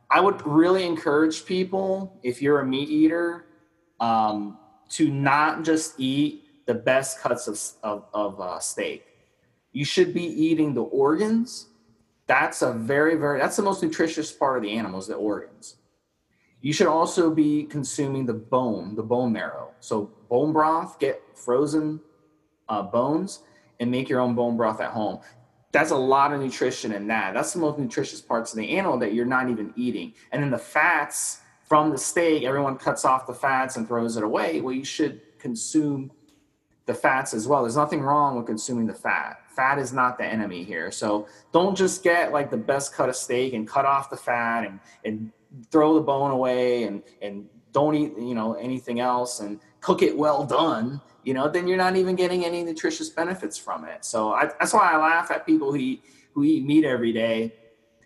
I 0.10 0.22
would 0.22 0.46
really 0.46 0.86
encourage 0.86 1.46
people, 1.46 2.20
if 2.24 2.42
you're 2.42 2.60
a 2.62 2.66
meat 2.66 2.90
eater, 2.90 3.46
um, 4.00 4.58
to 4.90 5.10
not 5.10 5.64
just 5.64 6.00
eat 6.00 6.66
the 6.66 6.74
best 6.74 7.20
cuts 7.20 7.48
of, 7.48 7.60
of, 7.84 8.06
of 8.14 8.42
uh, 8.42 8.60
steak. 8.60 9.06
You 9.74 9.86
should 9.86 10.14
be 10.14 10.24
eating 10.24 10.74
the 10.74 10.84
organs 10.84 11.68
that's 12.28 12.62
a 12.62 12.74
very, 12.74 13.16
very, 13.16 13.40
that's 13.40 13.56
the 13.56 13.64
most 13.64 13.82
nutritious 13.82 14.32
part 14.32 14.58
of 14.58 14.64
the 14.64 14.72
animals, 14.72 15.08
the 15.08 15.16
organs. 15.16 15.76
You 16.62 16.74
should 16.74 16.88
also 16.88 17.30
be 17.30 17.64
consuming 17.64 18.26
the 18.26 18.34
bone, 18.34 18.96
the 18.96 19.04
bone 19.04 19.32
marrow. 19.32 19.72
So 19.80 20.12
bone 20.30 20.54
broth, 20.54 21.00
get 21.00 21.22
frozen 21.36 22.00
uh, 22.68 22.84
bones 22.84 23.44
and 23.80 23.92
make 23.92 24.10
your 24.10 24.20
own 24.20 24.36
bone 24.36 24.58
broth 24.58 24.82
at 24.82 24.92
home. 24.92 25.20
That's 25.72 25.92
a 25.92 25.96
lot 25.96 26.34
of 26.34 26.42
nutrition 26.42 26.94
in 26.94 27.08
that. 27.08 27.34
That's 27.34 27.54
the 27.54 27.60
most 27.60 27.78
nutritious 27.78 28.22
parts 28.22 28.52
of 28.54 28.58
the 28.58 28.78
animal 28.78 28.98
that 29.00 29.14
you're 29.14 29.26
not 29.26 29.50
even 29.50 29.74
eating. 29.76 30.14
And 30.32 30.42
then 30.42 30.50
the 30.50 30.58
fats 30.58 31.42
from 31.64 31.92
the 31.92 31.98
steak, 31.98 32.44
everyone 32.44 32.78
cuts 32.78 33.06
off 33.06 33.28
the 33.28 33.34
fats 33.34 33.76
and 33.76 33.88
throws 33.88 34.18
it 34.18 34.24
away. 34.24 34.62
Well, 34.62 34.74
you 34.74 34.86
should 34.86 35.22
consume 35.38 36.12
the 36.86 36.94
fats 36.94 37.34
as 37.34 37.48
well. 37.48 37.64
There's 37.64 37.76
nothing 37.76 38.02
wrong 38.02 38.38
with 38.38 38.48
consuming 38.48 38.88
the 38.88 38.94
fat 38.94 39.42
fat 39.58 39.80
is 39.80 39.92
not 39.92 40.20
the 40.20 40.24
enemy 40.24 40.64
here. 40.64 40.92
So 40.92 41.28
don't 41.52 41.76
just 41.76 42.04
get 42.04 42.32
like 42.32 42.52
the 42.52 42.58
best 42.58 42.94
cut 42.94 43.10
of 43.10 43.16
steak 43.16 43.54
and 43.54 43.68
cut 43.68 43.86
off 43.86 44.12
the 44.12 44.16
fat 44.16 44.66
and, 44.66 44.80
and 45.04 45.32
throw 45.72 45.96
the 45.96 46.02
bone 46.02 46.32
away 46.32 46.84
and, 46.84 47.04
and 47.22 47.48
don't 47.72 47.96
eat, 47.96 48.14
you 48.18 48.36
know, 48.36 48.54
anything 48.54 49.00
else 49.00 49.40
and 49.40 49.60
cook 49.82 50.02
it 50.02 50.18
well 50.18 50.46
done, 50.46 51.02
you 51.24 51.34
know, 51.34 51.50
then 51.50 51.68
you're 51.68 51.78
not 51.78 51.96
even 51.96 52.16
getting 52.16 52.46
any 52.46 52.64
nutritious 52.64 53.10
benefits 53.10 53.58
from 53.58 53.86
it. 53.86 54.06
So 54.06 54.34
I, 54.34 54.46
that's 54.60 54.74
why 54.74 54.92
I 54.92 54.98
laugh 54.98 55.32
at 55.32 55.46
people 55.46 55.72
who 55.72 55.78
eat, 55.78 56.04
who 56.34 56.44
eat 56.44 56.66
meat 56.66 56.86
every 56.86 57.12
day, 57.12 57.54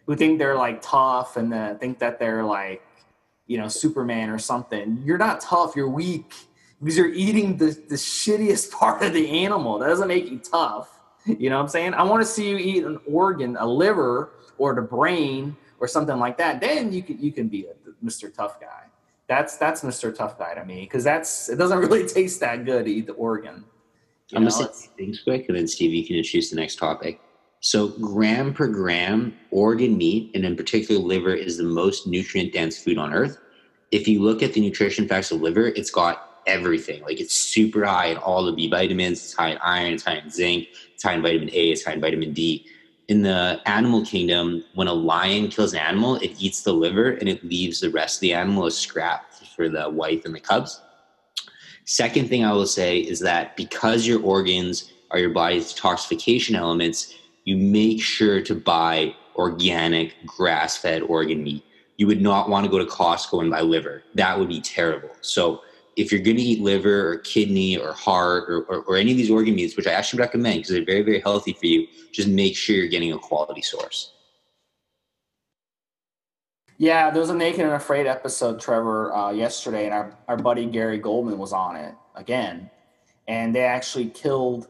who 0.06 0.16
think 0.16 0.40
they're 0.40 0.56
like 0.56 0.82
tough 0.82 1.38
and 1.38 1.54
uh, 1.54 1.76
think 1.76 2.00
that 2.00 2.20
they're 2.20 2.44
like, 2.44 2.82
you 3.48 3.58
know, 3.58 3.68
Superman 3.68 4.30
or 4.30 4.40
something. 4.40 5.02
You're 5.06 5.18
not 5.18 5.42
tough. 5.42 5.76
You're 5.76 5.90
weak 5.90 6.34
because 6.80 6.98
you're 6.98 7.14
eating 7.14 7.58
the, 7.58 7.78
the 7.90 7.96
shittiest 7.96 8.72
part 8.80 9.04
of 9.04 9.14
the 9.14 9.30
animal. 9.46 9.78
That 9.80 9.88
doesn't 9.88 10.08
make 10.08 10.30
you 10.30 10.40
tough 10.40 11.02
you 11.26 11.50
know 11.50 11.58
what 11.58 11.64
I'm 11.64 11.68
saying? 11.70 11.94
I 11.94 12.04
want 12.04 12.22
to 12.22 12.26
see 12.26 12.50
you 12.50 12.58
eat 12.58 12.84
an 12.84 13.00
organ, 13.06 13.56
a 13.58 13.66
liver, 13.66 14.32
or 14.58 14.74
the 14.74 14.82
brain, 14.82 15.56
or 15.82 15.88
something 15.88 16.18
like 16.18 16.38
that. 16.38 16.62
Then 16.62 16.94
you 16.94 17.02
can 17.02 17.20
you 17.20 17.34
can 17.34 17.50
be 17.50 17.66
a 17.66 18.06
Mr. 18.06 18.34
Tough 18.34 18.62
Guy. 18.62 18.84
That's 19.28 19.58
that's 19.58 19.82
Mr. 19.82 20.16
Tough 20.16 20.38
Guy 20.38 20.54
to 20.54 20.64
me 20.64 20.82
because 20.82 21.04
that's 21.04 21.50
it 21.50 21.58
doesn't 21.58 21.80
really 21.80 22.08
taste 22.20 22.40
that 22.40 22.64
good 22.64 22.86
to 22.86 22.92
eat 22.92 23.08
the 23.08 23.14
organ. 23.14 23.66
I'm 24.34 24.44
gonna 24.44 24.52
say 24.52 24.68
things 24.96 25.22
quick, 25.22 25.50
and 25.50 25.58
then 25.58 25.68
Steve, 25.68 25.94
you 25.94 26.06
can 26.06 26.16
introduce 26.16 26.52
the 26.52 26.56
next 26.56 26.78
topic. 26.78 27.20
So, 27.60 27.90
gram 27.90 28.54
per 28.54 28.68
gram, 28.68 29.38
organ 29.52 29.98
meat, 29.98 30.32
and 30.34 30.46
in 30.46 30.56
particular 30.56 31.02
liver, 31.02 31.34
is 31.34 31.58
the 31.58 31.64
most 31.64 32.08
nutrient 32.08 32.54
dense 32.54 32.82
food 32.82 32.98
on 32.98 33.14
earth. 33.14 33.38
If 33.92 34.08
you 34.08 34.22
look 34.22 34.42
at 34.42 34.54
the 34.54 34.62
nutrition 34.62 35.08
facts 35.08 35.32
of 35.32 35.42
liver, 35.42 35.68
it's 35.68 35.92
got 35.92 36.42
everything. 36.48 37.04
Like 37.04 37.20
it's 37.20 37.36
super 37.36 37.86
high 37.86 38.08
in 38.08 38.18
all 38.18 38.46
the 38.46 38.54
B 38.54 38.70
vitamins. 38.70 39.24
It's 39.24 39.34
high 39.34 39.50
in 39.50 39.58
iron. 39.58 39.94
It's 39.94 40.04
high 40.04 40.16
in 40.16 40.30
zinc. 40.30 40.70
It's 40.94 41.04
high 41.04 41.14
in 41.14 41.22
vitamin 41.22 41.50
A. 41.50 41.72
It's 41.72 41.84
high 41.84 41.94
in 41.94 42.02
vitamin 42.02 42.34
D. 42.34 42.66
In 43.12 43.24
the 43.24 43.60
animal 43.66 44.06
kingdom, 44.06 44.64
when 44.74 44.88
a 44.88 44.94
lion 44.94 45.50
kills 45.50 45.74
an 45.74 45.80
animal, 45.80 46.16
it 46.16 46.32
eats 46.40 46.62
the 46.62 46.72
liver 46.72 47.10
and 47.10 47.28
it 47.28 47.44
leaves 47.44 47.82
the 47.82 47.90
rest 47.90 48.16
of 48.16 48.22
the 48.22 48.32
animal 48.32 48.66
as 48.66 48.78
scrap 48.78 49.34
for 49.54 49.68
the 49.68 49.90
wife 49.90 50.24
and 50.24 50.34
the 50.34 50.40
cubs. 50.40 50.82
Second 51.84 52.30
thing 52.30 52.46
I 52.46 52.54
will 52.54 52.66
say 52.66 53.00
is 53.00 53.20
that 53.20 53.58
because 53.58 54.08
your 54.08 54.24
organs 54.24 54.94
are 55.10 55.20
your 55.20 55.32
body's 55.32 55.74
detoxification 55.74 56.56
elements, 56.56 57.14
you 57.44 57.58
make 57.58 58.02
sure 58.02 58.40
to 58.44 58.56
buy 58.56 59.14
organic 59.36 60.16
grass 60.26 60.78
fed 60.78 61.02
organ 61.02 61.44
meat. 61.44 61.66
You 61.98 62.08
would 62.08 62.22
not 62.22 62.48
want 62.48 62.66
to 62.66 62.72
go 62.72 62.78
to 62.78 62.86
Costco 62.86 63.42
and 63.42 63.52
buy 63.52 63.60
liver. 63.60 64.04
That 64.16 64.40
would 64.40 64.48
be 64.48 64.62
terrible. 64.62 65.10
So 65.20 65.64
if 66.02 66.12
you're 66.12 66.22
going 66.22 66.38
to 66.38 66.44
eat 66.44 66.62
liver 66.62 67.12
or 67.12 67.18
kidney 67.20 67.78
or 67.78 67.94
heart 67.94 68.50
or, 68.50 68.64
or, 68.64 68.82
or 68.84 68.98
any 68.98 69.12
of 69.12 69.18
these 69.18 69.30
organ 69.30 69.56
meats, 69.56 69.78
which 69.78 69.88
I 69.88 69.92
actually 69.92 70.20
recommend 70.20 70.60
because 70.60 70.72
they're 70.72 70.86
very, 70.86 71.02
very 71.02 71.20
healthy 71.20 71.54
for 71.54 71.66
you, 71.66 71.88
just 72.12 72.28
make 72.28 72.56
sure 72.56 72.76
you're 72.76 72.88
getting 72.88 73.14
a 73.14 73.18
quality 73.18 73.62
source. 73.62 74.14
Yeah, 76.78 77.12
there 77.12 77.22
was 77.22 77.30
a 77.30 77.36
Naked 77.36 77.62
and 77.62 77.74
Afraid 77.74 78.08
episode, 78.08 78.60
Trevor, 78.60 79.14
uh, 79.14 79.32
yesterday, 79.32 79.86
and 79.86 79.94
our, 79.94 80.18
our 80.28 80.38
buddy 80.38 80.66
Gary 80.66 80.98
Golding 80.98 81.38
was 81.38 81.54
on 81.54 81.76
it 81.76 81.94
again. 82.16 82.72
And 83.28 83.54
they 83.54 83.62
actually 83.62 84.10
killed 84.10 84.68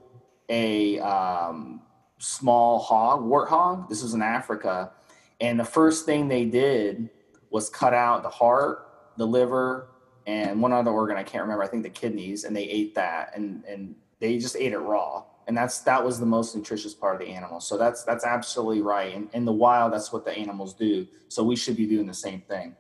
a 0.50 1.00
um, 1.00 1.82
small 2.18 2.80
hog, 2.80 3.22
warthog. 3.22 3.88
This 3.88 4.04
was 4.04 4.14
in 4.14 4.22
Africa. 4.22 4.92
And 5.40 5.58
the 5.58 5.64
first 5.64 6.06
thing 6.06 6.28
they 6.28 6.44
did 6.44 7.10
was 7.50 7.70
cut 7.70 7.94
out 7.94 8.24
the 8.24 8.30
heart, 8.30 8.88
the 9.18 9.26
liver, 9.26 9.88
and 10.28 10.62
one 10.62 10.72
other 10.72 10.92
organ 10.92 11.18
I 11.18 11.24
can't 11.24 11.42
remember. 11.44 11.64
I 11.64 11.68
think 11.68 11.84
the 11.84 11.90
kidneys, 11.90 12.44
and 12.44 12.56
they 12.56 12.64
ate 12.64 12.96
that, 12.96 13.32
and 13.36 13.64
and 13.66 13.96
they 14.20 14.38
just 14.38 14.56
ate 14.56 14.74
it 14.74 14.80
raw. 14.80 15.24
And 15.48 15.58
that's 15.58 15.80
that 15.80 16.04
was 16.04 16.20
the 16.20 16.26
most 16.26 16.56
nutritious 16.56 16.94
part 16.94 17.20
of 17.20 17.28
the 17.28 17.34
animal. 17.34 17.60
So 17.60 17.78
that's 17.78 18.04
that's 18.04 18.24
absolutely 18.24 18.82
right. 18.82 19.14
And 19.14 19.30
in 19.34 19.46
the 19.46 19.52
wild, 19.52 19.94
that's 19.94 20.14
what 20.14 20.26
the 20.26 20.32
animals 20.32 20.74
do. 20.74 21.08
So 21.28 21.44
we 21.44 21.56
should 21.56 21.76
be 21.76 21.88
doing 21.88 22.08
the 22.08 22.14
same 22.14 22.42
thing. 22.42 22.76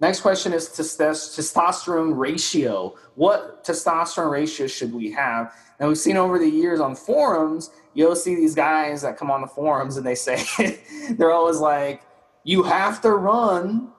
Next 0.00 0.20
question 0.20 0.52
is 0.52 0.68
testosterone 0.68 2.16
ratio. 2.16 2.94
What 3.14 3.64
testosterone 3.64 4.30
ratio 4.30 4.66
should 4.66 4.92
we 4.92 5.10
have? 5.12 5.54
And 5.78 5.88
we've 5.88 5.98
seen 5.98 6.16
over 6.16 6.38
the 6.38 6.48
years 6.48 6.80
on 6.80 6.96
forums, 6.96 7.70
you'll 7.94 8.16
see 8.16 8.34
these 8.34 8.54
guys 8.54 9.02
that 9.02 9.16
come 9.16 9.30
on 9.30 9.40
the 9.40 9.46
forums 9.46 9.96
and 9.96 10.06
they 10.06 10.14
say, 10.14 10.44
they're 11.12 11.32
always 11.32 11.58
like, 11.58 12.02
you 12.42 12.62
have 12.64 13.00
to 13.02 13.10
run. 13.12 13.92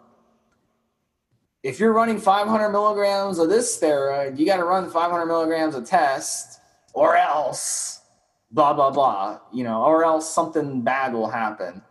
If 1.66 1.80
you're 1.80 1.94
running 1.94 2.20
500 2.20 2.70
milligrams 2.70 3.40
of 3.40 3.50
this 3.50 3.76
steroid, 3.76 4.38
you 4.38 4.46
got 4.46 4.58
to 4.58 4.66
run 4.66 4.88
500 4.88 5.26
milligrams 5.26 5.74
of 5.74 5.84
test 5.84 6.60
or 6.94 7.18
else 7.18 8.02
blah, 8.52 8.72
blah, 8.72 8.92
blah, 8.92 9.40
you 9.52 9.64
know, 9.64 9.82
or 9.82 10.06
else 10.06 10.32
something 10.32 10.84
bad 10.84 11.12
will 11.12 11.28
happen. 11.28 11.82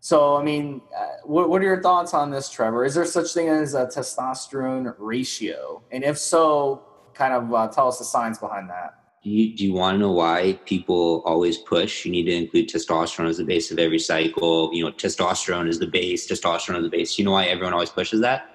So, 0.00 0.36
I 0.36 0.44
mean, 0.44 0.82
uh, 0.94 1.06
what, 1.24 1.48
what 1.48 1.62
are 1.62 1.64
your 1.64 1.80
thoughts 1.80 2.12
on 2.12 2.30
this, 2.30 2.50
Trevor? 2.50 2.84
Is 2.84 2.94
there 2.94 3.06
such 3.06 3.32
thing 3.32 3.48
as 3.48 3.72
a 3.72 3.86
testosterone 3.86 4.94
ratio? 4.98 5.82
And 5.90 6.04
if 6.04 6.18
so, 6.18 6.84
kind 7.14 7.32
of 7.32 7.54
uh, 7.54 7.68
tell 7.68 7.88
us 7.88 7.98
the 7.98 8.04
science 8.04 8.36
behind 8.36 8.68
that. 8.68 8.96
Do 9.24 9.30
you, 9.30 9.56
do 9.56 9.64
you 9.64 9.72
want 9.72 9.94
to 9.94 9.98
know 9.98 10.12
why 10.12 10.60
people 10.66 11.22
always 11.24 11.56
push? 11.56 12.04
You 12.04 12.12
need 12.12 12.24
to 12.24 12.32
include 12.34 12.68
testosterone 12.68 13.30
as 13.30 13.38
the 13.38 13.44
base 13.44 13.70
of 13.70 13.78
every 13.78 13.98
cycle. 13.98 14.68
You 14.74 14.84
know, 14.84 14.92
testosterone 14.92 15.68
is 15.68 15.78
the 15.78 15.86
base, 15.86 16.30
testosterone 16.30 16.76
is 16.76 16.84
the 16.84 16.90
base. 16.90 17.18
You 17.18 17.24
know 17.24 17.32
why 17.32 17.46
everyone 17.46 17.72
always 17.72 17.88
pushes 17.88 18.20
that? 18.20 18.52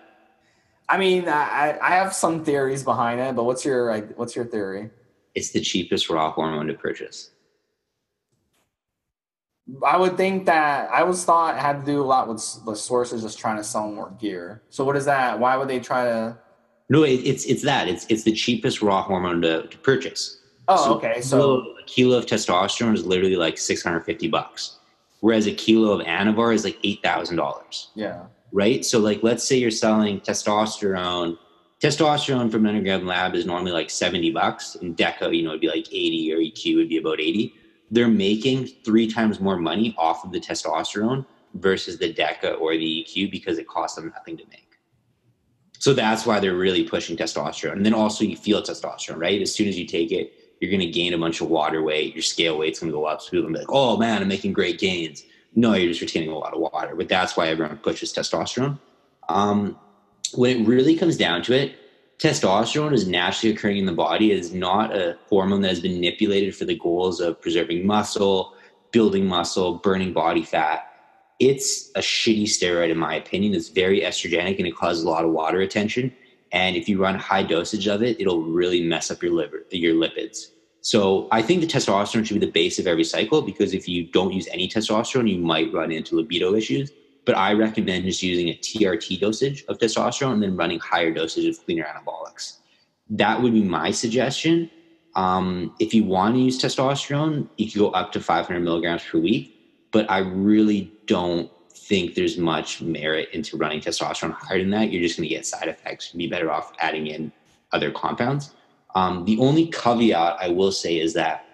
I 0.91 0.97
mean, 0.97 1.29
I, 1.29 1.77
I 1.81 1.91
have 1.91 2.13
some 2.13 2.43
theories 2.43 2.83
behind 2.83 3.21
it, 3.21 3.33
but 3.33 3.45
what's 3.45 3.63
your 3.63 3.97
what's 4.17 4.35
your 4.35 4.43
theory? 4.43 4.89
It's 5.33 5.51
the 5.51 5.61
cheapest 5.61 6.09
raw 6.09 6.31
hormone 6.31 6.67
to 6.67 6.73
purchase. 6.73 7.31
I 9.87 9.95
would 9.95 10.17
think 10.17 10.45
that 10.47 10.91
I 10.91 11.03
was 11.03 11.23
thought 11.23 11.55
it 11.55 11.61
had 11.61 11.79
to 11.79 11.85
do 11.85 12.01
a 12.01 12.03
lot 12.03 12.27
with 12.27 12.43
the 12.65 12.75
sources 12.75 13.21
just 13.21 13.39
trying 13.39 13.55
to 13.55 13.63
sell 13.63 13.89
more 13.89 14.11
gear. 14.19 14.63
So 14.69 14.83
what 14.83 14.97
is 14.97 15.05
that? 15.05 15.39
Why 15.39 15.55
would 15.55 15.69
they 15.69 15.79
try 15.79 16.03
to? 16.03 16.37
No, 16.89 17.03
it, 17.03 17.21
it's 17.23 17.45
it's 17.45 17.61
that 17.63 17.87
it's 17.87 18.05
it's 18.09 18.23
the 18.23 18.33
cheapest 18.33 18.81
raw 18.81 19.01
hormone 19.01 19.41
to, 19.43 19.67
to 19.67 19.77
purchase. 19.77 20.41
Oh, 20.67 20.83
so 20.83 20.93
okay. 20.95 21.21
So 21.21 21.73
a 21.81 21.85
kilo 21.85 22.17
of 22.17 22.25
testosterone 22.25 22.95
is 22.95 23.05
literally 23.05 23.37
like 23.37 23.57
six 23.57 23.81
hundred 23.81 24.01
fifty 24.01 24.27
bucks, 24.27 24.79
whereas 25.21 25.47
a 25.47 25.53
kilo 25.53 25.97
of 25.97 26.05
Anavar 26.05 26.53
is 26.53 26.65
like 26.65 26.77
eight 26.83 27.01
thousand 27.01 27.37
dollars. 27.37 27.91
Yeah. 27.95 28.25
Right. 28.51 28.83
So 28.83 28.99
like, 28.99 29.23
let's 29.23 29.43
say 29.43 29.57
you're 29.57 29.71
selling 29.71 30.19
testosterone. 30.21 31.37
Testosterone 31.81 32.51
from 32.51 32.65
Underground 32.67 33.07
Lab 33.07 33.33
is 33.33 33.45
normally 33.45 33.71
like 33.71 33.89
seventy 33.89 34.31
bucks, 34.31 34.75
and 34.75 34.95
Deca, 34.95 35.35
you 35.35 35.43
know, 35.43 35.51
would 35.51 35.61
be 35.61 35.67
like 35.67 35.87
eighty, 35.91 36.31
or 36.31 36.37
EQ 36.37 36.75
would 36.75 36.89
be 36.89 36.97
about 36.97 37.19
eighty 37.19 37.55
they're 37.91 38.07
making 38.07 38.67
three 38.85 39.11
times 39.11 39.39
more 39.39 39.57
money 39.57 39.93
off 39.97 40.23
of 40.23 40.31
the 40.31 40.39
testosterone 40.39 41.25
versus 41.55 41.99
the 41.99 42.11
DECA 42.11 42.59
or 42.59 42.75
the 42.77 43.05
EQ 43.05 43.29
because 43.29 43.57
it 43.57 43.67
costs 43.67 43.97
them 43.97 44.11
nothing 44.15 44.37
to 44.37 44.45
make. 44.49 44.79
So 45.77 45.93
that's 45.93 46.25
why 46.25 46.39
they're 46.39 46.55
really 46.55 46.85
pushing 46.85 47.17
testosterone. 47.17 47.73
And 47.73 47.85
then 47.85 47.93
also 47.93 48.23
you 48.23 48.37
feel 48.37 48.61
testosterone, 48.61 49.17
right? 49.17 49.41
As 49.41 49.53
soon 49.53 49.67
as 49.67 49.77
you 49.77 49.85
take 49.85 50.11
it, 50.11 50.33
you're 50.61 50.71
going 50.71 50.79
to 50.79 50.91
gain 50.91 51.13
a 51.13 51.17
bunch 51.17 51.41
of 51.41 51.49
water 51.49 51.81
weight. 51.81 52.13
Your 52.13 52.21
scale 52.21 52.57
weight's 52.57 52.79
going 52.79 52.91
to 52.91 52.97
go 52.97 53.05
up. 53.05 53.21
So 53.21 53.31
people 53.31 53.47
will 53.47 53.53
be 53.53 53.59
like, 53.59 53.71
oh 53.71 53.97
man, 53.97 54.21
I'm 54.21 54.27
making 54.27 54.53
great 54.53 54.79
gains. 54.79 55.23
No, 55.55 55.73
you're 55.73 55.89
just 55.89 56.01
retaining 56.01 56.29
a 56.29 56.37
lot 56.37 56.53
of 56.53 56.59
water. 56.59 56.95
But 56.95 57.09
that's 57.09 57.35
why 57.35 57.47
everyone 57.47 57.77
pushes 57.77 58.13
testosterone. 58.13 58.79
Um, 59.29 59.77
when 60.33 60.61
it 60.61 60.67
really 60.67 60.95
comes 60.95 61.17
down 61.17 61.43
to 61.43 61.53
it, 61.53 61.75
testosterone 62.19 62.93
is 62.93 63.07
naturally 63.07 63.53
occurring 63.53 63.77
in 63.77 63.85
the 63.85 63.91
body. 63.91 64.31
It 64.31 64.39
is 64.39 64.53
not 64.53 64.95
a 64.95 65.17
hormone 65.27 65.61
that 65.61 65.69
has 65.69 65.81
been 65.81 65.95
manipulated 65.95 66.55
for 66.55 66.65
the 66.65 66.77
goals 66.77 67.19
of 67.19 67.41
preserving 67.41 67.85
muscle, 67.85 68.53
building 68.91 69.25
muscle, 69.25 69.75
burning 69.75 70.13
body 70.13 70.43
fat. 70.43 70.87
It's 71.39 71.89
a 71.95 71.99
shitty 71.99 72.43
steroid, 72.43 72.91
in 72.91 72.97
my 72.97 73.15
opinion. 73.15 73.55
It's 73.55 73.69
very 73.69 74.01
estrogenic 74.01 74.57
and 74.57 74.67
it 74.67 74.75
causes 74.75 75.03
a 75.03 75.09
lot 75.09 75.25
of 75.25 75.31
water 75.31 75.57
retention. 75.57 76.13
And 76.51 76.75
if 76.75 76.87
you 76.87 77.01
run 77.01 77.15
high 77.15 77.43
dosage 77.43 77.87
of 77.87 78.03
it, 78.03 78.19
it'll 78.19 78.43
really 78.43 78.83
mess 78.83 79.09
up 79.09 79.23
your 79.23 79.31
liver, 79.31 79.65
your 79.71 79.95
lipids. 79.95 80.47
So 80.81 81.27
I 81.31 81.41
think 81.41 81.61
the 81.61 81.67
testosterone 81.67 82.25
should 82.25 82.39
be 82.39 82.45
the 82.45 82.51
base 82.51 82.79
of 82.79 82.87
every 82.87 83.03
cycle 83.03 83.41
because 83.41 83.73
if 83.73 83.87
you 83.87 84.07
don't 84.07 84.33
use 84.33 84.47
any 84.51 84.67
testosterone, 84.67 85.29
you 85.29 85.37
might 85.37 85.71
run 85.73 85.91
into 85.91 86.15
libido 86.15 86.55
issues 86.55 86.91
but 87.25 87.37
I 87.37 87.53
recommend 87.53 88.05
just 88.05 88.23
using 88.23 88.49
a 88.49 88.53
TRT 88.53 89.19
dosage 89.19 89.63
of 89.67 89.77
testosterone 89.77 90.33
and 90.33 90.43
then 90.43 90.55
running 90.55 90.79
higher 90.79 91.11
dosage 91.11 91.45
of 91.45 91.63
cleaner 91.63 91.85
anabolics. 91.85 92.57
That 93.09 93.41
would 93.41 93.53
be 93.53 93.63
my 93.63 93.91
suggestion. 93.91 94.69
Um, 95.15 95.75
if 95.79 95.93
you 95.93 96.03
want 96.03 96.35
to 96.35 96.41
use 96.41 96.59
testosterone, 96.61 97.47
you 97.57 97.69
can 97.69 97.79
go 97.79 97.89
up 97.91 98.11
to 98.13 98.19
500 98.19 98.59
milligrams 98.61 99.03
per 99.03 99.19
week, 99.19 99.55
but 99.91 100.09
I 100.09 100.19
really 100.19 100.91
don't 101.05 101.51
think 101.69 102.15
there's 102.15 102.37
much 102.37 102.81
merit 102.81 103.29
into 103.33 103.57
running 103.57 103.81
testosterone 103.81 104.33
higher 104.33 104.59
than 104.59 104.69
that. 104.71 104.91
You're 104.91 105.01
just 105.01 105.17
going 105.17 105.27
to 105.27 105.35
get 105.35 105.45
side 105.45 105.67
effects. 105.67 106.13
You'd 106.13 106.19
be 106.19 106.27
better 106.27 106.51
off 106.51 106.73
adding 106.79 107.07
in 107.07 107.31
other 107.71 107.91
compounds. 107.91 108.53
Um, 108.95 109.25
the 109.25 109.37
only 109.39 109.67
caveat 109.67 110.37
I 110.39 110.49
will 110.49 110.71
say 110.71 110.99
is 110.99 111.13
that 111.13 111.45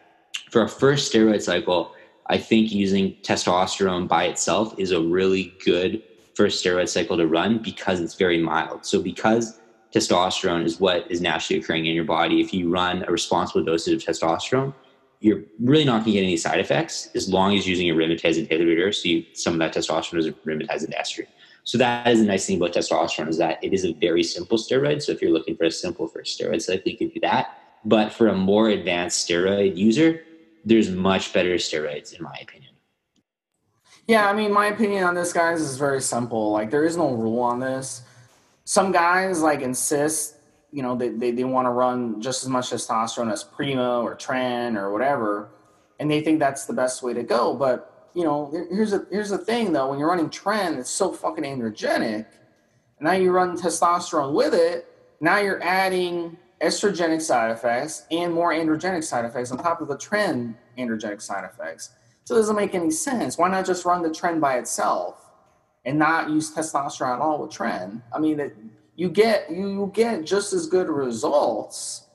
for 0.50 0.64
a 0.64 0.70
first 0.70 1.12
steroid 1.12 1.42
cycle, 1.42 1.92
I 2.28 2.38
think 2.38 2.72
using 2.72 3.16
testosterone 3.22 4.08
by 4.08 4.26
itself 4.26 4.78
is 4.78 4.92
a 4.92 5.02
really 5.02 5.54
good 5.64 6.04
first 6.36 6.64
steroid 6.64 6.90
cycle 6.90 7.18
to 7.18 7.28
run 7.28 7.60
because 7.60 8.00
it's 8.00 8.16
very 8.16 8.42
mild. 8.42 8.86
So 8.86 9.02
because 9.02 9.60
testosterone 9.94 10.66
is 10.66 10.80
what 10.80 11.10
is 11.10 11.22
naturally 11.22 11.60
occurring 11.60 11.86
in 11.86 11.96
your 11.96 12.04
body, 12.04 12.42
if 12.42 12.54
you 12.54 12.70
run 12.70 13.04
a 13.08 13.12
responsible 13.12 13.64
dosage 13.64 13.94
of 13.94 14.08
testosterone, 14.08 14.74
you're 15.20 15.44
really 15.60 15.86
not 15.86 16.04
going 16.04 16.06
to 16.06 16.12
get 16.12 16.24
any 16.24 16.38
side 16.38 16.60
effects 16.60 17.10
as 17.16 17.28
long 17.28 17.58
as 17.58 17.66
you're 17.66 17.76
using 17.76 17.90
a 17.90 17.94
aromatase 17.94 18.46
inhibitor. 18.46 18.94
So 18.94 19.10
you, 19.10 19.26
some 19.34 19.54
of 19.54 19.60
that 19.60 19.74
testosterone 19.74 20.20
is 20.20 20.28
aromatase 20.28 20.86
into 20.86 20.98
estrogen. 20.98 21.28
So 21.68 21.78
that 21.80 22.08
is 22.08 22.22
the 22.22 22.26
nice 22.26 22.46
thing 22.48 22.56
about 22.56 22.72
testosterone 22.72 23.28
is 23.28 23.38
that 23.40 23.62
it 23.62 23.74
is 23.74 23.84
a 23.84 23.92
very 23.92 24.24
simple 24.24 24.58
steroid. 24.58 25.02
So 25.02 25.12
if 25.12 25.22
you're 25.22 25.32
looking 25.32 25.58
for 25.58 25.66
a 25.66 25.72
simple 25.72 26.08
first 26.08 26.40
steroid 26.40 26.62
cycle, 26.62 26.90
you 26.90 26.98
can 26.98 27.10
do 27.10 27.20
that. 27.20 27.60
But 27.84 28.14
for 28.14 28.30
a 28.30 28.36
more 28.36 28.70
advanced 28.70 29.28
steroid 29.28 29.76
user, 29.76 30.22
there's 30.64 30.90
much 30.90 31.34
better 31.34 31.56
steroids 31.56 32.18
in 32.18 32.24
my 32.24 32.38
opinion. 32.42 32.72
Yeah, 34.08 34.30
I 34.30 34.34
mean, 34.34 34.54
my 34.54 34.68
opinion 34.68 35.04
on 35.04 35.14
this, 35.14 35.34
guys, 35.34 35.60
is 35.60 35.76
very 35.76 36.00
simple. 36.00 36.52
Like, 36.54 36.72
there 36.72 36.86
is 36.86 36.96
no 36.96 37.12
rule 37.12 37.42
on 37.42 37.60
this. 37.60 38.02
Some 38.64 38.94
guys 38.94 39.42
like 39.42 39.60
insist, 39.60 40.38
you 40.72 40.82
know, 40.82 40.96
they, 40.96 41.10
they, 41.10 41.32
they 41.32 41.44
want 41.44 41.66
to 41.66 41.72
run 41.72 42.22
just 42.22 42.44
as 42.44 42.50
much 42.50 42.70
testosterone 42.70 43.30
as 43.30 43.44
Primo 43.44 44.04
or 44.04 44.16
Tren 44.16 44.78
or 44.78 44.94
whatever, 44.94 45.50
and 46.00 46.10
they 46.10 46.22
think 46.22 46.40
that's 46.40 46.66
the 46.66 46.74
best 46.74 47.04
way 47.04 47.14
to 47.14 47.24
go. 47.24 47.54
But 47.56 47.97
you 48.18 48.24
know, 48.24 48.50
here's 48.72 48.94
a 48.94 49.06
here's 49.12 49.30
the 49.30 49.38
thing 49.38 49.72
though: 49.72 49.92
when 49.92 50.00
you're 50.00 50.08
running 50.08 50.32
Tren, 50.32 50.80
it's 50.80 50.90
so 50.90 51.14
fucking 51.14 51.44
androgenic. 51.44 52.26
Now 53.00 53.12
you 53.12 53.30
run 53.30 53.56
testosterone 53.56 54.34
with 54.34 54.56
it. 54.56 54.92
Now 55.22 55.38
you're 55.38 55.62
adding 55.62 56.36
estrogenic 56.60 57.22
side 57.22 57.52
effects 57.52 58.08
and 58.10 58.34
more 58.34 58.52
androgenic 58.52 59.04
side 59.04 59.24
effects 59.24 59.52
on 59.52 59.60
top 59.60 59.82
of 59.82 59.88
the 59.88 59.96
Tren 59.96 60.56
androgenic 60.80 61.22
side 61.22 61.44
effects. 61.44 61.92
So 62.24 62.34
it 62.34 62.40
doesn't 62.40 62.56
make 62.56 62.74
any 62.74 62.90
sense. 62.90 63.38
Why 63.38 63.50
not 63.50 63.68
just 63.68 63.86
run 63.86 64.02
the 64.02 64.10
Tren 64.10 64.42
by 64.42 64.58
itself 64.58 65.30
and 65.86 66.00
not 66.00 66.32
use 66.32 66.52
testosterone 66.52 67.18
at 67.18 67.22
all 67.22 67.40
with 67.40 67.52
Tren? 67.52 68.02
I 68.12 68.18
mean, 68.18 68.40
it, 68.40 68.58
you 68.96 69.10
get 69.12 69.52
you 69.52 69.92
get 69.94 70.26
just 70.26 70.54
as 70.54 70.66
good 70.66 70.90
results, 70.90 72.08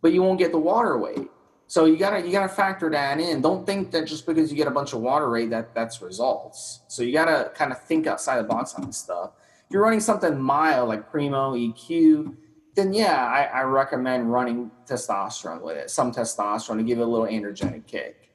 but 0.00 0.12
you 0.12 0.22
won't 0.22 0.38
get 0.38 0.52
the 0.52 0.58
water 0.58 0.96
weight. 0.96 1.28
So 1.70 1.84
you 1.84 1.96
gotta 1.96 2.26
you 2.26 2.32
gotta 2.32 2.48
factor 2.48 2.90
that 2.90 3.20
in. 3.20 3.40
Don't 3.40 3.64
think 3.64 3.92
that 3.92 4.04
just 4.04 4.26
because 4.26 4.50
you 4.50 4.56
get 4.56 4.66
a 4.66 4.72
bunch 4.72 4.92
of 4.92 5.02
water 5.02 5.30
weight 5.30 5.50
that 5.50 5.72
that's 5.72 6.02
results. 6.02 6.80
So 6.88 7.04
you 7.04 7.12
gotta 7.12 7.52
kind 7.54 7.70
of 7.70 7.80
think 7.80 8.08
outside 8.08 8.38
the 8.38 8.42
box 8.42 8.74
on 8.74 8.86
this 8.86 8.96
stuff. 8.96 9.34
If 9.66 9.74
you're 9.74 9.82
running 9.84 10.00
something 10.00 10.36
mild 10.36 10.88
like 10.88 11.08
Primo 11.08 11.54
EQ, 11.54 12.34
then 12.74 12.92
yeah, 12.92 13.24
I, 13.24 13.60
I, 13.60 13.62
recommend 13.62 14.32
running 14.32 14.72
testosterone 14.84 15.62
with 15.62 15.76
it, 15.76 15.90
some 15.90 16.10
testosterone 16.10 16.78
to 16.78 16.82
give 16.82 16.98
it 16.98 17.02
a 17.02 17.04
little 17.04 17.28
androgenic 17.28 17.86
kick. 17.86 18.32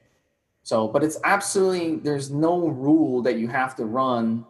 So, 0.63 0.87
but 0.87 1.03
it's 1.03 1.19
absolutely 1.25 1.97
there's 1.97 2.31
no 2.31 2.69
rule 2.69 3.21
that 3.23 3.37
you 3.37 3.49
have 3.49 3.75
to 3.75 3.83
run. 3.83 4.45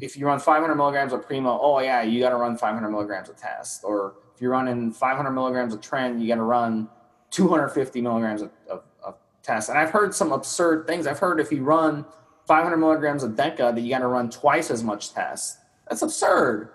If 0.00 0.16
you 0.16 0.26
run 0.26 0.38
500 0.38 0.76
milligrams 0.76 1.12
of 1.12 1.26
Primo, 1.26 1.58
oh 1.60 1.80
yeah, 1.80 2.02
you 2.02 2.20
got 2.20 2.30
to 2.30 2.36
run 2.36 2.56
500 2.56 2.88
milligrams 2.88 3.28
of 3.28 3.36
test. 3.36 3.82
Or 3.82 4.14
if 4.32 4.40
you're 4.40 4.52
running 4.52 4.92
500 4.92 5.32
milligrams 5.32 5.74
of 5.74 5.80
Tren, 5.80 6.20
you 6.20 6.28
got 6.28 6.36
to 6.36 6.42
run 6.42 6.88
250 7.30 8.00
milligrams 8.00 8.42
of, 8.42 8.50
of, 8.68 8.82
of 9.02 9.16
test. 9.42 9.68
And 9.68 9.78
I've 9.78 9.90
heard 9.90 10.14
some 10.14 10.32
absurd 10.32 10.86
things. 10.86 11.06
I've 11.06 11.18
heard 11.18 11.40
if 11.40 11.50
you 11.52 11.62
run 11.62 12.04
500 12.46 12.76
milligrams 12.76 13.22
of 13.22 13.32
Deca, 13.32 13.74
that 13.74 13.80
you 13.80 13.90
got 13.90 14.00
to 14.00 14.08
run 14.08 14.30
twice 14.30 14.70
as 14.70 14.82
much 14.82 15.12
test. 15.12 15.58
That's 15.88 16.02
absurd. 16.02 16.70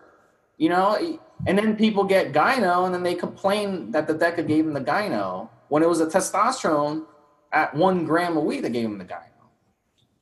You 0.58 0.70
know, 0.70 1.20
and 1.46 1.58
then 1.58 1.76
people 1.76 2.06
get 2.06 2.32
gyno 2.32 2.86
and 2.86 2.94
then 2.94 3.04
they 3.04 3.16
complain 3.16 3.92
that 3.92 4.08
the 4.08 4.14
Deca 4.14 4.48
gave 4.48 4.66
them 4.66 4.74
the 4.74 4.82
gyno 4.82 5.50
when 5.68 5.84
it 5.84 5.90
was 5.90 6.00
a 6.00 6.06
testosterone 6.06 7.06
at 7.52 7.74
one 7.76 8.06
gram 8.06 8.38
a 8.38 8.40
week 8.40 8.62
that 8.62 8.72
gave 8.72 8.84
them 8.84 8.98
the 8.98 9.06
gyno. 9.06 9.22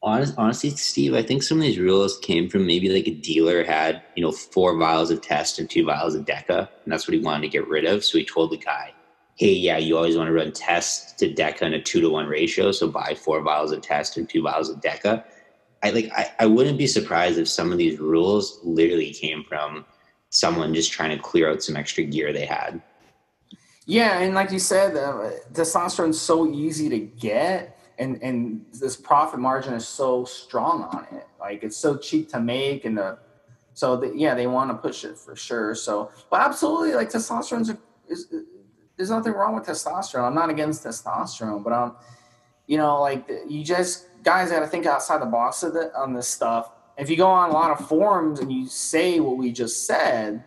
Honest, 0.01 0.33
honestly, 0.37 0.69
Steve, 0.71 1.13
I 1.13 1.23
think 1.23 1.43
some 1.43 1.59
of 1.59 1.63
these 1.63 1.79
rules 1.79 2.17
came 2.19 2.49
from 2.49 2.65
maybe 2.65 2.89
like 2.89 3.07
a 3.07 3.13
dealer 3.13 3.63
had, 3.63 4.01
you 4.15 4.23
know, 4.23 4.33
four 4.33 4.77
vials 4.77 5.11
of 5.11 5.21
test 5.21 5.59
and 5.59 5.69
two 5.69 5.85
vials 5.85 6.13
of 6.13 6.25
Deca, 6.25 6.67
and 6.83 6.91
that's 6.91 7.07
what 7.07 7.13
he 7.13 7.21
wanted 7.21 7.43
to 7.43 7.47
get 7.47 7.67
rid 7.69 7.85
of. 7.85 8.03
So 8.03 8.17
he 8.17 8.25
told 8.25 8.51
the 8.51 8.57
guy, 8.57 8.93
hey, 9.35 9.53
yeah, 9.53 9.77
you 9.77 9.97
always 9.97 10.15
want 10.15 10.27
to 10.27 10.33
run 10.33 10.51
test 10.51 11.17
to 11.19 11.33
Deca 11.33 11.63
in 11.63 11.73
a 11.73 11.81
two 11.81 12.01
to 12.01 12.09
one 12.09 12.27
ratio, 12.27 12.71
so 12.71 12.87
buy 12.87 13.15
four 13.15 13.41
vials 13.41 13.71
of 13.71 13.81
test 13.81 14.17
and 14.17 14.29
two 14.29 14.41
vials 14.41 14.69
of 14.69 14.79
Deca. 14.81 15.23
I 15.81 15.89
like 15.89 16.11
I, 16.15 16.31
I 16.39 16.45
wouldn't 16.45 16.77
be 16.77 16.87
surprised 16.87 17.37
if 17.37 17.47
some 17.47 17.71
of 17.71 17.77
these 17.77 17.99
rules 17.99 18.59
literally 18.63 19.11
came 19.11 19.43
from 19.43 19.85
someone 20.29 20.73
just 20.73 20.91
trying 20.91 21.15
to 21.15 21.21
clear 21.21 21.51
out 21.51 21.61
some 21.61 21.75
extra 21.75 22.03
gear 22.03 22.31
they 22.31 22.45
had. 22.45 22.81
Yeah, 23.85 24.19
and 24.19 24.33
like 24.33 24.51
you 24.51 24.59
said, 24.59 24.95
uh, 24.95 25.31
testosterone's 25.51 26.19
so 26.19 26.49
easy 26.49 26.87
to 26.89 26.99
get, 26.99 27.77
and 27.97 28.21
and 28.23 28.65
this 28.71 28.95
profit 28.95 29.39
margin 29.39 29.73
is 29.73 29.87
so 29.87 30.23
strong 30.25 30.83
on 30.83 31.05
it. 31.11 31.27
Like 31.39 31.63
it's 31.63 31.75
so 31.75 31.97
cheap 31.97 32.29
to 32.29 32.39
make, 32.39 32.85
and 32.85 32.97
the 32.97 33.17
so 33.73 33.97
the, 33.97 34.13
yeah, 34.15 34.35
they 34.35 34.47
want 34.47 34.69
to 34.69 34.75
push 34.75 35.03
it 35.03 35.17
for 35.17 35.35
sure. 35.35 35.75
So, 35.75 36.11
but 36.29 36.39
absolutely, 36.39 36.93
like 36.93 37.09
testosterone 37.09 37.61
is, 37.61 37.71
is 38.07 38.43
there's 38.97 39.09
nothing 39.09 39.33
wrong 39.33 39.55
with 39.55 39.65
testosterone. 39.65 40.25
I'm 40.25 40.35
not 40.35 40.49
against 40.49 40.83
testosterone, 40.83 41.63
but 41.63 41.73
um, 41.73 41.95
you 42.67 42.77
know, 42.77 43.01
like 43.01 43.29
you 43.47 43.63
just 43.63 44.07
guys 44.23 44.51
got 44.51 44.59
to 44.59 44.67
think 44.67 44.85
outside 44.85 45.21
the 45.21 45.25
box 45.25 45.63
of 45.63 45.73
the, 45.73 45.95
on 45.97 46.13
this 46.13 46.27
stuff 46.27 46.71
if 46.97 47.09
you 47.09 47.17
go 47.17 47.27
on 47.27 47.49
a 47.49 47.53
lot 47.53 47.71
of 47.71 47.87
forums 47.87 48.39
and 48.39 48.51
you 48.51 48.67
say 48.67 49.19
what 49.19 49.37
we 49.37 49.51
just 49.51 49.85
said, 49.85 50.43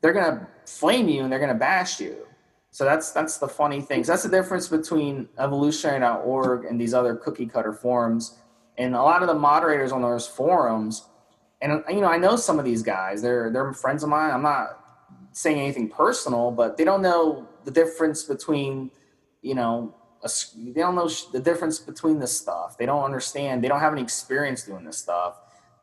they're 0.00 0.12
gonna 0.12 0.48
flame 0.66 1.08
you 1.08 1.22
and 1.22 1.32
they're 1.32 1.38
gonna 1.38 1.54
bash 1.54 2.00
you. 2.00 2.26
So 2.70 2.84
that's 2.84 3.10
that's 3.12 3.38
the 3.38 3.48
funny 3.48 3.80
thing. 3.80 4.04
So 4.04 4.12
that's 4.12 4.24
the 4.24 4.28
difference 4.28 4.68
between 4.68 5.28
evolutionary.org 5.38 6.64
and 6.64 6.80
these 6.80 6.94
other 6.94 7.16
cookie 7.16 7.46
cutter 7.46 7.72
forums. 7.72 8.38
And 8.76 8.94
a 8.94 9.02
lot 9.02 9.22
of 9.22 9.28
the 9.28 9.34
moderators 9.34 9.90
on 9.90 10.02
those 10.02 10.26
forums, 10.26 11.04
and 11.60 11.82
you 11.88 12.00
know, 12.00 12.08
I 12.08 12.18
know 12.18 12.36
some 12.36 12.58
of 12.58 12.64
these 12.64 12.82
guys. 12.82 13.22
They're 13.22 13.50
they're 13.50 13.72
friends 13.72 14.02
of 14.02 14.08
mine. 14.08 14.30
I'm 14.30 14.42
not 14.42 14.84
saying 15.32 15.58
anything 15.58 15.88
personal, 15.88 16.50
but 16.50 16.76
they 16.76 16.84
don't 16.84 17.02
know 17.02 17.48
the 17.68 17.74
difference 17.74 18.22
between, 18.24 18.90
you 19.42 19.54
know, 19.54 19.94
a, 20.22 20.30
they 20.56 20.80
don't 20.80 20.94
know 20.94 21.08
the 21.32 21.40
difference 21.40 21.78
between 21.78 22.18
this 22.18 22.36
stuff. 22.36 22.76
They 22.78 22.86
don't 22.86 23.04
understand. 23.04 23.62
They 23.62 23.68
don't 23.68 23.80
have 23.80 23.92
any 23.92 24.02
experience 24.02 24.62
doing 24.64 24.84
this 24.84 24.98
stuff 24.98 25.36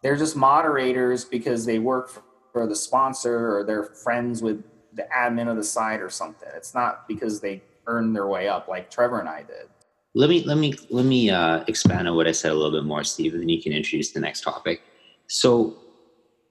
they're 0.05 0.15
just 0.15 0.36
moderators 0.36 1.25
because 1.25 1.65
they 1.65 1.79
work 1.79 2.11
for 2.53 2.67
the 2.67 2.75
sponsor 2.75 3.57
or 3.57 3.63
they're 3.63 3.86
friends 3.86 4.43
with 4.43 4.63
the 4.93 5.07
admin 5.11 5.49
of 5.49 5.57
the 5.57 5.63
site 5.63 5.99
or 5.99 6.11
something. 6.11 6.47
It's 6.55 6.75
not 6.75 7.07
because 7.07 7.39
they 7.39 7.63
earned 7.88 8.15
their 8.15 8.27
way 8.27 8.47
up 8.47 8.67
like 8.67 8.91
Trevor 8.91 9.19
and 9.19 9.27
I 9.27 9.41
did. 9.41 9.67
Let 10.13 10.29
me 10.29 10.43
let 10.43 10.59
me 10.59 10.75
let 10.91 11.05
me 11.05 11.31
uh, 11.31 11.63
expand 11.67 12.07
on 12.07 12.15
what 12.15 12.27
I 12.27 12.33
said 12.33 12.51
a 12.51 12.53
little 12.53 12.71
bit 12.71 12.86
more, 12.86 13.03
Steve, 13.03 13.33
and 13.33 13.41
then 13.41 13.49
you 13.49 13.59
can 13.59 13.73
introduce 13.73 14.11
the 14.11 14.19
next 14.19 14.41
topic. 14.41 14.83
So, 15.25 15.75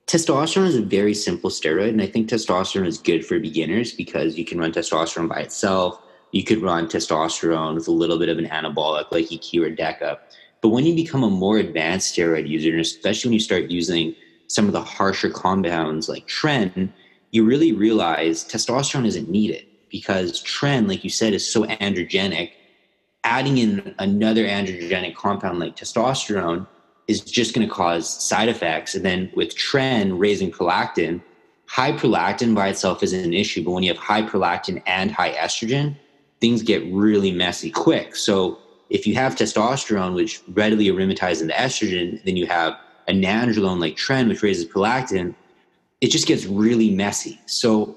testosterone 0.06 0.66
is 0.66 0.76
a 0.76 0.82
very 0.82 1.14
simple 1.14 1.50
steroid, 1.50 1.90
and 1.90 2.02
I 2.02 2.06
think 2.06 2.28
testosterone 2.28 2.86
is 2.86 2.98
good 2.98 3.24
for 3.24 3.38
beginners 3.38 3.92
because 3.92 4.36
you 4.36 4.44
can 4.44 4.58
run 4.58 4.72
testosterone 4.72 5.28
by 5.28 5.40
itself. 5.40 5.98
You 6.32 6.44
could 6.44 6.62
run 6.62 6.88
testosterone 6.88 7.74
with 7.74 7.88
a 7.88 7.92
little 7.92 8.18
bit 8.18 8.28
of 8.28 8.38
an 8.38 8.46
anabolic 8.46 9.10
like 9.10 9.26
EQ 9.26 9.66
or 9.66 9.74
DECA. 9.74 10.18
But 10.60 10.70
when 10.70 10.84
you 10.84 10.94
become 10.94 11.22
a 11.22 11.30
more 11.30 11.58
advanced 11.58 12.14
steroid 12.14 12.48
user, 12.48 12.70
and 12.70 12.80
especially 12.80 13.28
when 13.28 13.34
you 13.34 13.40
start 13.40 13.70
using 13.70 14.14
some 14.46 14.66
of 14.66 14.72
the 14.72 14.82
harsher 14.82 15.30
compounds 15.30 16.08
like 16.08 16.26
Tren, 16.26 16.92
you 17.30 17.44
really 17.44 17.72
realize 17.72 18.44
testosterone 18.44 19.06
isn't 19.06 19.28
needed 19.28 19.66
because 19.90 20.42
Tren, 20.42 20.88
like 20.88 21.04
you 21.04 21.10
said, 21.10 21.32
is 21.32 21.50
so 21.50 21.64
androgenic. 21.64 22.50
Adding 23.24 23.58
in 23.58 23.94
another 23.98 24.44
androgenic 24.44 25.14
compound 25.16 25.58
like 25.58 25.76
testosterone 25.76 26.66
is 27.06 27.20
just 27.20 27.54
going 27.54 27.66
to 27.66 27.72
cause 27.72 28.08
side 28.08 28.48
effects. 28.48 28.94
And 28.94 29.04
then 29.04 29.30
with 29.34 29.56
Tren 29.56 30.18
raising 30.18 30.50
prolactin, 30.50 31.22
high 31.66 31.92
prolactin 31.92 32.54
by 32.54 32.68
itself 32.68 33.02
isn't 33.02 33.24
an 33.24 33.34
issue, 33.34 33.64
but 33.64 33.72
when 33.72 33.82
you 33.82 33.92
have 33.92 34.02
high 34.02 34.22
prolactin 34.22 34.82
and 34.86 35.10
high 35.10 35.32
estrogen, 35.34 35.96
things 36.40 36.62
get 36.62 36.82
really 36.92 37.32
messy 37.32 37.70
quick. 37.70 38.16
So 38.16 38.58
if 38.90 39.06
you 39.06 39.14
have 39.14 39.34
testosterone, 39.34 40.14
which 40.14 40.42
readily 40.48 40.86
aromatizes 40.86 41.42
into 41.42 41.54
estrogen, 41.54 42.22
then 42.24 42.36
you 42.36 42.46
have 42.46 42.74
a 43.08 43.12
nandrolone 43.12 43.80
like 43.80 43.96
Tren, 43.96 44.28
which 44.28 44.42
raises 44.42 44.66
prolactin, 44.66 45.34
it 46.00 46.08
just 46.08 46.26
gets 46.26 46.44
really 46.46 46.90
messy. 46.90 47.40
So 47.46 47.96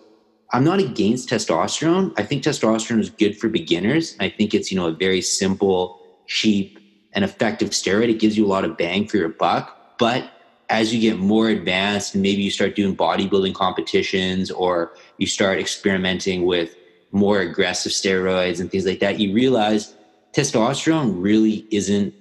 I'm 0.53 0.63
not 0.63 0.79
against 0.79 1.29
testosterone. 1.29 2.13
I 2.17 2.23
think 2.23 2.43
testosterone 2.43 2.99
is 2.99 3.09
good 3.09 3.37
for 3.37 3.49
beginners. 3.49 4.15
I 4.19 4.29
think 4.29 4.53
it's, 4.53 4.71
you 4.71 4.77
know, 4.77 4.87
a 4.87 4.93
very 4.93 5.21
simple, 5.21 5.99
cheap, 6.25 6.79
and 7.17 7.25
effective 7.25 7.71
steroid. 7.71 8.09
It 8.09 8.19
gives 8.19 8.37
you 8.37 8.45
a 8.45 8.47
lot 8.47 8.63
of 8.63 8.77
bang 8.77 9.07
for 9.07 9.17
your 9.17 9.29
buck. 9.29 9.97
But 9.97 10.29
as 10.69 10.93
you 10.93 11.01
get 11.01 11.17
more 11.17 11.49
advanced 11.49 12.13
and 12.13 12.21
maybe 12.21 12.43
you 12.43 12.51
start 12.51 12.75
doing 12.75 12.95
bodybuilding 12.95 13.55
competitions 13.55 14.51
or 14.51 14.93
you 15.17 15.25
start 15.25 15.57
experimenting 15.57 16.45
with 16.45 16.75
more 17.11 17.39
aggressive 17.39 17.91
steroids 17.91 18.59
and 18.59 18.69
things 18.69 18.85
like 18.85 18.99
that, 18.99 19.19
you 19.19 19.33
realize 19.33 19.95
testosterone 20.31 21.15
really 21.19 21.65
isn't 21.71 22.13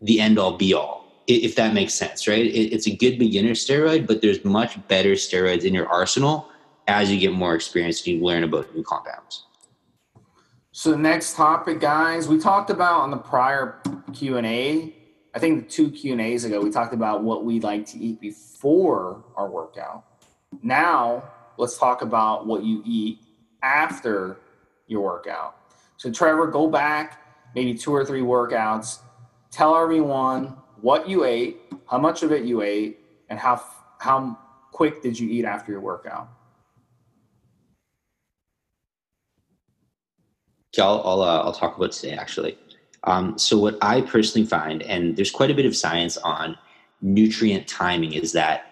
the 0.00 0.20
end 0.20 0.38
all 0.38 0.56
be 0.56 0.72
all, 0.72 1.04
if 1.26 1.56
that 1.56 1.74
makes 1.74 1.92
sense, 1.92 2.28
right? 2.28 2.46
It's 2.46 2.86
a 2.86 2.94
good 2.94 3.18
beginner 3.18 3.54
steroid, 3.54 4.06
but 4.06 4.22
there's 4.22 4.44
much 4.44 4.78
better 4.86 5.14
steroids 5.14 5.64
in 5.64 5.74
your 5.74 5.88
arsenal 5.88 6.48
as 6.86 7.10
you 7.10 7.18
get 7.18 7.32
more 7.32 7.56
experience 7.56 8.06
and 8.06 8.18
you 8.18 8.24
learn 8.24 8.44
about 8.44 8.72
new 8.72 8.84
compounds. 8.84 9.46
So 10.74 10.90
the 10.90 10.96
next 10.96 11.36
topic, 11.36 11.80
guys, 11.80 12.28
we 12.28 12.38
talked 12.38 12.70
about 12.70 13.02
on 13.02 13.10
the 13.10 13.18
prior 13.18 13.78
Q 14.14 14.38
and 14.38 14.46
A. 14.46 14.94
I 15.34 15.38
think 15.38 15.68
two 15.68 15.90
Q 15.90 16.12
and 16.12 16.20
A's 16.20 16.44
ago, 16.44 16.62
we 16.62 16.70
talked 16.70 16.94
about 16.94 17.22
what 17.22 17.44
we 17.44 17.60
like 17.60 17.84
to 17.88 17.98
eat 17.98 18.22
before 18.22 19.22
our 19.36 19.50
workout. 19.50 20.04
Now 20.62 21.30
let's 21.58 21.76
talk 21.76 22.00
about 22.00 22.46
what 22.46 22.64
you 22.64 22.82
eat 22.86 23.18
after 23.62 24.38
your 24.86 25.02
workout. 25.02 25.56
So 25.98 26.10
Trevor, 26.10 26.46
go 26.46 26.68
back 26.68 27.20
maybe 27.54 27.74
two 27.74 27.94
or 27.94 28.02
three 28.02 28.22
workouts. 28.22 29.00
Tell 29.50 29.76
everyone 29.76 30.56
what 30.80 31.06
you 31.06 31.24
ate, 31.24 31.58
how 31.86 31.98
much 31.98 32.22
of 32.22 32.32
it 32.32 32.44
you 32.44 32.62
ate, 32.62 32.98
and 33.28 33.38
how 33.38 33.62
how 33.98 34.38
quick 34.72 35.02
did 35.02 35.18
you 35.18 35.28
eat 35.28 35.44
after 35.44 35.70
your 35.70 35.82
workout. 35.82 36.30
Okay, 40.74 40.82
I'll 40.82 41.02
I'll, 41.04 41.22
uh, 41.22 41.42
I'll 41.42 41.52
talk 41.52 41.76
about 41.76 41.92
today 41.92 42.14
actually. 42.14 42.58
Um, 43.04 43.36
so 43.38 43.58
what 43.58 43.76
I 43.82 44.00
personally 44.02 44.46
find, 44.46 44.82
and 44.82 45.16
there's 45.16 45.30
quite 45.30 45.50
a 45.50 45.54
bit 45.54 45.66
of 45.66 45.76
science 45.76 46.16
on 46.18 46.56
nutrient 47.00 47.66
timing, 47.66 48.12
is 48.12 48.32
that 48.32 48.66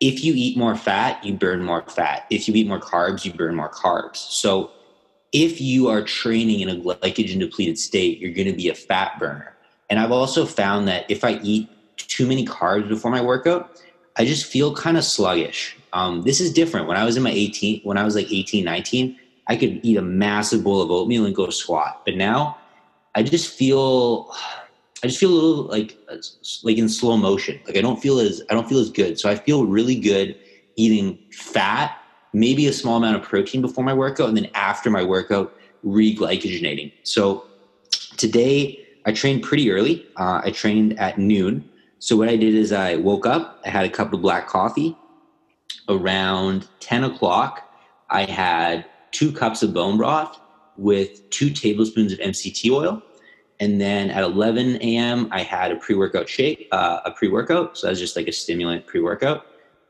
if 0.00 0.24
you 0.24 0.32
eat 0.34 0.56
more 0.56 0.76
fat, 0.76 1.22
you 1.24 1.34
burn 1.34 1.62
more 1.62 1.82
fat. 1.88 2.26
If 2.30 2.48
you 2.48 2.54
eat 2.54 2.66
more 2.66 2.80
carbs, 2.80 3.24
you 3.24 3.32
burn 3.32 3.54
more 3.54 3.68
carbs. 3.68 4.16
So 4.16 4.70
if 5.32 5.60
you 5.60 5.88
are 5.88 6.02
training 6.02 6.60
in 6.60 6.68
a 6.70 6.76
glycogen 6.76 7.40
depleted 7.40 7.78
state, 7.78 8.18
you're 8.18 8.32
going 8.32 8.46
to 8.46 8.56
be 8.56 8.68
a 8.68 8.74
fat 8.74 9.18
burner. 9.18 9.54
And 9.90 9.98
I've 9.98 10.12
also 10.12 10.46
found 10.46 10.88
that 10.88 11.10
if 11.10 11.24
I 11.24 11.38
eat 11.42 11.68
too 11.96 12.26
many 12.26 12.46
carbs 12.46 12.88
before 12.88 13.10
my 13.10 13.20
workout, 13.20 13.82
I 14.16 14.24
just 14.24 14.46
feel 14.46 14.74
kind 14.74 14.96
of 14.96 15.04
sluggish. 15.04 15.76
Um, 15.92 16.22
this 16.22 16.40
is 16.40 16.52
different. 16.52 16.86
When 16.86 16.96
I 16.96 17.04
was 17.04 17.16
in 17.16 17.22
my 17.22 17.30
18, 17.30 17.82
when 17.82 17.98
I 17.98 18.04
was 18.04 18.14
like 18.14 18.32
18, 18.32 18.64
19, 18.64 19.18
I 19.48 19.56
could 19.56 19.80
eat 19.82 19.96
a 19.96 20.02
massive 20.02 20.62
bowl 20.62 20.82
of 20.82 20.90
oatmeal 20.90 21.24
and 21.24 21.34
go 21.34 21.50
squat. 21.50 22.02
But 22.04 22.16
now 22.16 22.58
I 23.14 23.22
just 23.22 23.56
feel, 23.56 24.30
I 25.02 25.06
just 25.06 25.18
feel 25.18 25.30
a 25.30 25.34
little 25.34 25.64
like, 25.64 25.96
like 26.62 26.76
in 26.76 26.88
slow 26.88 27.16
motion. 27.16 27.60
Like 27.66 27.76
I 27.76 27.80
don't 27.80 28.00
feel 28.00 28.18
as, 28.18 28.42
I 28.50 28.54
don't 28.54 28.68
feel 28.68 28.78
as 28.78 28.90
good. 28.90 29.18
So 29.18 29.30
I 29.30 29.34
feel 29.34 29.66
really 29.66 29.98
good 29.98 30.36
eating 30.76 31.18
fat 31.32 31.98
maybe 32.32 32.66
a 32.66 32.72
small 32.72 32.96
amount 32.96 33.16
of 33.16 33.22
protein 33.22 33.60
before 33.60 33.84
my 33.84 33.94
workout, 33.94 34.28
and 34.28 34.36
then 34.36 34.48
after 34.54 34.90
my 34.90 35.02
workout, 35.02 35.54
reglycogenating. 35.84 36.92
So 37.02 37.44
today 38.16 38.86
I 39.06 39.12
trained 39.12 39.42
pretty 39.42 39.70
early. 39.70 40.06
Uh, 40.16 40.40
I 40.44 40.50
trained 40.50 40.98
at 40.98 41.18
noon. 41.18 41.68
So 41.98 42.16
what 42.16 42.28
I 42.28 42.36
did 42.36 42.54
is 42.54 42.72
I 42.72 42.96
woke 42.96 43.26
up, 43.26 43.60
I 43.64 43.70
had 43.70 43.84
a 43.84 43.88
cup 43.88 44.12
of 44.12 44.22
black 44.22 44.46
coffee. 44.46 44.96
Around 45.88 46.68
10 46.80 47.04
o'clock, 47.04 47.72
I 48.10 48.24
had 48.24 48.84
two 49.10 49.32
cups 49.32 49.62
of 49.62 49.72
bone 49.72 49.96
broth 49.96 50.38
with 50.76 51.28
two 51.30 51.50
tablespoons 51.50 52.12
of 52.12 52.18
MCT 52.18 52.70
oil. 52.70 53.02
And 53.60 53.80
then 53.80 54.10
at 54.10 54.22
11 54.22 54.76
a.m., 54.82 55.28
I 55.32 55.42
had 55.42 55.72
a 55.72 55.76
pre 55.76 55.94
workout 55.96 56.28
shake, 56.28 56.68
uh, 56.70 57.00
a 57.04 57.10
pre 57.10 57.28
workout. 57.28 57.76
So 57.76 57.88
that's 57.88 57.98
just 57.98 58.16
like 58.16 58.28
a 58.28 58.32
stimulant 58.32 58.86
pre 58.86 59.00
workout. 59.00 59.46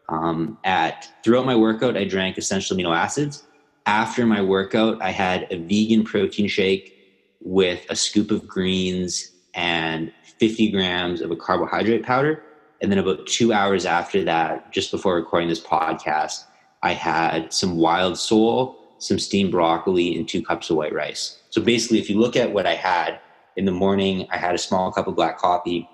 Um, 0.08 0.58
at 0.64 1.06
throughout 1.22 1.44
my 1.44 1.54
workout, 1.56 1.96
I 1.96 2.04
drank 2.04 2.38
essential 2.38 2.76
amino 2.76 2.96
acids. 2.96 3.44
after 3.86 4.26
my 4.26 4.42
workout, 4.42 5.00
I 5.00 5.10
had 5.10 5.46
a 5.50 5.56
vegan 5.56 6.04
protein 6.04 6.46
shake 6.46 6.94
with 7.40 7.86
a 7.88 7.96
scoop 7.96 8.30
of 8.30 8.46
greens 8.46 9.32
and 9.54 10.12
50 10.38 10.70
grams 10.70 11.20
of 11.20 11.30
a 11.30 11.36
carbohydrate 11.36 12.04
powder. 12.04 12.42
And 12.80 12.92
then 12.92 12.98
about 12.98 13.26
two 13.26 13.52
hours 13.52 13.86
after 13.86 14.22
that, 14.24 14.72
just 14.72 14.90
before 14.90 15.16
recording 15.16 15.48
this 15.48 15.60
podcast, 15.60 16.44
I 16.82 16.92
had 16.92 17.52
some 17.52 17.76
wild 17.76 18.18
sole, 18.18 18.77
some 18.98 19.18
steamed 19.18 19.52
broccoli, 19.52 20.16
and 20.16 20.28
two 20.28 20.42
cups 20.42 20.70
of 20.70 20.76
white 20.76 20.92
rice. 20.92 21.40
So 21.50 21.62
basically, 21.62 21.98
if 21.98 22.10
you 22.10 22.18
look 22.18 22.36
at 22.36 22.52
what 22.52 22.66
I 22.66 22.74
had 22.74 23.20
in 23.56 23.64
the 23.64 23.72
morning, 23.72 24.26
I 24.30 24.36
had 24.36 24.54
a 24.54 24.58
small 24.58 24.92
cup 24.92 25.06
of 25.06 25.16
black 25.16 25.38
coffee. 25.38 25.88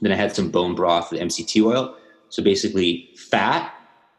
Then 0.00 0.12
I 0.12 0.16
had 0.16 0.34
some 0.34 0.50
bone 0.50 0.74
broth 0.74 1.10
with 1.10 1.20
MCT 1.20 1.64
oil. 1.64 1.96
So 2.28 2.42
basically, 2.42 3.10
fat. 3.16 3.72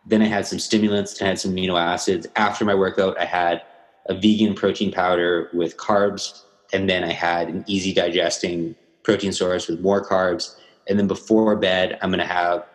Then 0.05 0.21
I 0.21 0.25
had 0.25 0.47
some 0.47 0.59
stimulants. 0.59 1.19
and 1.19 1.27
I 1.27 1.29
had 1.29 1.39
some 1.39 1.53
amino 1.53 1.79
acids. 1.79 2.27
After 2.35 2.63
my 2.65 2.73
workout, 2.73 3.19
I 3.19 3.25
had 3.25 3.61
a 4.07 4.13
vegan 4.13 4.55
protein 4.55 4.91
powder 4.91 5.49
with 5.53 5.77
carbs. 5.77 6.41
And 6.73 6.89
then 6.89 7.03
I 7.03 7.11
had 7.11 7.49
an 7.49 7.63
easy 7.67 7.93
digesting 7.93 8.75
protein 9.03 9.31
source 9.31 9.67
with 9.67 9.81
more 9.81 10.05
carbs. 10.05 10.55
And 10.87 10.97
then 10.97 11.07
before 11.07 11.55
bed, 11.55 11.97
I'm 12.01 12.09
going 12.09 12.19
to 12.19 12.25
have 12.25 12.65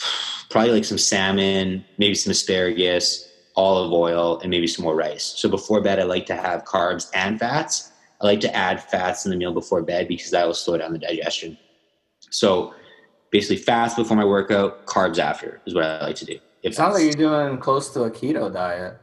probably 0.50 0.72
like 0.72 0.84
some 0.84 0.98
salmon, 0.98 1.84
maybe 1.98 2.14
some 2.14 2.30
asparagus, 2.30 3.27
olive 3.58 3.92
oil, 3.92 4.38
and 4.40 4.50
maybe 4.50 4.68
some 4.68 4.84
more 4.84 4.94
rice. 4.94 5.34
So 5.36 5.48
before 5.48 5.80
bed, 5.80 5.98
I 5.98 6.04
like 6.04 6.26
to 6.26 6.36
have 6.36 6.64
carbs 6.64 7.10
and 7.12 7.38
fats. 7.40 7.90
I 8.20 8.26
like 8.26 8.40
to 8.40 8.54
add 8.54 8.82
fats 8.82 9.26
in 9.26 9.30
the 9.30 9.36
meal 9.36 9.52
before 9.52 9.82
bed 9.82 10.06
because 10.06 10.30
that 10.30 10.46
will 10.46 10.54
slow 10.54 10.78
down 10.78 10.92
the 10.92 10.98
digestion. 10.98 11.58
So 12.30 12.72
basically, 13.30 13.56
fast 13.56 13.96
before 13.96 14.16
my 14.16 14.24
workout, 14.24 14.86
carbs 14.86 15.18
after 15.18 15.60
is 15.66 15.74
what 15.74 15.84
I 15.84 16.04
like 16.04 16.16
to 16.16 16.24
do. 16.24 16.38
It 16.62 16.74
sounds 16.76 16.94
like 16.94 17.02
you're 17.02 17.12
doing 17.12 17.58
close 17.58 17.92
to 17.94 18.04
a 18.04 18.10
keto 18.10 18.52
diet. 18.52 19.00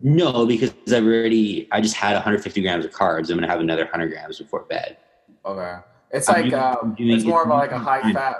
No, 0.00 0.44
because 0.44 0.74
I've 0.88 1.04
already 1.04 1.68
I 1.72 1.80
just 1.80 1.94
had 1.94 2.12
150 2.12 2.60
grams 2.60 2.84
of 2.84 2.90
carbs. 2.90 3.30
I'm 3.30 3.36
gonna 3.36 3.48
have 3.48 3.60
another 3.60 3.84
100 3.84 4.08
grams 4.08 4.38
before 4.38 4.64
bed. 4.64 4.98
Okay, 5.46 5.76
it's 6.10 6.28
like 6.28 6.50
doing, 6.50 6.54
um, 6.54 6.94
it's 6.98 7.24
more 7.24 7.44
of 7.44 7.48
like 7.48 7.72
a 7.72 7.78
high 7.78 8.12
fat. 8.12 8.36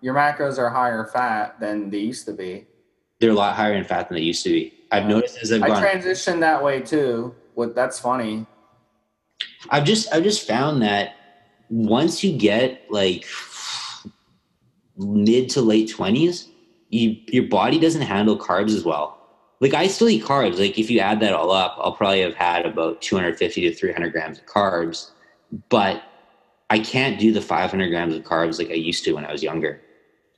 Your 0.00 0.14
macros 0.14 0.56
are 0.56 0.70
higher 0.70 1.04
fat 1.04 1.60
than 1.60 1.90
they 1.90 1.98
used 1.98 2.24
to 2.26 2.32
be. 2.32 2.66
They're 3.20 3.30
a 3.30 3.34
lot 3.34 3.54
higher 3.54 3.74
in 3.74 3.84
fat 3.84 4.08
than 4.08 4.16
they 4.16 4.22
used 4.22 4.42
to 4.44 4.50
be. 4.50 4.74
I've 4.90 5.06
noticed 5.06 5.38
as 5.42 5.52
I've 5.52 5.62
I 5.62 5.68
gone. 5.68 5.82
transitioned 5.82 6.40
that 6.40 6.62
way 6.64 6.80
too. 6.80 7.34
What 7.54 7.74
that's 7.74 7.98
funny. 8.00 8.46
I've 9.68 9.84
just 9.84 10.12
I've 10.12 10.22
just 10.22 10.46
found 10.46 10.82
that 10.82 11.14
once 11.68 12.24
you 12.24 12.36
get 12.36 12.86
like 12.90 13.26
mid 14.96 15.50
to 15.50 15.60
late 15.60 15.88
20s, 15.90 16.48
you 16.88 17.16
your 17.28 17.44
body 17.44 17.78
doesn't 17.78 18.02
handle 18.02 18.38
carbs 18.38 18.74
as 18.74 18.84
well 18.84 19.20
like 19.60 19.74
I 19.74 19.86
still 19.86 20.08
eat 20.08 20.24
carbs. 20.24 20.58
Like 20.58 20.78
if 20.78 20.90
you 20.90 21.00
add 21.00 21.20
that 21.20 21.34
all 21.34 21.50
up, 21.50 21.76
I'll 21.78 21.92
probably 21.92 22.22
have 22.22 22.34
had 22.34 22.66
about 22.66 23.00
250 23.02 23.60
to 23.60 23.74
300 23.74 24.12
grams 24.12 24.38
of 24.38 24.46
carbs, 24.46 25.10
but 25.68 26.02
I 26.70 26.78
can't 26.78 27.20
do 27.20 27.32
the 27.32 27.42
500 27.42 27.88
grams 27.90 28.14
of 28.14 28.22
carbs 28.22 28.58
like 28.58 28.70
I 28.70 28.74
used 28.74 29.04
to 29.04 29.12
when 29.12 29.24
I 29.24 29.32
was 29.32 29.42
younger. 29.42 29.80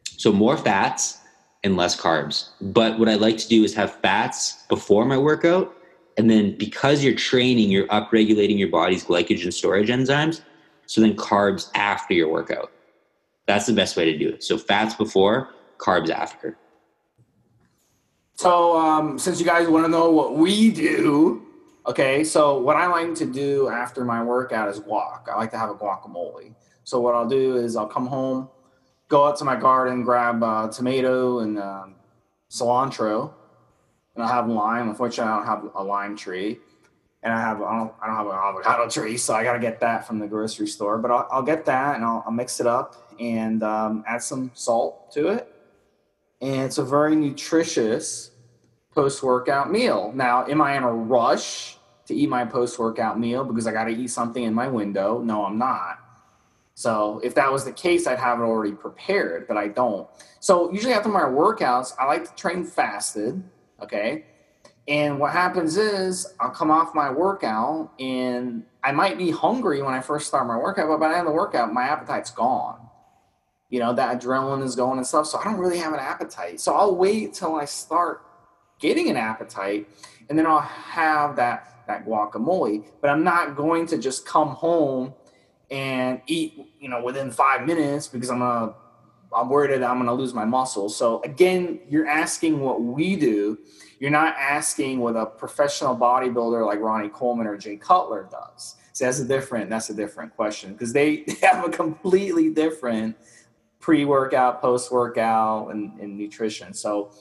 So 0.05 0.33
more 0.33 0.57
fats 0.57 1.18
and 1.64 1.76
less 1.76 1.98
carbs. 1.98 2.48
But 2.60 2.98
what 2.98 3.08
I 3.08 3.14
like 3.14 3.38
to 3.38 3.48
do 3.48 3.64
is 3.64 3.74
have 3.74 3.94
fats 4.00 4.64
before 4.68 5.04
my 5.04 5.18
workout. 5.18 5.76
And 6.18 6.28
then 6.30 6.56
because 6.58 7.02
you're 7.02 7.14
training, 7.14 7.70
you're 7.70 7.86
upregulating 7.88 8.58
your 8.58 8.68
body's 8.68 9.04
glycogen 9.04 9.52
storage 9.52 9.88
enzymes. 9.88 10.42
So 10.86 11.00
then 11.00 11.16
carbs 11.16 11.70
after 11.74 12.14
your 12.14 12.28
workout. 12.28 12.70
That's 13.46 13.66
the 13.66 13.72
best 13.72 13.96
way 13.96 14.12
to 14.12 14.18
do 14.18 14.28
it. 14.28 14.44
So 14.44 14.58
fats 14.58 14.94
before, 14.94 15.50
carbs 15.78 16.10
after. 16.10 16.58
So, 18.34 18.76
um, 18.76 19.18
since 19.18 19.38
you 19.38 19.46
guys 19.46 19.68
want 19.68 19.84
to 19.84 19.88
know 19.88 20.10
what 20.10 20.36
we 20.36 20.70
do, 20.70 21.46
okay, 21.86 22.24
so 22.24 22.58
what 22.58 22.76
I 22.76 22.86
like 22.86 23.14
to 23.16 23.26
do 23.26 23.68
after 23.68 24.04
my 24.04 24.22
workout 24.22 24.68
is 24.68 24.80
walk. 24.80 25.28
I 25.32 25.36
like 25.36 25.50
to 25.52 25.58
have 25.58 25.70
a 25.70 25.74
guacamole. 25.74 26.54
So, 26.84 27.00
what 27.00 27.14
I'll 27.14 27.28
do 27.28 27.56
is 27.56 27.76
I'll 27.76 27.86
come 27.86 28.06
home, 28.06 28.48
go 29.12 29.26
out 29.26 29.36
to 29.36 29.44
my 29.44 29.56
garden, 29.56 30.02
grab 30.02 30.42
uh, 30.42 30.68
tomato 30.68 31.40
and 31.40 31.58
um, 31.58 31.94
cilantro, 32.50 33.30
and 34.14 34.24
I 34.24 34.28
have 34.28 34.48
lime. 34.48 34.88
Unfortunately, 34.88 35.30
I 35.30 35.36
don't 35.36 35.46
have 35.46 35.70
a 35.74 35.84
lime 35.84 36.16
tree, 36.16 36.58
and 37.22 37.30
I 37.30 37.38
have 37.38 37.60
I 37.60 37.76
don't 37.76 37.92
I 38.00 38.06
don't 38.06 38.16
have 38.16 38.26
an 38.26 38.32
avocado 38.32 38.88
tree, 38.96 39.18
so 39.18 39.34
I 39.34 39.44
got 39.44 39.52
to 39.52 39.58
get 39.58 39.80
that 39.80 40.06
from 40.06 40.18
the 40.18 40.26
grocery 40.26 40.66
store. 40.66 40.96
But 40.96 41.10
I'll, 41.10 41.28
I'll 41.30 41.42
get 41.42 41.66
that 41.66 41.96
and 41.96 42.04
I'll, 42.04 42.22
I'll, 42.24 42.32
mix 42.32 42.58
it 42.58 42.66
up 42.66 43.12
and 43.20 43.62
um, 43.62 44.02
add 44.08 44.22
some 44.22 44.50
salt 44.54 45.12
to 45.12 45.28
it, 45.28 45.46
and 46.40 46.62
it's 46.62 46.78
a 46.78 46.84
very 46.84 47.14
nutritious 47.14 48.30
post 48.94 49.22
workout 49.22 49.70
meal. 49.70 50.10
Now, 50.14 50.46
am 50.46 50.62
I 50.62 50.74
in 50.78 50.84
a 50.84 50.92
rush 50.92 51.76
to 52.06 52.14
eat 52.14 52.30
my 52.30 52.46
post 52.46 52.78
workout 52.78 53.20
meal 53.20 53.44
because 53.44 53.66
I 53.66 53.72
got 53.72 53.84
to 53.84 53.92
eat 53.92 54.08
something 54.08 54.42
in 54.42 54.54
my 54.54 54.68
window? 54.68 55.20
No, 55.20 55.44
I'm 55.44 55.58
not. 55.58 56.01
So, 56.74 57.20
if 57.22 57.34
that 57.34 57.52
was 57.52 57.64
the 57.64 57.72
case, 57.72 58.06
I'd 58.06 58.18
have 58.18 58.40
it 58.40 58.44
already 58.44 58.72
prepared, 58.72 59.46
but 59.46 59.56
I 59.56 59.68
don't. 59.68 60.08
So, 60.40 60.72
usually 60.72 60.94
after 60.94 61.08
my 61.08 61.22
workouts, 61.22 61.92
I 61.98 62.06
like 62.06 62.24
to 62.24 62.34
train 62.34 62.64
fasted. 62.64 63.42
Okay. 63.82 64.24
And 64.88 65.18
what 65.18 65.32
happens 65.32 65.76
is 65.76 66.34
I'll 66.40 66.50
come 66.50 66.70
off 66.70 66.94
my 66.94 67.10
workout 67.10 67.92
and 68.00 68.64
I 68.82 68.90
might 68.90 69.16
be 69.16 69.30
hungry 69.30 69.80
when 69.80 69.94
I 69.94 70.00
first 70.00 70.26
start 70.26 70.46
my 70.46 70.56
workout, 70.56 70.88
but 70.88 70.98
by 70.98 71.08
the 71.08 71.16
end 71.16 71.26
of 71.26 71.32
the 71.32 71.36
workout, 71.36 71.72
my 71.72 71.84
appetite's 71.84 72.30
gone. 72.30 72.80
You 73.70 73.78
know, 73.78 73.94
that 73.94 74.20
adrenaline 74.20 74.62
is 74.62 74.74
going 74.74 74.98
and 74.98 75.06
stuff. 75.06 75.26
So 75.26 75.38
I 75.38 75.44
don't 75.44 75.58
really 75.58 75.78
have 75.78 75.92
an 75.92 76.00
appetite. 76.00 76.60
So 76.60 76.74
I'll 76.74 76.96
wait 76.96 77.32
till 77.32 77.54
I 77.54 77.64
start 77.64 78.22
getting 78.80 79.08
an 79.08 79.16
appetite, 79.16 79.88
and 80.28 80.38
then 80.38 80.46
I'll 80.46 80.60
have 80.60 81.36
that 81.36 81.84
that 81.86 82.04
guacamole. 82.04 82.84
But 83.00 83.10
I'm 83.10 83.24
not 83.24 83.56
going 83.56 83.86
to 83.86 83.98
just 83.98 84.26
come 84.26 84.48
home 84.48 85.14
and 85.72 86.20
eat, 86.26 86.54
you 86.78 86.88
know, 86.90 87.02
within 87.02 87.30
five 87.30 87.66
minutes 87.66 88.06
because 88.06 88.30
I'm 88.30 88.40
gonna 88.40 88.74
I'm 89.34 89.48
worried 89.48 89.70
that 89.70 89.82
I'm 89.82 89.96
gonna 89.96 90.12
lose 90.12 90.34
my 90.34 90.44
muscle. 90.44 90.90
So 90.90 91.22
again, 91.22 91.80
you're 91.88 92.06
asking 92.06 92.60
what 92.60 92.82
we 92.82 93.16
do. 93.16 93.58
You're 93.98 94.10
not 94.10 94.36
asking 94.36 95.00
what 95.00 95.16
a 95.16 95.24
professional 95.24 95.96
bodybuilder 95.96 96.66
like 96.66 96.78
Ronnie 96.78 97.08
Coleman 97.08 97.46
or 97.46 97.56
Jay 97.56 97.76
Cutler 97.76 98.28
does. 98.30 98.76
So 98.92 99.06
that's 99.06 99.20
a 99.20 99.24
different 99.24 99.70
that's 99.70 99.88
a 99.88 99.94
different 99.94 100.36
question 100.36 100.74
because 100.74 100.92
they 100.92 101.24
have 101.42 101.64
a 101.64 101.70
completely 101.70 102.50
different 102.50 103.16
pre-workout, 103.80 104.60
post-workout, 104.60 105.72
and, 105.72 105.98
and 105.98 106.16
nutrition. 106.16 106.72
So 106.72 107.12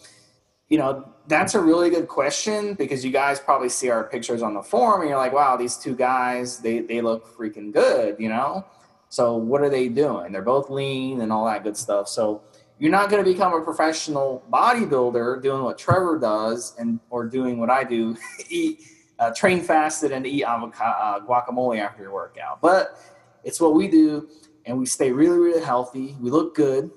you 0.71 0.77
know, 0.77 1.05
that's 1.27 1.53
a 1.53 1.59
really 1.59 1.89
good 1.89 2.07
question 2.07 2.75
because 2.75 3.03
you 3.03 3.11
guys 3.11 3.41
probably 3.41 3.67
see 3.67 3.89
our 3.89 4.05
pictures 4.05 4.41
on 4.41 4.53
the 4.53 4.61
forum 4.63 5.01
and 5.01 5.09
you're 5.09 5.19
like, 5.19 5.33
wow, 5.33 5.57
these 5.57 5.75
two 5.75 5.93
guys, 5.93 6.59
they, 6.59 6.79
they 6.79 7.01
look 7.01 7.37
freaking 7.37 7.73
good, 7.73 8.15
you 8.17 8.29
know? 8.29 8.65
So 9.09 9.35
what 9.35 9.61
are 9.61 9.69
they 9.69 9.89
doing? 9.89 10.31
They're 10.31 10.41
both 10.41 10.69
lean 10.69 11.19
and 11.19 11.29
all 11.29 11.45
that 11.45 11.65
good 11.65 11.75
stuff. 11.75 12.07
So 12.07 12.41
you're 12.79 12.89
not 12.89 13.09
going 13.09 13.21
to 13.21 13.29
become 13.29 13.53
a 13.53 13.61
professional 13.61 14.45
bodybuilder 14.49 15.43
doing 15.43 15.61
what 15.61 15.77
Trevor 15.77 16.17
does 16.17 16.73
and 16.79 17.01
or 17.09 17.25
doing 17.25 17.59
what 17.59 17.69
I 17.69 17.83
do, 17.83 18.15
eat, 18.49 18.79
uh, 19.19 19.31
train 19.31 19.59
fasted 19.59 20.13
and 20.13 20.25
eat 20.25 20.45
avocado, 20.45 20.89
uh, 20.89 21.19
guacamole 21.19 21.81
after 21.81 22.03
your 22.03 22.13
workout. 22.13 22.61
But 22.61 22.97
it's 23.43 23.59
what 23.59 23.73
we 23.73 23.89
do 23.89 24.29
and 24.65 24.79
we 24.79 24.85
stay 24.85 25.11
really, 25.11 25.37
really 25.37 25.65
healthy. 25.65 26.15
We 26.21 26.31
look 26.31 26.55
good 26.55 26.89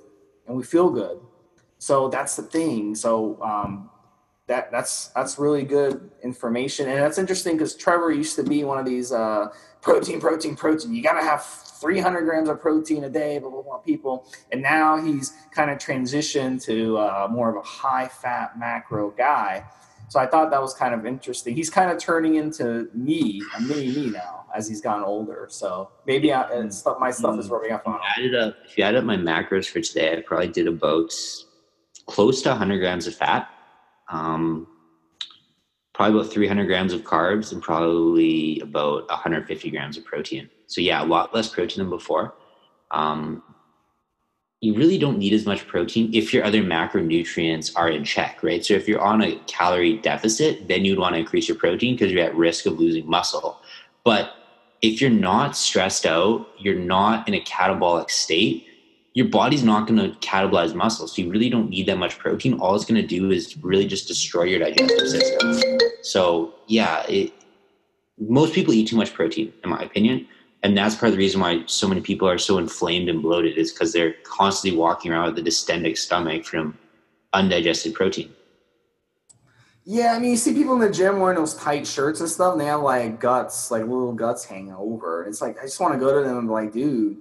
and 0.46 0.56
we 0.56 0.62
feel 0.62 0.90
good. 0.90 1.18
So 1.84 2.08
that's 2.08 2.34
the 2.36 2.42
thing. 2.44 2.94
So 2.94 3.38
um, 3.42 3.90
that 4.46 4.72
that's 4.72 5.08
that's 5.08 5.38
really 5.38 5.64
good 5.64 6.10
information, 6.22 6.88
and 6.88 6.96
that's 6.98 7.18
interesting 7.18 7.58
because 7.58 7.76
Trevor 7.76 8.10
used 8.10 8.36
to 8.36 8.42
be 8.42 8.64
one 8.64 8.78
of 8.78 8.86
these 8.86 9.12
uh, 9.12 9.48
protein, 9.82 10.18
protein, 10.18 10.56
protein. 10.56 10.94
You 10.94 11.02
got 11.02 11.20
to 11.20 11.26
have 11.26 11.44
300 11.44 12.22
grams 12.22 12.48
of 12.48 12.58
protein 12.58 13.04
a 13.04 13.10
day, 13.10 13.38
blah 13.38 13.50
blah 13.50 13.60
blah. 13.60 13.76
People, 13.76 14.26
and 14.50 14.62
now 14.62 14.96
he's 14.96 15.34
kind 15.54 15.70
of 15.70 15.76
transitioned 15.76 16.64
to 16.64 16.96
uh, 16.96 17.28
more 17.30 17.50
of 17.50 17.56
a 17.56 17.68
high 17.68 18.08
fat 18.08 18.58
macro 18.58 19.10
guy. 19.10 19.62
So 20.08 20.18
I 20.18 20.26
thought 20.26 20.50
that 20.52 20.62
was 20.62 20.72
kind 20.72 20.94
of 20.94 21.04
interesting. 21.04 21.54
He's 21.54 21.68
kind 21.68 21.90
of 21.90 21.98
turning 21.98 22.36
into 22.36 22.88
me, 22.94 23.42
a 23.58 23.60
mini 23.60 23.88
me 23.88 24.10
now 24.10 24.46
as 24.54 24.66
he's 24.66 24.80
gotten 24.80 25.04
older. 25.04 25.48
So 25.50 25.90
maybe 26.06 26.32
I, 26.32 26.48
and 26.50 26.72
stuff, 26.72 26.96
my 26.98 27.10
stuff 27.10 27.38
is 27.38 27.50
rubbing 27.50 27.72
off 27.72 27.86
on 27.86 27.96
him. 27.96 28.00
Added 28.16 28.34
up, 28.36 28.56
if 28.64 28.78
you 28.78 28.84
add 28.84 28.94
up 28.94 29.04
my 29.04 29.18
macros 29.18 29.66
for 29.66 29.80
today, 29.80 30.16
I 30.16 30.20
probably 30.22 30.48
did 30.48 30.66
about 30.66 31.12
close 32.06 32.42
to 32.42 32.50
100 32.50 32.78
grams 32.78 33.06
of 33.06 33.14
fat, 33.14 33.48
um, 34.08 34.66
probably 35.92 36.20
about 36.20 36.32
300 36.32 36.66
grams 36.66 36.92
of 36.92 37.02
carbs, 37.02 37.52
and 37.52 37.62
probably 37.62 38.60
about 38.60 39.08
150 39.08 39.70
grams 39.70 39.96
of 39.96 40.04
protein. 40.04 40.50
So, 40.66 40.80
yeah, 40.80 41.02
a 41.02 41.06
lot 41.06 41.34
less 41.34 41.48
protein 41.48 41.78
than 41.78 41.90
before. 41.90 42.34
Um, 42.90 43.42
you 44.60 44.74
really 44.74 44.98
don't 44.98 45.18
need 45.18 45.32
as 45.32 45.46
much 45.46 45.66
protein 45.66 46.10
if 46.14 46.32
your 46.32 46.44
other 46.44 46.62
macronutrients 46.62 47.72
are 47.76 47.90
in 47.90 48.04
check, 48.04 48.42
right? 48.42 48.64
So, 48.64 48.74
if 48.74 48.88
you're 48.88 49.00
on 49.00 49.22
a 49.22 49.36
calorie 49.46 49.98
deficit, 49.98 50.68
then 50.68 50.84
you'd 50.84 50.98
want 50.98 51.14
to 51.14 51.20
increase 51.20 51.48
your 51.48 51.58
protein 51.58 51.94
because 51.94 52.12
you're 52.12 52.24
at 52.24 52.36
risk 52.36 52.66
of 52.66 52.78
losing 52.78 53.08
muscle. 53.08 53.60
But 54.04 54.34
if 54.82 55.00
you're 55.00 55.10
not 55.10 55.56
stressed 55.56 56.04
out, 56.04 56.46
you're 56.58 56.74
not 56.74 57.26
in 57.26 57.34
a 57.34 57.40
catabolic 57.40 58.10
state, 58.10 58.66
your 59.14 59.28
body's 59.28 59.62
not 59.62 59.86
going 59.86 59.98
to 59.98 60.16
catabolize 60.18 60.74
muscle. 60.74 61.06
So 61.06 61.22
you 61.22 61.30
really 61.30 61.48
don't 61.48 61.70
need 61.70 61.86
that 61.86 61.98
much 61.98 62.18
protein. 62.18 62.58
All 62.58 62.74
it's 62.74 62.84
going 62.84 63.00
to 63.00 63.06
do 63.06 63.30
is 63.30 63.56
really 63.58 63.86
just 63.86 64.08
destroy 64.08 64.42
your 64.42 64.58
digestive 64.58 65.08
system. 65.08 65.78
So 66.02 66.54
yeah, 66.66 67.06
it, 67.06 67.32
most 68.18 68.54
people 68.54 68.74
eat 68.74 68.88
too 68.88 68.96
much 68.96 69.14
protein, 69.14 69.52
in 69.62 69.70
my 69.70 69.80
opinion. 69.80 70.26
And 70.64 70.76
that's 70.76 70.96
part 70.96 71.08
of 71.08 71.12
the 71.12 71.18
reason 71.18 71.40
why 71.40 71.62
so 71.66 71.86
many 71.86 72.00
people 72.00 72.28
are 72.28 72.38
so 72.38 72.58
inflamed 72.58 73.08
and 73.08 73.22
bloated 73.22 73.56
is 73.56 73.70
because 73.70 73.92
they're 73.92 74.14
constantly 74.24 74.76
walking 74.76 75.12
around 75.12 75.26
with 75.26 75.38
a 75.38 75.42
distended 75.42 75.96
stomach 75.96 76.44
from 76.44 76.76
undigested 77.32 77.94
protein. 77.94 78.32
Yeah, 79.84 80.14
I 80.14 80.18
mean, 80.18 80.30
you 80.30 80.36
see 80.38 80.54
people 80.54 80.72
in 80.74 80.80
the 80.80 80.90
gym 80.90 81.20
wearing 81.20 81.36
those 81.36 81.54
tight 81.54 81.86
shirts 81.86 82.20
and 82.20 82.28
stuff, 82.28 82.52
and 82.52 82.60
they 82.60 82.64
have 82.64 82.80
like 82.80 83.20
guts, 83.20 83.70
like 83.70 83.82
little 83.82 84.14
guts 84.14 84.46
hanging 84.46 84.72
over. 84.72 85.26
It's 85.26 85.42
like 85.42 85.58
I 85.58 85.64
just 85.64 85.78
want 85.78 85.92
to 85.92 86.00
go 86.00 86.14
to 86.14 86.26
them 86.26 86.38
and 86.38 86.48
be 86.48 86.52
like, 86.52 86.72
dude, 86.72 87.18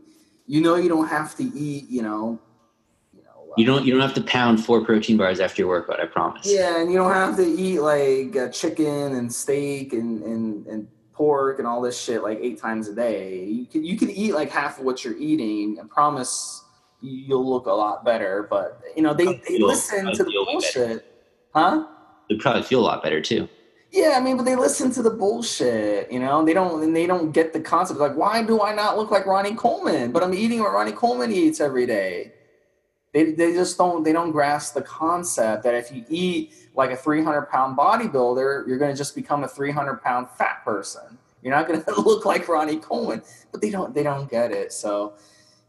you 0.47 0.61
know, 0.61 0.75
you 0.75 0.89
don't 0.89 1.07
have 1.07 1.35
to 1.37 1.43
eat, 1.43 1.89
you 1.89 2.01
know, 2.01 2.39
you 3.15 3.23
know. 3.23 3.53
You 3.57 3.65
don't. 3.65 3.85
You 3.85 3.93
don't 3.93 4.01
have 4.01 4.13
to 4.15 4.23
pound 4.23 4.63
four 4.63 4.83
protein 4.83 5.17
bars 5.17 5.39
after 5.39 5.61
your 5.61 5.69
workout. 5.69 5.99
I 5.99 6.05
promise. 6.05 6.45
Yeah, 6.45 6.81
and 6.81 6.91
you 6.91 6.97
don't 6.97 7.13
have 7.13 7.35
to 7.37 7.45
eat 7.45 7.79
like 7.79 8.35
uh, 8.35 8.49
chicken 8.49 9.15
and 9.15 9.33
steak 9.33 9.93
and 9.93 10.21
and 10.23 10.67
and 10.67 10.87
pork 11.13 11.59
and 11.59 11.67
all 11.67 11.81
this 11.81 11.99
shit 11.99 12.23
like 12.23 12.39
eight 12.41 12.59
times 12.59 12.87
a 12.87 12.95
day. 12.95 13.45
You 13.45 13.65
can 13.65 13.83
you 13.83 13.97
can 13.97 14.09
eat 14.09 14.33
like 14.33 14.49
half 14.49 14.79
of 14.79 14.85
what 14.85 15.05
you're 15.05 15.17
eating 15.17 15.79
and 15.79 15.89
promise 15.89 16.63
you'll 17.03 17.47
look 17.47 17.67
a 17.67 17.71
lot 17.71 18.03
better. 18.03 18.47
But 18.49 18.81
you 18.95 19.03
know, 19.03 19.13
they, 19.13 19.25
they 19.47 19.59
listen 19.59 20.13
to 20.13 20.23
the 20.23 20.45
bullshit. 20.45 21.05
Huh? 21.53 21.85
They'd 22.29 22.39
probably 22.39 22.63
feel 22.63 22.79
a 22.79 22.87
lot 22.87 23.03
better 23.03 23.21
too. 23.21 23.47
Yeah, 23.93 24.15
I 24.17 24.21
mean, 24.21 24.37
but 24.37 24.43
they 24.43 24.55
listen 24.55 24.89
to 24.93 25.03
the 25.03 25.11
bullshit, 25.11 26.11
you 26.11 26.19
know. 26.19 26.43
They 26.43 26.55
don't, 26.55 26.81
and 26.81 26.95
they 26.95 27.05
don't 27.05 27.31
get 27.31 27.53
the 27.53 27.59
concept. 27.59 27.99
Like, 27.99 28.15
why 28.15 28.41
do 28.41 28.59
I 28.59 28.73
not 28.73 28.97
look 28.97 29.11
like 29.11 29.27
Ronnie 29.27 29.53
Coleman? 29.53 30.11
But 30.11 30.23
I'm 30.23 30.33
eating 30.33 30.61
what 30.61 30.73
Ronnie 30.73 30.93
Coleman 30.93 31.31
eats 31.31 31.61
every 31.61 31.85
day. 31.85 32.31
They, 33.13 33.33
they 33.33 33.53
just 33.53 33.77
don't, 33.77 34.03
they 34.03 34.11
don't 34.11 34.31
grasp 34.31 34.73
the 34.73 34.81
concept 34.81 35.61
that 35.65 35.75
if 35.75 35.91
you 35.91 36.03
eat 36.09 36.55
like 36.73 36.89
a 36.89 36.95
300 36.95 37.43
pound 37.43 37.77
bodybuilder, 37.77 38.67
you're 38.67 38.79
going 38.79 38.91
to 38.91 38.97
just 38.97 39.13
become 39.13 39.43
a 39.43 39.47
300 39.47 40.01
pound 40.01 40.27
fat 40.39 40.65
person. 40.65 41.19
You're 41.43 41.53
not 41.53 41.67
going 41.67 41.83
to 41.87 42.01
look 42.01 42.25
like 42.25 42.47
Ronnie 42.47 42.77
Coleman. 42.77 43.21
But 43.51 43.61
they 43.61 43.69
don't, 43.69 43.93
they 43.93 44.01
don't 44.01 44.27
get 44.27 44.51
it. 44.51 44.73
So, 44.73 45.13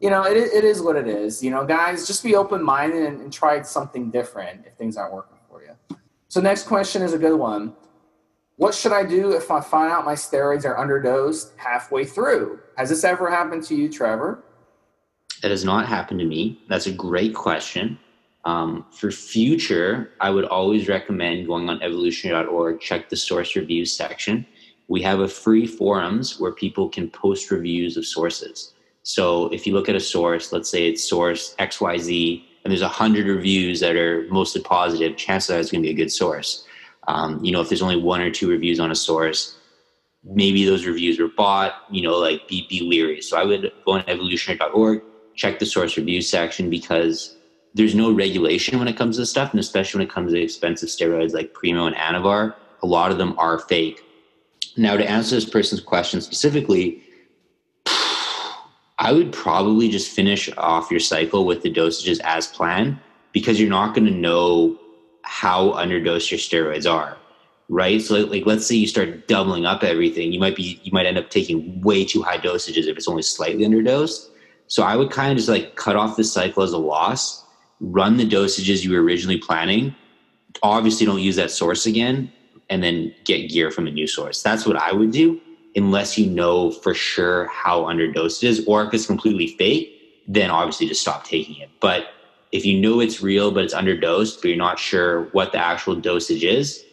you 0.01 0.09
know, 0.09 0.23
it, 0.25 0.39
it 0.39 0.65
is 0.65 0.81
what 0.81 0.97
it 0.97 1.07
is. 1.07 1.45
You 1.45 1.51
know, 1.51 1.67
guys, 1.67 2.07
just 2.07 2.23
be 2.25 2.37
open 2.37 2.63
minded 2.63 3.03
and, 3.03 3.21
and 3.21 3.31
try 3.31 3.61
something 3.61 4.11
different 4.11 4.65
if 4.65 4.73
things 4.77 4.97
aren't 4.97 5.13
working 5.13 5.37
for 5.47 5.63
you. 5.63 5.99
So, 6.29 6.41
next 6.41 6.67
question 6.67 7.03
is 7.03 7.13
a 7.13 7.19
good 7.19 7.39
one. 7.39 7.75
What 8.57 8.75
should 8.75 8.93
I 8.93 9.05
do 9.05 9.33
if 9.33 9.51
I 9.51 9.61
find 9.61 9.93
out 9.93 10.05
my 10.05 10.15
steroids 10.15 10.65
are 10.65 10.77
underdosed 10.77 11.57
halfway 11.57 12.05
through? 12.05 12.61
Has 12.77 12.89
this 12.89 13.03
ever 13.03 13.29
happened 13.29 13.65
to 13.65 13.75
you, 13.75 13.89
Trevor? 13.89 14.45
It 15.43 15.51
has 15.51 15.65
not 15.65 15.87
happened 15.87 16.21
to 16.21 16.27
me. 16.27 16.63
That's 16.69 16.87
a 16.87 16.93
great 16.93 17.35
question. 17.35 17.99
Um, 18.45 18.87
for 18.93 19.11
future, 19.11 20.11
I 20.21 20.31
would 20.31 20.45
always 20.45 20.89
recommend 20.89 21.47
going 21.47 21.69
on 21.69 21.83
evolutionary.org, 21.83 22.81
check 22.81 23.09
the 23.09 23.17
source 23.17 23.57
reviews 23.57 23.95
section. 23.95 24.47
We 24.87 25.03
have 25.03 25.21
a 25.21 25.29
free 25.29 25.67
forums 25.67 26.39
where 26.39 26.53
people 26.53 26.89
can 26.89 27.11
post 27.11 27.51
reviews 27.51 27.97
of 27.97 28.07
sources. 28.07 28.75
So 29.03 29.49
if 29.49 29.67
you 29.67 29.73
look 29.73 29.89
at 29.89 29.97
a 29.97 30.01
source, 30.01 30.53
let's 30.53 30.71
say 30.71 30.89
it's 30.89 31.09
source 31.09 31.55
XYZ, 31.59 32.45
and 32.63 32.71
there's 32.71 32.83
a 32.83 32.89
hundred 32.89 33.27
reviews 33.27 33.81
that 33.81 33.97
are 33.97 34.27
mostly 34.31 34.63
positive, 34.63 35.17
chances 35.17 35.51
are 35.51 35.59
it's 35.59 35.71
going 35.71 35.83
to 35.83 35.87
be 35.87 35.93
a 35.93 35.97
good 35.97 36.13
source. 36.13 36.67
Um, 37.09 37.45
you 37.45 37.53
know, 37.53 37.61
if 37.61 37.69
there's 37.69 37.83
only 37.83 38.01
one 38.01 38.21
or 38.21 38.31
two 38.31 38.49
reviews 38.49 38.81
on 38.81 38.91
a 38.91 38.95
source, 38.95 39.57
maybe 40.25 40.65
those 40.65 40.87
reviews 40.87 41.19
were 41.19 41.29
bought. 41.29 41.75
You 41.91 42.03
know, 42.03 42.17
like 42.17 42.49
be 42.49 42.67
be 42.69 42.81
leery. 42.81 43.21
So 43.21 43.37
I 43.37 43.45
would 43.45 43.73
go 43.85 43.93
on 43.93 44.05
evolutionary.org, 44.09 45.03
check 45.35 45.59
the 45.59 45.67
source 45.67 45.97
review 45.97 46.23
section 46.23 46.71
because 46.71 47.37
there's 47.75 47.95
no 47.95 48.13
regulation 48.13 48.79
when 48.79 48.89
it 48.89 48.97
comes 48.97 49.17
to 49.17 49.27
stuff, 49.27 49.51
and 49.51 49.61
especially 49.61 49.99
when 49.99 50.09
it 50.09 50.13
comes 50.13 50.33
to 50.33 50.41
expensive 50.41 50.89
steroids 50.89 51.35
like 51.35 51.53
Primo 51.55 51.87
and 51.87 51.97
Anavar, 51.97 52.55
a 52.83 52.87
lot 52.87 53.11
of 53.11 53.19
them 53.19 53.37
are 53.39 53.59
fake. 53.59 54.01
Now, 54.77 54.97
to 54.97 55.09
answer 55.09 55.35
this 55.35 55.49
person's 55.49 55.81
question 55.81 56.21
specifically, 56.21 57.03
I 58.99 59.13
would 59.13 59.33
probably 59.33 59.89
just 59.89 60.11
finish 60.11 60.49
off 60.57 60.91
your 60.91 61.01
cycle 61.01 61.47
with 61.47 61.63
the 61.63 61.73
dosages 61.73 62.21
as 62.21 62.47
planned 62.47 62.99
because 63.33 63.61
you're 63.61 63.69
not 63.69 63.95
going 63.95 64.07
to 64.07 64.13
know 64.13 64.79
how 65.25 65.71
underdosed 65.73 66.31
your 66.31 66.39
steroids 66.39 66.91
are 66.91 67.17
right? 67.69 68.03
So 68.03 68.17
like 68.17 68.47
let's 68.47 68.67
say 68.67 68.75
you 68.77 68.87
start 68.87 69.27
doubling 69.27 69.65
up 69.65 69.83
everything 69.83 70.33
you 70.33 70.41
might 70.41 70.57
be 70.57 70.81
you 70.83 70.93
might 70.93 71.07
end 71.07 71.19
up 71.19 71.31
taking 71.31 71.81
way 71.81 72.05
too 72.05 72.23
high 72.23 72.39
dosages 72.39 72.87
if 72.87 72.97
it's 72.97 73.09
only 73.09 73.23
slightly 73.23 73.65
underdosed. 73.65 74.29
So 74.67 74.83
i 74.83 74.97
would 74.97 75.11
kind 75.11 75.31
of 75.31 75.37
just 75.37 75.49
like 75.49 75.77
cut 75.77 75.97
off 75.97 76.17
this 76.17 76.33
cycle 76.33 76.63
as 76.63 76.73
a 76.73 76.79
loss 76.79 77.45
run 77.81 78.17
the 78.17 78.29
dosages 78.29 78.85
you 78.85 78.93
were 78.93 79.03
originally 79.03 79.39
planning 79.39 79.95
obviously 80.63 81.05
don't 81.05 81.21
use 81.21 81.37
that 81.37 81.51
source 81.51 81.87
again 81.87 82.33
and 82.71 82.83
then 82.83 83.15
get 83.25 83.51
gear 83.51 83.71
from 83.71 83.87
a 83.87 83.91
new 83.91 84.07
source. 84.07 84.43
That's 84.43 84.67
what 84.67 84.77
i 84.77 84.93
would 84.93 85.11
do 85.11 85.41
unless 85.77 86.17
you 86.17 86.27
know 86.27 86.71
for 86.71 86.95
sure 86.95 87.47
how 87.49 87.83
underdosed 87.83 88.43
it 88.43 88.47
is 88.49 88.65
or 88.67 88.85
if 88.85 88.95
it's 88.95 89.07
completely 89.07 89.49
fake 89.59 89.91
then 90.27 90.51
obviously 90.51 90.87
just 90.87 91.03
stop 91.03 91.25
taking 91.25 91.57
it. 91.57 91.69
But 91.81 92.07
if 92.55 92.65
you 92.65 92.81
know 92.81 93.01
it's 93.01 93.21
real 93.21 93.51
but 93.51 93.65
it's 93.65 93.75
underdosed, 93.75 94.37
but 94.37 94.45
you're 94.45 94.57
not 94.57 94.79
sure 94.79 95.25
what 95.33 95.51
the 95.51 95.59
actual 95.59 95.97
dosage 95.97 96.45
is, 96.45 96.85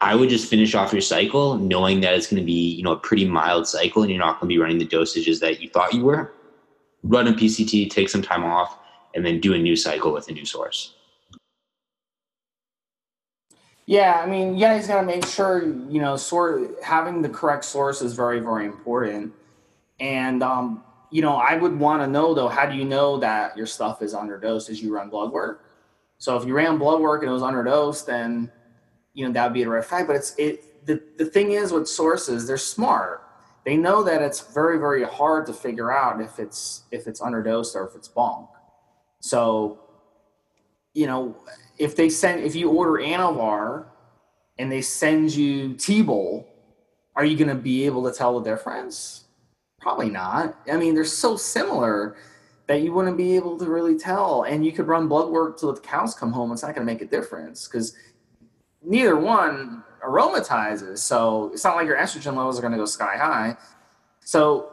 I 0.00 0.14
would 0.14 0.28
just 0.28 0.48
finish 0.48 0.76
off 0.76 0.92
your 0.92 1.02
cycle 1.02 1.56
knowing 1.56 2.00
that 2.02 2.14
it's 2.14 2.28
going 2.28 2.40
to 2.40 2.46
be, 2.46 2.70
you 2.76 2.84
know, 2.84 2.92
a 2.92 2.96
pretty 2.96 3.24
mild 3.24 3.66
cycle 3.66 4.02
and 4.02 4.10
you're 4.12 4.20
not 4.20 4.38
going 4.38 4.48
to 4.48 4.54
be 4.54 4.58
running 4.58 4.78
the 4.78 4.86
dosages 4.86 5.40
that 5.40 5.60
you 5.60 5.68
thought 5.68 5.92
you 5.92 6.04
were. 6.04 6.32
Run 7.02 7.26
a 7.26 7.32
PCT, 7.32 7.90
take 7.90 8.08
some 8.08 8.22
time 8.22 8.44
off, 8.44 8.78
and 9.12 9.26
then 9.26 9.40
do 9.40 9.54
a 9.54 9.58
new 9.58 9.74
cycle 9.74 10.12
with 10.12 10.28
a 10.28 10.32
new 10.32 10.44
source. 10.44 10.94
Yeah, 13.86 14.20
I 14.22 14.26
mean, 14.26 14.56
yeah, 14.56 14.76
he's 14.76 14.86
got 14.86 15.00
to 15.00 15.06
make 15.06 15.26
sure, 15.26 15.64
you 15.64 16.00
know, 16.00 16.16
sort 16.16 16.80
having 16.84 17.22
the 17.22 17.28
correct 17.28 17.64
source 17.64 18.02
is 18.02 18.14
very, 18.14 18.38
very 18.38 18.66
important. 18.66 19.32
And 19.98 20.44
um, 20.44 20.84
you 21.10 21.22
know, 21.22 21.36
I 21.36 21.56
would 21.56 21.78
want 21.78 22.02
to 22.02 22.06
know 22.06 22.34
though, 22.34 22.48
how 22.48 22.66
do 22.66 22.76
you 22.76 22.84
know 22.84 23.18
that 23.18 23.56
your 23.56 23.66
stuff 23.66 24.02
is 24.02 24.14
underdosed 24.14 24.70
as 24.70 24.82
you 24.82 24.94
run 24.94 25.08
blood 25.08 25.32
work? 25.32 25.64
So 26.18 26.36
if 26.36 26.44
you 26.46 26.54
ran 26.54 26.78
blood 26.78 27.00
work 27.00 27.22
and 27.22 27.30
it 27.30 27.32
was 27.32 27.42
underdosed, 27.42 28.06
then 28.06 28.50
you 29.14 29.26
know 29.26 29.32
that 29.32 29.44
would 29.44 29.54
be 29.54 29.62
a 29.62 29.68
red 29.68 29.84
flag. 29.84 30.06
But 30.06 30.16
it's 30.16 30.34
it 30.36 30.86
the, 30.86 31.02
the 31.18 31.24
thing 31.24 31.52
is 31.52 31.72
with 31.72 31.88
sources, 31.88 32.46
they're 32.46 32.56
smart. 32.56 33.22
They 33.64 33.76
know 33.76 34.04
that 34.04 34.22
it's 34.22 34.40
very, 34.40 34.78
very 34.78 35.02
hard 35.02 35.46
to 35.46 35.52
figure 35.52 35.92
out 35.92 36.20
if 36.20 36.38
it's 36.38 36.84
if 36.90 37.06
it's 37.06 37.20
underdosed 37.20 37.74
or 37.74 37.86
if 37.88 37.94
it's 37.96 38.08
bonk. 38.08 38.48
So, 39.20 39.80
you 40.94 41.06
know, 41.06 41.36
if 41.78 41.96
they 41.96 42.08
send 42.08 42.44
if 42.44 42.54
you 42.54 42.70
order 42.70 43.02
Anavar 43.04 43.86
and 44.58 44.70
they 44.70 44.80
send 44.80 45.34
you 45.34 45.74
T-Bol, 45.74 46.48
are 47.16 47.24
you 47.24 47.36
gonna 47.36 47.54
be 47.56 47.84
able 47.84 48.08
to 48.10 48.16
tell 48.16 48.40
the 48.40 48.50
difference? 48.50 49.25
Probably 49.86 50.10
not. 50.10 50.58
I 50.68 50.76
mean, 50.76 50.96
they're 50.96 51.04
so 51.04 51.36
similar 51.36 52.16
that 52.66 52.82
you 52.82 52.92
wouldn't 52.92 53.16
be 53.16 53.36
able 53.36 53.56
to 53.56 53.66
really 53.66 53.96
tell. 53.96 54.42
And 54.42 54.66
you 54.66 54.72
could 54.72 54.88
run 54.88 55.06
blood 55.06 55.28
work 55.28 55.60
till 55.60 55.72
the 55.72 55.80
cows 55.80 56.12
come 56.12 56.32
home. 56.32 56.50
It's 56.50 56.62
not 56.62 56.74
going 56.74 56.84
to 56.84 56.92
make 56.92 57.02
a 57.02 57.06
difference 57.06 57.68
because 57.68 57.94
neither 58.82 59.14
one 59.14 59.84
aromatizes. 60.04 60.98
So 60.98 61.52
it's 61.54 61.62
not 61.62 61.76
like 61.76 61.86
your 61.86 61.96
estrogen 61.96 62.34
levels 62.34 62.58
are 62.58 62.62
going 62.62 62.72
to 62.72 62.78
go 62.78 62.84
sky 62.84 63.16
high. 63.16 63.56
So, 64.24 64.72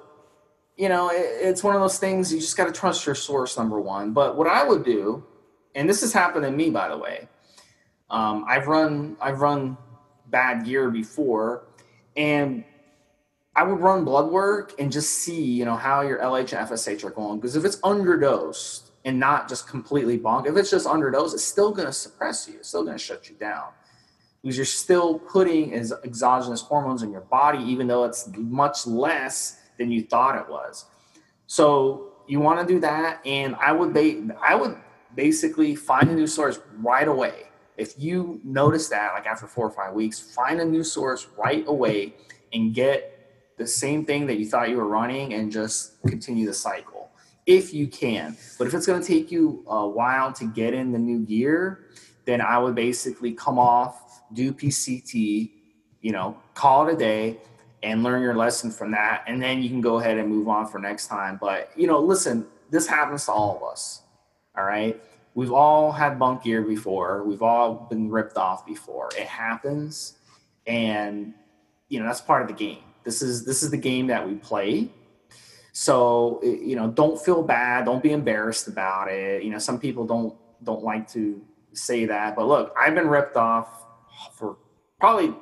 you 0.78 0.90
know, 0.90 1.12
it, 1.12 1.28
it's 1.42 1.64
one 1.64 1.76
of 1.76 1.82
those 1.82 2.00
things 2.00 2.34
you 2.34 2.40
just 2.40 2.58
got 2.58 2.66
to 2.66 2.72
trust 2.72 3.06
your 3.06 3.14
source, 3.14 3.56
number 3.56 3.80
one. 3.80 4.14
But 4.14 4.36
what 4.36 4.48
I 4.48 4.68
would 4.68 4.84
do, 4.84 5.24
and 5.76 5.88
this 5.88 6.02
has 6.02 6.12
happened 6.12 6.46
to 6.46 6.52
me, 6.52 6.72
by 6.72 6.90
the 6.90 6.98
way, 6.98 7.28
um, 8.10 8.46
I've 8.48 8.66
run 8.66 9.16
I've 9.22 9.42
run 9.42 9.78
bad 10.32 10.66
gear 10.66 10.90
before, 10.90 11.66
and 12.18 12.64
I 13.56 13.64
would 13.64 13.80
run 13.80 14.04
blood 14.04 14.32
work 14.32 14.74
and 14.80 14.92
just 14.92 15.12
see, 15.20 15.42
you 15.42 15.66
know, 15.66 15.76
how 15.76 16.02
your 16.02 16.20
LH 16.20 16.58
and 16.58 16.68
FSH 16.68 17.04
are 17.04 17.12
going. 17.12 17.40
Because 17.40 17.56
if 17.56 17.64
it's 17.66 17.78
underdosed 17.78 18.90
and 19.06 19.20
not 19.20 19.48
just 19.48 19.68
completely 19.68 20.18
bonk, 20.18 20.48
if 20.48 20.58
it's 20.58 20.72
just 20.72 20.88
underdosed, 20.88 21.34
it's 21.34 21.44
still 21.44 21.72
going 21.72 21.88
to 21.88 21.94
suppress 21.94 22.48
you. 22.48 22.56
It's 22.56 22.70
still 22.70 22.84
going 22.84 22.98
to 22.98 23.04
shut 23.04 23.30
you 23.30 23.36
down. 23.36 23.70
Because 24.42 24.58
you're 24.58 24.66
still 24.66 25.20
putting 25.20 25.74
exogenous 25.74 26.62
hormones 26.62 27.04
in 27.04 27.12
your 27.12 27.22
body, 27.22 27.64
even 27.64 27.88
though 27.88 28.04
it's 28.06 28.28
much 28.36 28.88
less 28.88 29.60
than 29.78 29.92
you 29.92 30.04
thought 30.04 30.36
it 30.36 30.50
was. 30.50 30.86
So 31.46 32.14
you 32.28 32.40
want 32.40 32.66
to 32.66 32.74
do 32.74 32.80
that, 32.82 33.26
and 33.26 33.56
I 33.56 33.72
would 33.72 33.94
ba- 33.94 34.36
I 34.42 34.56
would 34.56 34.76
basically 35.16 35.76
find 35.76 36.10
a 36.10 36.14
new 36.14 36.28
source 36.28 36.60
right 36.80 37.08
away. 37.08 37.44
If 37.78 37.98
you 37.98 38.42
notice 38.44 38.90
that, 38.90 39.14
like 39.14 39.26
after 39.26 39.48
four 39.48 39.66
or 39.66 39.72
five 39.72 39.94
weeks, 39.94 40.20
find 40.20 40.60
a 40.60 40.66
new 40.66 40.84
source 40.84 41.28
right 41.38 41.64
away 41.68 42.14
and 42.54 42.74
get 42.74 43.13
the 43.58 43.68
same 43.68 44.06
thing 44.06 44.26
that 44.28 44.38
you 44.38 44.48
thought 44.48 44.70
you 44.70 44.78
were 44.78 44.88
running 44.88 45.34
and 45.34 45.52
just 45.52 46.02
continue 46.04 46.46
the 46.46 46.54
cycle 46.54 47.12
if 47.46 47.74
you 47.74 47.88
can. 47.88 48.38
But 48.58 48.68
if 48.68 48.74
it's 48.74 48.86
going 48.86 49.02
to 49.02 49.08
take 49.08 49.32
you 49.32 49.64
a 49.68 49.88
while 49.88 50.32
to 50.34 50.46
get 50.46 50.74
in 50.74 50.92
the 50.92 51.00
new 51.00 51.20
gear, 51.20 51.86
then 52.26 52.42
I 52.42 52.58
would 52.58 52.76
basically 52.76 53.34
come 53.34 53.60
off, 53.60 54.22
do 54.34 54.54
PCT, 54.54 55.52
you 56.02 56.12
know, 56.12 56.38
call 56.54 56.88
it 56.88 56.94
a 56.94 56.98
day 56.98 57.38
and 57.84 58.02
learn 58.02 58.22
your 58.22 58.36
lesson 58.36 58.72
from 58.72 58.92
that. 58.92 59.24
And 59.28 59.42
then 59.42 59.62
you 59.62 59.70
can 59.70 59.82
go 59.82 60.00
ahead 60.00 60.18
and 60.18 60.30
move 60.30 60.48
on 60.48 60.68
for 60.68 60.80
next 60.80 61.08
time. 61.08 61.38
But, 61.40 61.72
you 61.76 61.86
know, 61.86 62.00
listen, 62.00 62.48
this 62.70 62.88
happens 62.88 63.26
to 63.26 63.34
all 63.34 63.58
of 63.58 63.64
us. 63.64 64.02
All 64.58 64.64
right. 64.64 65.02
We've 65.36 65.52
all 65.52 65.92
had 65.92 66.20
bunk 66.20 66.44
gear 66.44 66.62
before. 66.62 67.24
We've 67.24 67.42
all 67.42 67.88
been 67.90 68.10
ripped 68.10 68.38
off 68.38 68.66
before. 68.66 69.10
It 69.18 69.26
happens, 69.26 70.18
and 70.68 71.34
you 71.90 72.00
know 72.00 72.06
that's 72.06 72.22
part 72.22 72.44
of 72.44 72.48
the 72.48 72.54
game. 72.54 72.84
This 73.04 73.22
is 73.22 73.46
this 73.46 73.64
is 73.64 73.72
the 73.72 73.78
game 73.78 74.08
that 74.08 74.28
we 74.28 74.36
play. 74.36 74.90
So 75.72 76.40
you 76.44 76.76
know, 76.76 76.90
don't 76.90 77.20
feel 77.20 77.44
bad. 77.44 77.86
Don't 77.86 78.04
be 78.04 78.12
embarrassed 78.12 78.68
about 78.68 79.10
it. 79.10 79.44
You 79.44 79.52
know, 79.52 79.60
some 79.60 79.80
people 79.80 80.06
don't 80.06 80.36
don't 80.64 80.84
like 80.84 81.08
to 81.10 81.42
say 81.74 82.06
that, 82.06 82.36
but 82.36 82.48
look, 82.48 82.74
I've 82.80 82.96
been 82.96 83.08
ripped 83.08 83.36
off 83.36 83.86
for 84.34 84.58
probably 85.00 85.34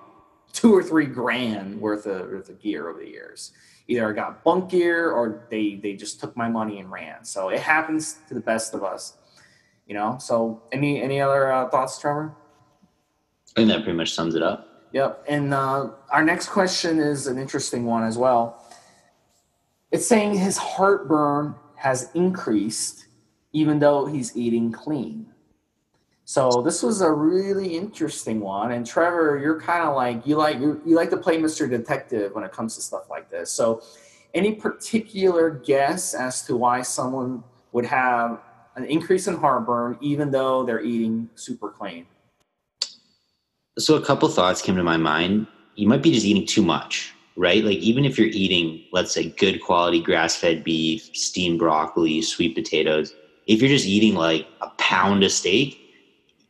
two 0.53 0.73
or 0.73 0.81
three 0.81 1.05
grand 1.05 1.79
worth 1.79 2.05
of, 2.05 2.29
worth 2.29 2.49
of 2.49 2.59
gear 2.61 2.89
over 2.89 2.99
the 2.99 3.07
years. 3.09 3.51
Either 3.87 4.09
I 4.09 4.13
got 4.13 4.43
bunk 4.43 4.69
gear 4.69 5.11
or 5.11 5.45
they 5.49 5.75
they 5.75 5.93
just 5.93 6.19
took 6.19 6.35
my 6.37 6.47
money 6.47 6.79
and 6.79 6.91
ran. 6.91 7.25
So 7.25 7.49
it 7.49 7.59
happens 7.59 8.19
to 8.27 8.33
the 8.33 8.39
best 8.39 8.73
of 8.73 8.83
us 8.83 9.17
you 9.91 9.97
know 9.97 10.17
so 10.19 10.61
any 10.71 11.01
any 11.01 11.19
other 11.19 11.51
uh, 11.51 11.67
thoughts 11.67 11.99
trevor 11.99 12.33
i 13.49 13.59
think 13.59 13.67
that 13.67 13.83
pretty 13.83 13.97
much 13.97 14.13
sums 14.13 14.35
it 14.35 14.41
up 14.41 14.70
yep. 14.91 15.23
And 15.27 15.53
uh, 15.53 15.89
our 16.09 16.23
next 16.23 16.49
question 16.49 16.99
is 16.99 17.27
an 17.27 17.37
interesting 17.37 17.85
one 17.85 18.03
as 18.03 18.17
well. 18.17 18.65
It's 19.91 20.07
saying 20.07 20.35
his 20.35 20.57
heartburn 20.57 21.55
has 21.75 22.09
increased 22.13 23.07
even 23.53 23.79
though 23.79 24.05
he's 24.05 24.35
eating 24.37 24.71
clean. 24.71 25.27
So 26.23 26.61
this 26.61 26.81
was 26.81 27.01
a 27.01 27.11
really 27.11 27.75
interesting 27.75 28.39
one. 28.39 28.71
And 28.71 28.85
trevor 28.85 29.37
you're 29.37 29.59
kind 29.59 29.83
of 29.83 29.95
like 29.95 30.25
you 30.25 30.37
like 30.37 30.59
you, 30.59 30.81
you 30.85 30.95
like 30.95 31.09
to 31.09 31.17
play 31.17 31.37
mr 31.37 31.69
detective 31.69 32.33
when 32.33 32.43
it 32.43 32.53
comes 32.53 32.75
to 32.75 32.81
stuff 32.81 33.09
like 33.09 33.29
this. 33.29 33.51
So 33.51 33.81
any 34.33 34.55
particular 34.55 35.49
guess 35.49 36.13
as 36.13 36.43
to 36.43 36.55
why 36.55 36.83
someone 36.83 37.43
would 37.73 37.85
have 37.85 38.39
an 38.75 38.85
increase 38.85 39.27
in 39.27 39.35
heartburn 39.35 39.97
even 39.99 40.31
though 40.31 40.63
they're 40.63 40.83
eating 40.83 41.29
super 41.35 41.69
clean? 41.69 42.05
So 43.77 43.95
a 43.95 44.01
couple 44.01 44.27
thoughts 44.29 44.61
came 44.61 44.75
to 44.75 44.83
my 44.83 44.97
mind. 44.97 45.47
You 45.75 45.87
might 45.87 46.01
be 46.01 46.11
just 46.11 46.25
eating 46.25 46.45
too 46.45 46.61
much, 46.61 47.13
right? 47.37 47.63
Like 47.63 47.77
even 47.77 48.05
if 48.05 48.17
you're 48.17 48.27
eating, 48.27 48.83
let's 48.91 49.13
say, 49.13 49.29
good 49.29 49.61
quality 49.61 50.01
grass-fed 50.01 50.63
beef, 50.63 51.09
steamed 51.15 51.59
broccoli, 51.59 52.21
sweet 52.21 52.53
potatoes, 52.53 53.15
if 53.47 53.61
you're 53.61 53.69
just 53.69 53.85
eating 53.85 54.15
like 54.15 54.47
a 54.61 54.69
pound 54.77 55.23
of 55.23 55.31
steak, 55.31 55.77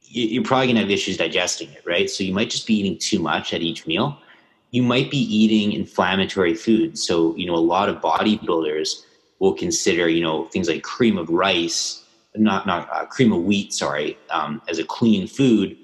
you're 0.02 0.44
probably 0.44 0.68
gonna 0.68 0.82
have 0.82 0.92
issues 0.92 1.18
digesting 1.18 1.70
it, 1.70 1.84
right? 1.86 2.10
So 2.10 2.24
you 2.24 2.34
might 2.34 2.50
just 2.50 2.68
be 2.68 2.80
eating 2.80 2.98
too 2.98 3.20
much 3.20 3.54
at 3.54 3.62
each 3.62 3.88
meal. 3.88 4.20
You 4.72 4.84
might 4.84 5.12
be 5.12 5.20
eating 5.20 5.74
inflammatory 5.74 6.56
foods. 6.56 7.06
So, 7.06 7.36
you 7.36 7.46
know, 7.46 7.56
a 7.56 7.58
lot 7.58 7.88
of 7.88 8.02
bodybuilders 8.02 9.04
will 9.40 9.54
consider, 9.54 10.10
you 10.10 10.24
know, 10.24 10.46
things 10.46 10.68
like 10.68 10.84
cream 10.84 11.18
of 11.18 11.30
rice 11.30 12.02
not 12.36 12.66
not 12.66 12.90
uh, 12.92 13.06
cream 13.06 13.34
of 13.34 13.44
wheat, 13.44 13.74
sorry, 13.74 14.18
um, 14.30 14.62
as 14.70 14.80
a 14.80 14.84
clean 14.84 15.28
food, 15.28 15.78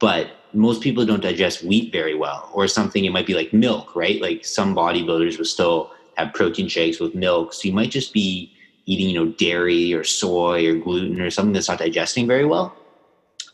but 0.00 0.30
most 0.54 0.82
people 0.82 1.04
don't 1.04 1.22
digest 1.22 1.64
wheat 1.64 1.92
very 1.92 2.14
well, 2.14 2.50
or 2.52 2.68
something. 2.68 3.04
It 3.04 3.10
might 3.12 3.26
be 3.26 3.34
like 3.34 3.52
milk, 3.52 3.96
right? 3.96 4.20
Like 4.20 4.44
some 4.44 4.74
bodybuilders 4.74 5.38
will 5.38 5.44
still 5.44 5.90
have 6.16 6.34
protein 6.34 6.68
shakes 6.68 7.00
with 7.00 7.14
milk, 7.14 7.52
so 7.52 7.68
you 7.68 7.72
might 7.72 7.90
just 7.90 8.12
be 8.12 8.52
eating, 8.86 9.08
you 9.08 9.14
know, 9.14 9.32
dairy 9.32 9.94
or 9.94 10.04
soy 10.04 10.66
or 10.68 10.74
gluten 10.74 11.20
or 11.20 11.30
something 11.30 11.52
that's 11.52 11.68
not 11.68 11.78
digesting 11.78 12.26
very 12.26 12.44
well. 12.44 12.76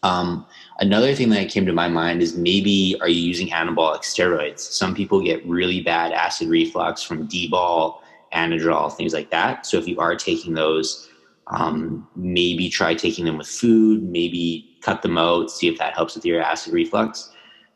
Um, 0.02 0.46
another 0.78 1.14
thing 1.14 1.28
that 1.30 1.50
came 1.50 1.66
to 1.66 1.72
my 1.72 1.88
mind 1.88 2.22
is 2.22 2.36
maybe 2.36 2.96
are 3.00 3.08
you 3.08 3.20
using 3.20 3.48
anabolic 3.48 4.00
steroids? 4.00 4.60
Some 4.60 4.94
people 4.94 5.20
get 5.20 5.44
really 5.46 5.82
bad 5.82 6.12
acid 6.12 6.48
reflux 6.48 7.02
from 7.02 7.26
D-bol, 7.26 8.02
Anadrol, 8.32 8.94
things 8.94 9.12
like 9.12 9.30
that. 9.30 9.66
So 9.66 9.78
if 9.78 9.88
you 9.88 9.98
are 9.98 10.14
taking 10.14 10.54
those, 10.54 11.08
um, 11.48 12.06
maybe 12.14 12.68
try 12.68 12.94
taking 12.94 13.24
them 13.24 13.38
with 13.38 13.48
food, 13.48 14.02
maybe 14.02 14.67
cut 14.80 15.02
them 15.02 15.18
out, 15.18 15.50
see 15.50 15.68
if 15.68 15.78
that 15.78 15.94
helps 15.94 16.14
with 16.14 16.24
your 16.24 16.40
acid 16.40 16.72
reflux. 16.72 17.30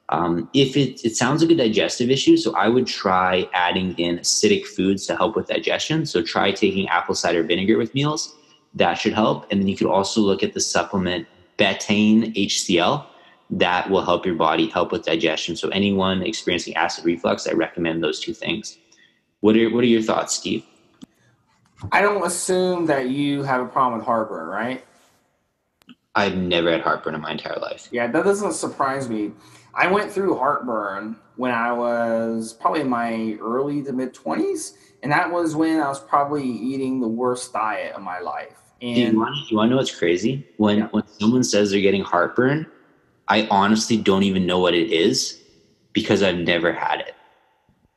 Um, 0.08 0.48
if 0.52 0.76
it, 0.76 1.04
it 1.04 1.16
sounds 1.16 1.42
like 1.42 1.50
a 1.50 1.56
digestive 1.56 2.10
issue, 2.10 2.36
so 2.36 2.54
I 2.54 2.68
would 2.68 2.86
try 2.86 3.48
adding 3.54 3.94
in 3.98 4.18
acidic 4.18 4.66
foods 4.66 5.06
to 5.06 5.16
help 5.16 5.36
with 5.36 5.46
digestion. 5.46 6.04
So 6.04 6.22
try 6.22 6.52
taking 6.52 6.86
apple 6.88 7.14
cider 7.14 7.42
vinegar 7.42 7.78
with 7.78 7.94
meals. 7.94 8.34
That 8.74 8.94
should 8.94 9.14
help. 9.14 9.50
And 9.50 9.60
then 9.60 9.68
you 9.68 9.76
could 9.76 9.86
also 9.86 10.20
look 10.20 10.42
at 10.42 10.52
the 10.52 10.60
supplement 10.60 11.26
betaine 11.58 12.34
HCl. 12.34 13.06
That 13.50 13.90
will 13.90 14.04
help 14.04 14.26
your 14.26 14.34
body 14.34 14.68
help 14.68 14.92
with 14.92 15.04
digestion. 15.04 15.56
So 15.56 15.68
anyone 15.68 16.22
experiencing 16.22 16.74
acid 16.74 17.04
reflux, 17.04 17.46
I 17.46 17.52
recommend 17.52 18.02
those 18.02 18.20
two 18.20 18.34
things. 18.34 18.78
What 19.40 19.56
are, 19.56 19.70
what 19.70 19.82
are 19.82 19.88
your 19.88 20.02
thoughts, 20.02 20.34
Steve? 20.34 20.64
I 21.90 22.00
don't 22.00 22.24
assume 22.24 22.86
that 22.86 23.10
you 23.10 23.42
have 23.42 23.60
a 23.60 23.66
problem 23.66 23.98
with 23.98 24.06
heartburn, 24.06 24.46
right? 24.46 24.84
I've 26.14 26.36
never 26.36 26.70
had 26.70 26.82
heartburn 26.82 27.14
in 27.14 27.20
my 27.20 27.32
entire 27.32 27.58
life. 27.58 27.88
Yeah, 27.90 28.06
that 28.06 28.24
doesn't 28.24 28.52
surprise 28.52 29.08
me. 29.08 29.32
I 29.74 29.86
went 29.86 30.12
through 30.12 30.36
heartburn 30.36 31.16
when 31.36 31.50
I 31.50 31.72
was 31.72 32.52
probably 32.52 32.82
in 32.82 32.88
my 32.88 33.38
early 33.40 33.82
to 33.82 33.92
mid 33.92 34.14
20s, 34.14 34.72
and 35.02 35.10
that 35.10 35.30
was 35.30 35.56
when 35.56 35.80
I 35.80 35.88
was 35.88 36.00
probably 36.00 36.44
eating 36.46 37.00
the 37.00 37.08
worst 37.08 37.52
diet 37.52 37.94
of 37.94 38.02
my 38.02 38.20
life. 38.20 38.58
And 38.82 38.96
you 38.96 39.18
want, 39.18 39.50
you 39.50 39.56
want 39.56 39.68
to 39.68 39.70
know 39.70 39.76
what's 39.76 39.96
crazy? 39.96 40.46
When 40.58 40.78
yeah. 40.78 40.88
when 40.90 41.06
someone 41.06 41.44
says 41.44 41.70
they're 41.70 41.80
getting 41.80 42.02
heartburn, 42.02 42.66
I 43.28 43.46
honestly 43.50 43.96
don't 43.96 44.24
even 44.24 44.44
know 44.44 44.58
what 44.58 44.74
it 44.74 44.92
is 44.92 45.40
because 45.92 46.22
I've 46.22 46.38
never 46.38 46.72
had 46.72 47.00
it. 47.00 47.14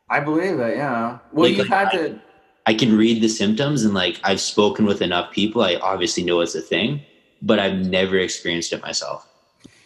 I 0.10 0.20
believe 0.20 0.60
it. 0.60 0.78
Yeah. 0.78 1.18
Well, 1.34 1.50
like, 1.50 1.58
you've 1.58 1.70
like, 1.70 1.92
had 1.92 1.92
to 1.92 2.22
I 2.66 2.74
can 2.74 2.98
read 2.98 3.22
the 3.22 3.30
symptoms 3.30 3.84
and 3.84 3.94
like 3.94 4.20
I've 4.24 4.42
spoken 4.42 4.86
with 4.86 5.02
enough 5.02 5.32
people. 5.32 5.62
I 5.62 5.76
obviously 5.76 6.24
know 6.24 6.40
it's 6.42 6.56
a 6.56 6.62
thing, 6.62 7.02
but 7.42 7.60
I've 7.60 7.78
never 7.78 8.18
experienced 8.18 8.74
it 8.74 8.82
myself. 8.82 9.28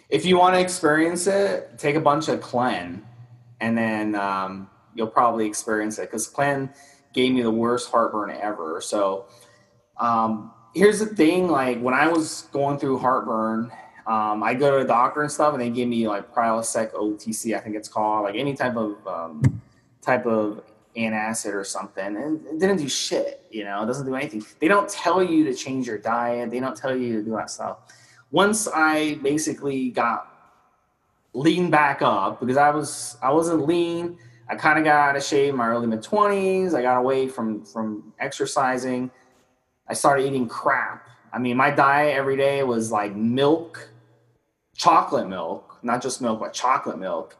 If 0.09 0.25
you 0.25 0.37
want 0.37 0.55
to 0.55 0.61
experience 0.61 1.27
it, 1.27 1.77
take 1.77 1.95
a 1.95 1.99
bunch 1.99 2.29
of 2.29 2.41
Clen, 2.41 3.05
and 3.59 3.77
then 3.77 4.15
um, 4.15 4.69
you'll 4.95 5.07
probably 5.07 5.45
experience 5.45 5.99
it 5.99 6.03
because 6.03 6.27
Clen 6.27 6.69
gave 7.13 7.33
me 7.33 7.41
the 7.41 7.51
worst 7.51 7.91
heartburn 7.91 8.31
ever. 8.31 8.81
So 8.81 9.25
um, 9.97 10.51
here's 10.73 10.99
the 10.99 11.05
thing: 11.05 11.47
like 11.47 11.79
when 11.79 11.93
I 11.93 12.07
was 12.07 12.47
going 12.51 12.79
through 12.79 12.97
heartburn, 12.99 13.71
um, 14.07 14.41
I 14.41 14.55
go 14.55 14.71
to 14.71 14.83
the 14.83 14.87
doctor 14.87 15.21
and 15.21 15.31
stuff, 15.31 15.53
and 15.53 15.61
they 15.61 15.69
give 15.69 15.87
me 15.87 16.07
like 16.07 16.33
Prilosec 16.33 16.93
OTC, 16.93 17.55
I 17.55 17.59
think 17.59 17.75
it's 17.75 17.89
called, 17.89 18.23
like 18.23 18.35
any 18.35 18.55
type 18.55 18.75
of 18.75 19.05
um, 19.05 19.61
type 20.01 20.25
of 20.25 20.63
antacid 20.97 21.53
or 21.53 21.63
something 21.63 22.15
and 22.17 22.45
it 22.47 22.59
didn't 22.59 22.77
do 22.77 22.89
shit 22.89 23.45
you 23.51 23.63
know 23.63 23.83
it 23.83 23.85
doesn't 23.85 24.05
do 24.05 24.15
anything. 24.15 24.43
They 24.59 24.67
don't 24.67 24.89
tell 24.89 25.21
you 25.21 25.43
to 25.45 25.53
change 25.53 25.85
your 25.87 25.97
diet 25.99 26.49
they 26.49 26.59
don't 26.59 26.75
tell 26.75 26.95
you 26.95 27.17
to 27.17 27.23
do 27.23 27.31
that 27.31 27.49
stuff. 27.51 27.77
Once 28.31 28.67
i 28.67 29.15
basically 29.21 29.89
got 29.89 30.55
lean 31.33 31.69
back 31.69 32.01
up 32.01 32.39
because 32.39 32.57
i 32.57 32.69
was 32.69 33.17
i 33.21 33.31
wasn't 33.31 33.67
lean 33.67 34.17
i 34.49 34.55
kind 34.55 34.79
of 34.79 34.83
got 34.83 35.09
out 35.09 35.15
of 35.15 35.23
shape 35.23 35.49
in 35.51 35.55
my 35.55 35.67
early 35.67 35.85
mid 35.85 36.01
20s 36.01 36.73
i 36.73 36.81
got 36.81 36.97
away 36.97 37.27
from 37.27 37.63
from 37.63 38.11
exercising 38.19 39.11
i 39.87 39.93
started 39.93 40.25
eating 40.25 40.47
crap. 40.47 41.07
I 41.31 41.37
mean 41.37 41.55
my 41.55 41.69
diet 41.69 42.15
every 42.15 42.35
day 42.35 42.63
was 42.63 42.91
like 42.91 43.15
milk 43.15 43.89
chocolate 44.75 45.29
milk 45.29 45.77
not 45.83 46.01
just 46.01 46.19
milk 46.19 46.39
but 46.39 46.51
chocolate 46.51 46.97
milk 46.97 47.37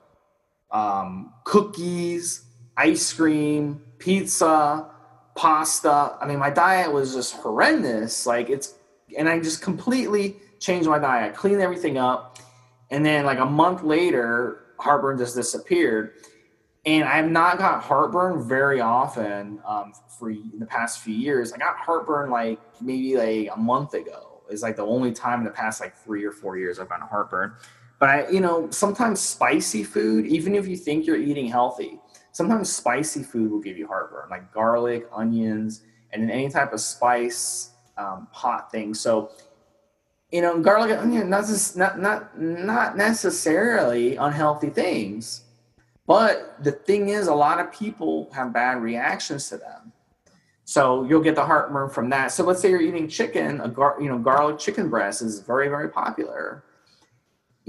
um, 0.72 1.34
cookies 1.46 2.44
ice 2.80 3.12
cream, 3.12 3.82
pizza, 3.98 4.90
pasta. 5.36 6.18
I 6.22 6.26
mean, 6.26 6.40
my 6.40 6.50
diet 6.50 6.92
was 6.92 7.14
just 7.14 7.36
horrendous. 7.36 8.26
Like 8.26 8.50
it's, 8.50 8.76
and 9.18 9.28
I 9.28 9.40
just 9.40 9.62
completely 9.62 10.38
changed 10.60 10.88
my 10.88 10.98
diet, 10.98 11.36
cleaned 11.36 11.62
everything 11.62 11.98
up, 11.98 12.40
and 12.90 13.06
then 13.06 13.26
like 13.26 13.40
a 13.40 13.46
month 13.46 13.84
later, 13.84 14.64
heartburn 14.80 15.18
just 15.18 15.36
disappeared. 15.36 16.14
And 16.86 17.04
I 17.04 17.18
have 17.18 17.30
not 17.30 17.58
got 17.58 17.84
heartburn 17.84 18.48
very 18.48 18.80
often 18.80 19.60
um, 19.66 19.92
for 20.18 20.32
the 20.32 20.66
past 20.66 21.00
few 21.00 21.14
years. 21.14 21.52
I 21.52 21.58
got 21.58 21.76
heartburn 21.76 22.30
like 22.32 22.60
maybe 22.82 23.18
like 23.18 23.50
a 23.56 23.60
month 23.60 23.94
ago. 23.94 24.42
It's 24.50 24.64
like 24.64 24.78
the 24.78 24.86
only 24.86 25.12
time 25.12 25.40
in 25.40 25.46
the 25.46 25.52
past 25.52 25.82
like 25.82 25.96
three 25.98 26.24
or 26.24 26.32
four 26.32 26.58
years 26.58 26.80
I've 26.80 26.90
gotten 26.90 27.08
heartburn. 27.08 27.56
But 28.00 28.10
I, 28.10 28.30
you 28.30 28.40
know, 28.40 28.70
sometimes 28.72 29.20
spicy 29.20 29.84
food, 29.84 30.26
even 30.26 30.56
if 30.56 30.68
you 30.68 30.78
think 30.78 31.06
you're 31.06 31.18
eating 31.18 31.48
healthy, 31.48 31.99
sometimes 32.40 32.72
spicy 32.72 33.22
food 33.22 33.52
will 33.52 33.60
give 33.60 33.78
you 33.78 33.86
heartburn, 33.86 34.30
like 34.30 34.50
garlic, 34.54 35.06
onions, 35.12 35.82
and 36.14 36.24
then 36.24 36.32
any 36.32 36.48
type 36.48 36.72
of 36.72 36.80
spice 36.80 37.72
um, 37.98 38.30
hot 38.32 38.72
thing. 38.72 38.94
So, 38.94 39.32
you 40.32 40.42
know, 40.42 40.58
garlic 40.58 40.92
and 40.92 41.02
onion 41.02 41.30
not 41.30 41.44
not 41.76 42.00
not 42.00 42.40
not 42.40 42.96
necessarily 42.96 44.16
unhealthy 44.16 44.70
things, 44.70 45.42
but 46.08 46.56
the 46.64 46.72
thing 46.72 47.10
is, 47.10 47.28
a 47.28 47.36
lot 47.36 47.60
of 47.60 47.74
people 47.74 48.30
have 48.34 48.54
bad 48.54 48.82
reactions 48.82 49.50
to 49.50 49.58
them. 49.58 49.92
So 50.64 51.04
you'll 51.04 51.22
get 51.22 51.36
the 51.36 51.46
heartburn 51.46 51.90
from 51.90 52.10
that. 52.12 52.32
So 52.32 52.46
let's 52.46 52.62
say 52.62 52.70
you're 52.70 52.82
eating 52.82 53.10
chicken, 53.10 53.60
a 53.60 53.68
gar, 53.68 53.98
you 54.00 54.08
know 54.08 54.18
garlic 54.18 54.60
chicken 54.60 54.90
breast 54.90 55.22
is 55.22 55.42
very 55.42 55.68
very 55.68 55.90
popular. 55.90 56.64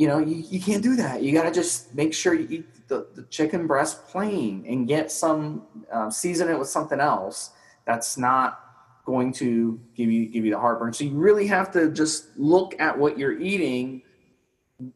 You 0.01 0.09
know, 0.09 0.19
you, 0.19 0.37
you 0.49 0.63
can't 0.63 0.83
do 0.83 0.97
that. 0.97 1.23
You 1.23 1.31
got 1.31 1.43
to 1.43 1.51
just 1.51 1.95
make 1.95 2.15
sure 2.15 2.33
you 2.33 2.47
eat 2.49 2.89
the, 2.89 3.07
the 3.15 3.25
chicken 3.25 3.67
breast 3.67 4.09
plain 4.09 4.65
and 4.67 4.89
get 4.89 5.13
some 5.13 5.67
uh, 5.93 6.09
season 6.09 6.49
it 6.49 6.59
with 6.59 6.69
something 6.69 6.99
else 6.99 7.51
that's 7.85 8.17
not 8.17 8.65
going 9.05 9.31
to 9.35 9.79
give 9.95 10.11
you 10.11 10.25
give 10.25 10.47
you 10.47 10.53
the 10.53 10.59
heartburn. 10.59 10.95
So 10.95 11.05
you 11.05 11.11
really 11.11 11.47
have 11.49 11.71
to 11.73 11.91
just 11.91 12.29
look 12.39 12.81
at 12.81 12.99
what 12.99 13.19
you're 13.19 13.39
eating 13.39 14.01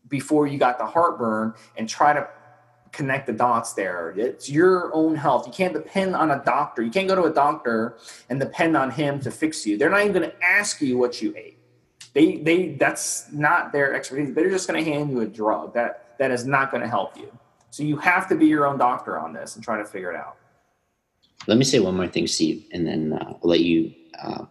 before 0.08 0.46
you 0.46 0.56
got 0.56 0.78
the 0.78 0.86
heartburn 0.86 1.52
and 1.76 1.86
try 1.86 2.14
to 2.14 2.26
connect 2.90 3.26
the 3.26 3.34
dots 3.34 3.74
there. 3.74 4.14
It's 4.16 4.48
your 4.48 4.90
own 4.94 5.16
health. 5.16 5.46
You 5.46 5.52
can't 5.52 5.74
depend 5.74 6.16
on 6.16 6.30
a 6.30 6.42
doctor. 6.46 6.80
You 6.80 6.90
can't 6.90 7.08
go 7.08 7.14
to 7.14 7.24
a 7.24 7.34
doctor 7.34 7.98
and 8.30 8.40
depend 8.40 8.74
on 8.74 8.90
him 8.90 9.20
to 9.20 9.30
fix 9.30 9.66
you. 9.66 9.76
They're 9.76 9.90
not 9.90 10.00
even 10.00 10.14
going 10.14 10.30
to 10.30 10.42
ask 10.42 10.80
you 10.80 10.96
what 10.96 11.20
you 11.20 11.34
ate. 11.36 11.58
They 12.14 12.36
they 12.36 12.68
that's 12.74 13.30
not 13.32 13.72
their 13.72 13.94
expertise. 13.94 14.34
They're 14.34 14.50
just 14.50 14.68
going 14.68 14.82
to 14.82 14.90
hand 14.90 15.10
you 15.10 15.20
a 15.20 15.26
drug 15.26 15.74
that 15.74 16.16
that 16.18 16.30
is 16.30 16.46
not 16.46 16.70
going 16.70 16.82
to 16.82 16.88
help 16.88 17.16
you. 17.16 17.30
So 17.70 17.82
you 17.82 17.96
have 17.98 18.28
to 18.28 18.36
be 18.36 18.46
your 18.46 18.66
own 18.66 18.78
doctor 18.78 19.18
on 19.18 19.32
this 19.32 19.56
and 19.56 19.64
try 19.64 19.76
to 19.78 19.84
figure 19.84 20.12
it 20.12 20.16
out. 20.16 20.36
Let 21.48 21.58
me 21.58 21.64
say 21.64 21.80
one 21.80 21.96
more 21.96 22.06
thing, 22.06 22.26
Steve, 22.26 22.64
and 22.72 22.86
then 22.86 23.12
uh, 23.14 23.34
I'll 23.42 23.48
let 23.48 23.60
you 23.60 23.92
uh, 24.22 24.44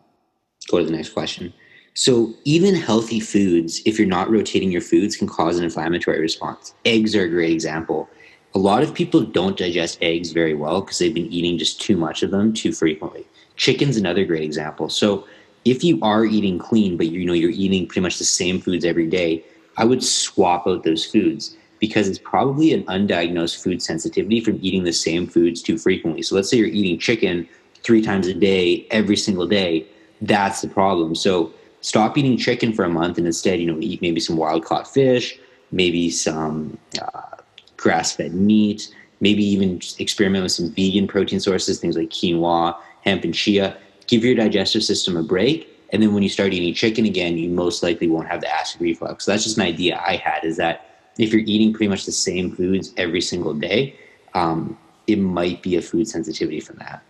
go 0.70 0.80
to 0.80 0.86
the 0.86 0.91
next 0.91 1.09
question. 1.09 1.53
So 1.95 2.34
even 2.43 2.76
healthy 2.76 3.20
foods, 3.20 3.82
if 3.86 3.97
you're 3.97 4.07
not 4.07 4.30
rotating 4.30 4.72
your 4.72 4.82
foods, 4.82 5.16
can 5.16 5.28
cause 5.28 5.57
an 5.57 5.64
inflammatory 5.64 6.20
response. 6.20 6.74
Eggs 6.86 7.16
are 7.16 7.24
a 7.24 7.30
great 7.30 7.51
example. 7.51 8.09
A 8.55 8.59
lot 8.59 8.84
of 8.84 8.93
people 8.93 9.22
don't 9.22 9.57
digest 9.57 9.99
eggs 10.01 10.32
very 10.32 10.53
well 10.53 10.82
because 10.82 10.97
they've 10.99 11.14
been 11.14 11.32
eating 11.32 11.57
just 11.57 11.82
too 11.82 11.95
much 11.95 12.24
of 12.24 12.32
them 12.32 12.51
too 12.51 12.72
frequently. 12.72 13.26
Chicken's 13.55 13.97
another 13.97 14.26
great 14.26 14.43
example. 14.43 14.89
So 14.89 15.28
if 15.66 15.84
you 15.84 15.99
are 16.01 16.26
eating 16.26 16.59
clean, 16.59 16.97
but 16.97 17.07
you 17.07 17.26
know 17.26 17.34
you're 17.34 17.51
eating 17.51 17.88
pretty 17.88 18.01
much 18.01 18.18
the 18.18 18.26
same 18.26 18.59
foods 18.59 18.86
every 18.86 19.07
day, 19.07 19.43
I 19.78 19.86
would 19.86 20.03
swap 20.03 20.68
out 20.68 20.84
those 20.84 21.05
foods 21.05 21.55
because 21.80 22.07
it's 22.07 22.20
probably 22.20 22.74
an 22.74 22.84
undiagnosed 22.86 23.61
food 23.61 23.82
sensitivity 23.82 24.39
from 24.39 24.59
eating 24.61 24.84
the 24.84 24.93
same 24.93 25.28
foods 25.28 25.61
too 25.61 25.78
frequently. 25.78 26.22
So 26.22 26.36
let's 26.36 26.49
say 26.49 26.57
you're 26.57 26.68
eating 26.68 26.97
chicken 26.97 27.47
three 27.84 28.01
times 28.01 28.28
a 28.28 28.34
day, 28.34 28.88
every 28.91 29.18
single 29.18 29.47
day. 29.47 29.86
That's 30.22 30.61
the 30.61 30.70
problem. 30.70 31.16
So 31.16 31.53
stop 31.82 32.18
eating 32.18 32.38
chicken 32.38 32.74
for 32.74 32.86
a 32.86 32.89
month 32.89 33.18
and 33.18 33.28
instead, 33.28 33.59
you 33.59 33.66
know, 33.66 33.78
eat 33.82 34.01
maybe 34.01 34.22
some 34.22 34.38
wild 34.38 34.64
caught 34.64 34.88
fish, 34.88 35.38
maybe 35.72 36.09
some 36.09 36.78
uh, 37.01 37.38
grass 37.76 38.16
fed 38.16 38.34
meat, 38.34 38.93
maybe 39.20 39.43
even 39.43 39.82
experiment 39.99 40.43
with 40.43 40.51
some 40.51 40.72
vegan 40.72 41.07
protein 41.07 41.39
sources, 41.39 41.80
things 41.80 41.97
like 41.97 42.09
quinoa, 42.09 42.78
hemp, 43.01 43.24
and 43.24 43.34
chia. 43.34 43.78
Give 44.08 44.24
your 44.24 44.36
digestive 44.36 44.84
system 44.84 45.18
a 45.18 45.24
break. 45.24 45.70
And 45.91 46.01
then 46.01 46.14
when 46.14 46.24
you 46.24 46.30
start 46.30 46.54
eating 46.54 46.74
chicken 46.74 47.06
again, 47.06 47.38
you 47.38 47.49
most 47.49 47.84
likely 47.84 48.10
won't 48.10 48.28
have 48.28 48.41
the 48.41 48.51
acid 48.51 48.82
reflux. 48.82 49.26
So 49.26 49.32
that's 49.32 49.43
just 49.43 49.58
an 49.58 49.64
idea 49.64 50.01
I 50.06 50.16
had 50.16 50.43
is 50.43 50.58
that 50.58 51.12
if 51.18 51.32
you're 51.32 51.43
eating 51.45 51.72
pretty 51.72 51.88
much 51.88 52.06
the 52.06 52.12
same 52.12 52.56
foods 52.56 52.93
every 52.97 53.22
single 53.22 53.54
day, 53.54 53.95
um, 54.34 54.78
it 55.06 55.20
might 55.20 55.62
be 55.62 55.76
a 55.76 55.82
food 55.82 56.08
sensitivity 56.08 56.60
from 56.60 56.78
that. 56.78 57.04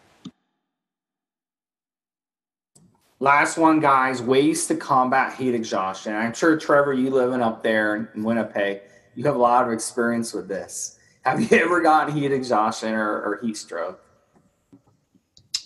Last 3.19 3.57
one, 3.57 3.79
guys 3.79 4.21
ways 4.21 4.67
to 4.67 4.75
combat 4.75 5.35
heat 5.35 5.55
exhaustion. 5.55 6.13
I'm 6.13 6.33
sure, 6.33 6.57
Trevor, 6.57 6.91
you 6.91 7.09
living 7.09 7.39
up 7.39 7.63
there 7.63 8.09
in 8.13 8.23
Winnipeg, 8.23 8.81
you 9.15 9.23
have 9.23 9.35
a 9.35 9.39
lot 9.39 9.65
of 9.65 9.71
experience 9.71 10.33
with 10.33 10.49
this. 10.49 10.99
Have 11.21 11.39
you 11.39 11.57
ever 11.63 11.79
gotten 11.79 12.13
heat 12.13 12.33
exhaustion 12.33 12.93
or, 12.93 13.09
or 13.09 13.39
heat 13.41 13.55
stroke? 13.55 14.03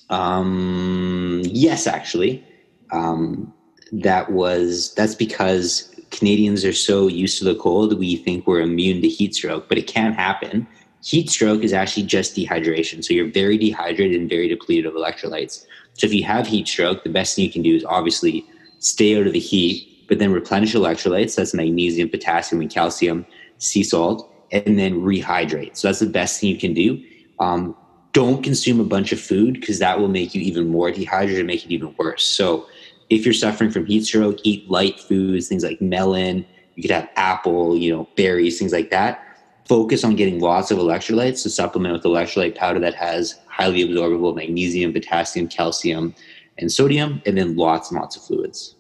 Um, 0.10 1.42
yes, 1.46 1.88
actually. 1.88 2.44
Um, 2.92 3.54
that 3.92 4.32
was 4.32 4.94
that's 4.96 5.16
because 5.16 5.94
Canadians 6.12 6.64
are 6.66 6.74
so 6.74 7.08
used 7.08 7.38
to 7.40 7.46
the 7.46 7.56
cold, 7.56 7.98
we 7.98 8.16
think 8.18 8.48
we're 8.48 8.62
immune 8.62 9.02
to 9.02 9.10
heat 9.10 9.36
stroke, 9.36 9.68
but 9.68 9.78
it 9.78 9.88
can 9.88 10.14
happen. 10.14 10.68
Heat 11.04 11.30
stroke 11.30 11.64
is 11.64 11.74
actually 11.74 12.04
just 12.04 12.36
dehydration. 12.36 13.04
So 13.04 13.14
you're 13.14 13.32
very 13.32 13.58
dehydrated 13.58 14.20
and 14.20 14.30
very 14.30 14.48
depleted 14.48 14.86
of 14.86 14.94
electrolytes. 14.94 15.66
So 15.94 16.08
if 16.08 16.14
you 16.14 16.24
have 16.24 16.48
heat 16.48 16.68
stroke, 16.68 17.04
the 17.04 17.10
best 17.10 17.36
thing 17.36 17.46
you 17.46 17.52
can 17.52 17.62
do 17.62 17.76
is 17.76 17.86
obviously 17.86 18.46
stay 18.80 19.20
out 19.20 19.28
of 19.28 19.34
the 19.34 19.40
heat, 19.40 20.06
but 20.08 20.20
then 20.20 20.32
replenish 20.32 20.74
electrolytes. 20.74 21.36
That's 21.36 21.54
magnesium, 21.54 22.10
potassium, 22.10 22.62
and 22.62 22.72
calcium, 22.72 23.26
sea 23.58 23.84
salt, 23.84 24.32
and 24.52 24.80
then 24.80 25.02
rehydrate. 25.02 25.78
So 25.78 25.88
that's 25.88 26.00
the 26.00 26.08
best 26.08 26.40
thing 26.40 26.50
you 26.50 26.58
can 26.58 26.74
do. 26.74 27.04
Um, 27.40 27.76
don't 28.14 28.44
consume 28.44 28.80
a 28.80 28.84
bunch 28.84 29.12
of 29.12 29.20
food 29.20 29.56
because 29.56 29.80
that 29.80 30.00
will 30.00 30.08
make 30.08 30.34
you 30.34 30.42
even 30.42 30.68
more 30.68 30.92
dehydrated 30.92 31.40
and 31.40 31.48
make 31.48 31.66
it 31.66 31.72
even 31.72 31.94
worse. 31.98 32.26
So 32.26 32.68
if 33.10 33.26
you're 33.26 33.34
suffering 33.34 33.72
from 33.72 33.86
heat 33.86 34.06
stroke, 34.06 34.40
eat 34.44 34.70
light 34.70 35.00
foods, 35.00 35.48
things 35.48 35.64
like 35.64 35.82
melon. 35.82 36.46
You 36.76 36.84
could 36.84 36.92
have 36.92 37.10
apple, 37.16 37.78
you 37.78 37.96
know, 37.96 38.08
berries, 38.16 38.60
things 38.60 38.74
like 38.74 38.90
that. 38.92 39.24
Focus 39.68 40.04
on 40.04 40.16
getting 40.16 40.40
lots 40.40 40.72
of 40.72 40.78
electrolytes 40.78 41.44
to 41.44 41.50
supplement 41.50 41.94
with 41.94 42.04
electrolyte 42.04 42.56
powder 42.56 42.80
that 42.80 42.96
has 42.96 43.40
highly 43.48 43.84
absorbable 43.84 44.36
magnesium, 44.36 44.94
potassium, 44.94 45.48
calcium, 45.48 46.16
and 46.58 46.72
sodium, 46.72 47.22
and 47.26 47.38
then 47.38 47.56
lots 47.56 47.92
and 47.92 48.00
lots 48.00 48.16
of 48.16 48.24
fluids. 48.24 48.76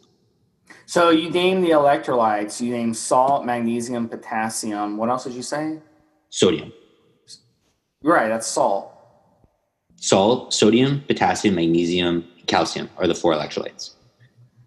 So 0.85 1.09
you 1.09 1.29
name 1.29 1.61
the 1.61 1.71
electrolytes. 1.71 2.61
You 2.61 2.71
name 2.71 2.93
salt, 2.93 3.45
magnesium, 3.45 4.07
potassium. 4.07 4.95
What 4.95 5.09
else 5.09 5.25
did 5.25 5.33
you 5.33 5.41
say? 5.41 5.79
Sodium. 6.29 6.71
Right, 8.01 8.29
that's 8.29 8.47
salt. 8.47 8.96
Salt, 9.97 10.53
sodium, 10.53 11.03
potassium, 11.07 11.55
magnesium, 11.55 12.25
calcium 12.45 12.89
are 12.97 13.07
the 13.07 13.15
four 13.15 13.33
electrolytes. 13.33 13.91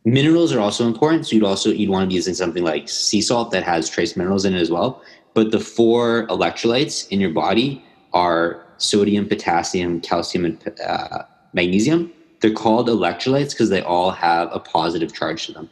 Minerals 0.04 0.52
are 0.52 0.60
also 0.60 0.86
important. 0.86 1.26
So 1.26 1.36
you'd 1.36 1.44
also 1.44 1.70
you'd 1.70 1.90
want 1.90 2.04
to 2.04 2.08
be 2.08 2.14
using 2.14 2.34
something 2.34 2.64
like 2.64 2.88
sea 2.88 3.20
salt 3.20 3.50
that 3.52 3.62
has 3.64 3.88
trace 3.88 4.16
minerals 4.16 4.44
in 4.44 4.54
it 4.54 4.60
as 4.60 4.70
well. 4.70 5.02
But 5.34 5.50
the 5.50 5.60
four 5.60 6.26
electrolytes 6.26 7.08
in 7.10 7.20
your 7.20 7.30
body 7.30 7.84
are 8.12 8.64
sodium, 8.78 9.28
potassium, 9.28 10.00
calcium, 10.00 10.44
and 10.44 10.80
uh, 10.80 11.22
magnesium. 11.52 12.12
They're 12.40 12.52
called 12.52 12.88
electrolytes 12.88 13.50
because 13.50 13.68
they 13.68 13.82
all 13.82 14.10
have 14.10 14.48
a 14.52 14.58
positive 14.58 15.12
charge 15.12 15.46
to 15.46 15.52
them. 15.52 15.70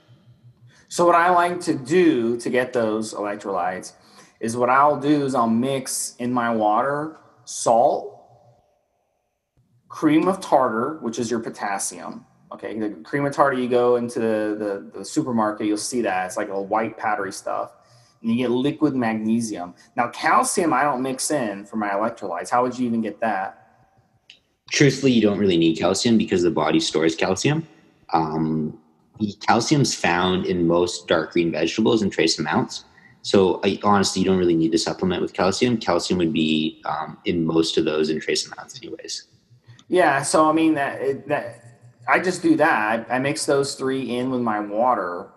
So 0.88 1.04
what 1.06 1.14
I 1.14 1.30
like 1.30 1.60
to 1.62 1.74
do 1.74 2.38
to 2.38 2.50
get 2.50 2.72
those 2.72 3.14
electrolytes 3.14 3.92
is 4.40 4.56
what 4.56 4.70
I'll 4.70 5.00
do 5.00 5.24
is 5.24 5.34
I'll 5.34 5.48
mix 5.48 6.14
in 6.18 6.32
my 6.32 6.54
water 6.54 7.16
salt, 7.44 8.17
cream 9.88 10.28
of 10.28 10.40
tartar, 10.40 10.98
which 11.00 11.18
is 11.18 11.30
your 11.30 11.40
potassium, 11.40 12.24
Okay, 12.50 12.78
the 12.78 12.90
cream 13.04 13.26
of 13.26 13.34
tartar, 13.34 13.58
you 13.58 13.68
go 13.68 13.96
into 13.96 14.20
the, 14.20 14.56
the, 14.92 14.98
the 14.98 15.04
supermarket, 15.04 15.66
you'll 15.66 15.76
see 15.76 16.00
that. 16.02 16.26
It's 16.26 16.36
like 16.36 16.48
a 16.48 16.60
white 16.60 16.96
powdery 16.96 17.32
stuff. 17.32 17.72
And 18.22 18.30
you 18.30 18.38
get 18.38 18.50
liquid 18.50 18.94
magnesium. 18.94 19.74
Now, 19.96 20.08
calcium, 20.08 20.72
I 20.72 20.82
don't 20.82 21.02
mix 21.02 21.30
in 21.30 21.66
for 21.66 21.76
my 21.76 21.90
electrolytes. 21.90 22.50
How 22.50 22.62
would 22.62 22.78
you 22.78 22.86
even 22.86 23.02
get 23.02 23.20
that? 23.20 23.66
Truthfully, 24.70 25.12
you 25.12 25.20
don't 25.20 25.38
really 25.38 25.58
need 25.58 25.78
calcium 25.78 26.18
because 26.18 26.42
the 26.42 26.50
body 26.50 26.80
stores 26.80 27.14
calcium. 27.14 27.66
Um, 28.12 28.78
calcium's 29.46 29.94
found 29.94 30.46
in 30.46 30.66
most 30.66 31.06
dark 31.06 31.32
green 31.32 31.52
vegetables 31.52 32.02
in 32.02 32.10
trace 32.10 32.38
amounts. 32.38 32.84
So 33.22 33.60
I, 33.62 33.78
honestly, 33.82 34.22
you 34.22 34.26
don't 34.26 34.38
really 34.38 34.56
need 34.56 34.72
to 34.72 34.78
supplement 34.78 35.20
with 35.20 35.32
calcium. 35.32 35.76
Calcium 35.76 36.18
would 36.18 36.32
be 36.32 36.80
um, 36.86 37.18
in 37.24 37.44
most 37.44 37.76
of 37.76 37.84
those 37.84 38.08
in 38.08 38.20
trace 38.20 38.50
amounts, 38.50 38.80
anyways. 38.82 39.24
Yeah. 39.88 40.22
So 40.22 40.48
I 40.48 40.52
mean 40.52 40.74
that 40.74 41.26
that 41.28 41.62
I 42.08 42.18
just 42.18 42.42
do 42.42 42.56
that. 42.56 43.06
I, 43.10 43.18
mix 43.18 43.44
those 43.44 43.74
three 43.74 44.16
in 44.16 44.30
with 44.30 44.40
my 44.40 44.60
water. 44.60 45.28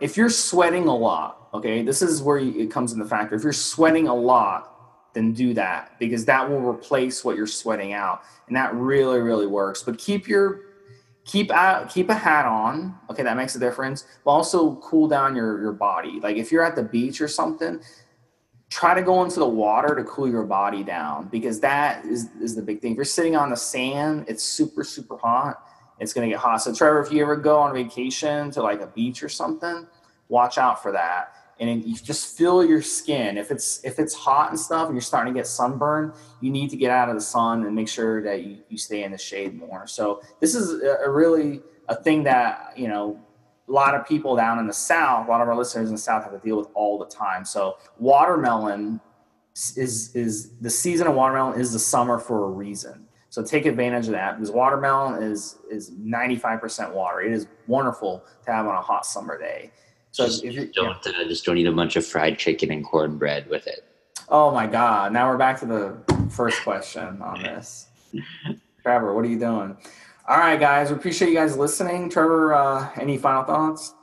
If 0.00 0.16
you're 0.16 0.28
sweating 0.28 0.86
a 0.86 0.94
lot, 0.94 1.48
okay, 1.54 1.82
this 1.82 2.02
is 2.02 2.22
where 2.22 2.38
it 2.38 2.70
comes 2.70 2.92
in 2.92 2.98
the 2.98 3.06
factor. 3.06 3.34
If 3.34 3.42
you're 3.42 3.54
sweating 3.54 4.06
a 4.06 4.14
lot, 4.14 4.70
then 5.14 5.32
do 5.32 5.54
that 5.54 5.98
because 5.98 6.24
that 6.26 6.48
will 6.48 6.60
replace 6.60 7.24
what 7.24 7.36
you're 7.36 7.46
sweating 7.46 7.92
out, 7.92 8.22
and 8.48 8.56
that 8.56 8.74
really, 8.74 9.20
really 9.20 9.46
works. 9.46 9.82
But 9.82 9.98
keep 9.98 10.28
your 10.28 10.60
keep 11.24 11.50
out 11.50 11.88
keep 11.88 12.10
a 12.10 12.14
hat 12.14 12.44
on 12.44 12.94
okay 13.08 13.22
that 13.22 13.34
makes 13.34 13.54
a 13.54 13.58
difference 13.58 14.04
but 14.26 14.30
also 14.30 14.76
cool 14.76 15.08
down 15.08 15.34
your 15.34 15.58
your 15.58 15.72
body 15.72 16.20
like 16.22 16.36
if 16.36 16.52
you're 16.52 16.62
at 16.62 16.76
the 16.76 16.82
beach 16.82 17.18
or 17.20 17.28
something 17.28 17.80
try 18.74 18.92
to 18.94 19.02
go 19.02 19.22
into 19.22 19.38
the 19.38 19.46
water 19.46 19.94
to 19.94 20.02
cool 20.04 20.28
your 20.28 20.42
body 20.42 20.82
down 20.82 21.28
because 21.28 21.60
that 21.60 22.04
is 22.04 22.28
is 22.40 22.56
the 22.56 22.62
big 22.62 22.80
thing 22.80 22.92
if 22.92 22.96
you're 22.96 23.04
sitting 23.04 23.36
on 23.36 23.48
the 23.50 23.56
sand 23.56 24.24
it's 24.26 24.42
super 24.42 24.82
super 24.82 25.16
hot 25.16 25.62
it's 26.00 26.12
going 26.12 26.28
to 26.28 26.32
get 26.32 26.40
hot. 26.40 26.58
So, 26.58 26.74
Trevor, 26.74 27.00
if 27.00 27.12
you 27.12 27.22
ever 27.22 27.36
go 27.36 27.58
on 27.58 27.72
vacation 27.72 28.50
to 28.52 28.62
like 28.62 28.80
a 28.80 28.86
beach 28.86 29.22
or 29.22 29.28
something, 29.28 29.86
watch 30.28 30.58
out 30.58 30.82
for 30.82 30.92
that. 30.92 31.34
And 31.60 31.84
you 31.84 31.94
just 31.94 32.36
feel 32.36 32.64
your 32.64 32.82
skin. 32.82 33.38
If 33.38 33.52
it's 33.52 33.82
if 33.84 34.00
it's 34.00 34.12
hot 34.12 34.50
and 34.50 34.58
stuff, 34.58 34.86
and 34.86 34.94
you're 34.94 35.02
starting 35.02 35.32
to 35.32 35.38
get 35.38 35.46
sunburn, 35.46 36.12
you 36.40 36.50
need 36.50 36.68
to 36.70 36.76
get 36.76 36.90
out 36.90 37.08
of 37.08 37.14
the 37.14 37.20
sun 37.20 37.64
and 37.64 37.74
make 37.76 37.88
sure 37.88 38.22
that 38.24 38.44
you, 38.44 38.58
you 38.68 38.76
stay 38.76 39.04
in 39.04 39.12
the 39.12 39.18
shade 39.18 39.54
more. 39.54 39.86
So, 39.86 40.20
this 40.40 40.56
is 40.56 40.82
a, 40.82 41.04
a 41.04 41.10
really 41.10 41.62
a 41.88 41.94
thing 41.94 42.24
that 42.24 42.72
you 42.76 42.88
know 42.88 43.20
a 43.68 43.72
lot 43.72 43.94
of 43.94 44.06
people 44.06 44.36
down 44.36 44.58
in 44.58 44.66
the 44.66 44.72
south, 44.72 45.26
a 45.26 45.30
lot 45.30 45.40
of 45.40 45.48
our 45.48 45.56
listeners 45.56 45.88
in 45.88 45.94
the 45.94 46.00
south 46.00 46.24
have 46.24 46.32
to 46.32 46.38
deal 46.38 46.58
with 46.58 46.68
all 46.74 46.98
the 46.98 47.06
time. 47.06 47.44
So, 47.44 47.78
watermelon 47.98 49.00
is 49.54 50.14
is 50.14 50.50
the 50.60 50.70
season 50.70 51.06
of 51.06 51.14
watermelon 51.14 51.60
is 51.60 51.72
the 51.72 51.78
summer 51.78 52.18
for 52.18 52.44
a 52.46 52.50
reason 52.50 53.04
so 53.34 53.42
take 53.42 53.66
advantage 53.66 54.06
of 54.06 54.12
that 54.12 54.36
because 54.36 54.52
watermelon 54.52 55.20
is 55.20 55.58
is 55.68 55.90
95% 55.90 56.92
water. 56.92 57.20
It 57.20 57.32
is 57.32 57.48
wonderful 57.66 58.24
to 58.44 58.52
have 58.52 58.64
on 58.68 58.76
a 58.76 58.80
hot 58.80 59.04
summer 59.04 59.36
day. 59.36 59.72
So 60.12 60.26
just, 60.26 60.44
if 60.44 60.54
you 60.54 60.70
don't 60.72 61.04
yeah. 61.04 61.12
uh, 61.20 61.24
just 61.24 61.44
don't 61.44 61.58
eat 61.58 61.66
a 61.66 61.72
bunch 61.72 61.96
of 61.96 62.06
fried 62.06 62.38
chicken 62.38 62.70
and 62.70 62.84
cornbread 62.84 63.50
with 63.50 63.66
it. 63.66 63.88
Oh 64.28 64.52
my 64.52 64.68
god! 64.68 65.12
Now 65.12 65.28
we're 65.28 65.36
back 65.36 65.58
to 65.58 65.66
the 65.66 66.28
first 66.30 66.62
question 66.62 67.20
on 67.20 67.42
this. 67.42 67.88
Trevor, 68.84 69.12
what 69.12 69.24
are 69.24 69.28
you 69.28 69.40
doing? 69.40 69.76
All 70.26 70.38
right, 70.38 70.58
guys. 70.58 70.88
We 70.88 70.96
appreciate 70.96 71.28
you 71.28 71.34
guys 71.34 71.54
listening. 71.54 72.08
Trevor, 72.08 72.54
uh, 72.54 72.88
any 72.96 73.18
final 73.18 73.44
thoughts? 73.44 73.94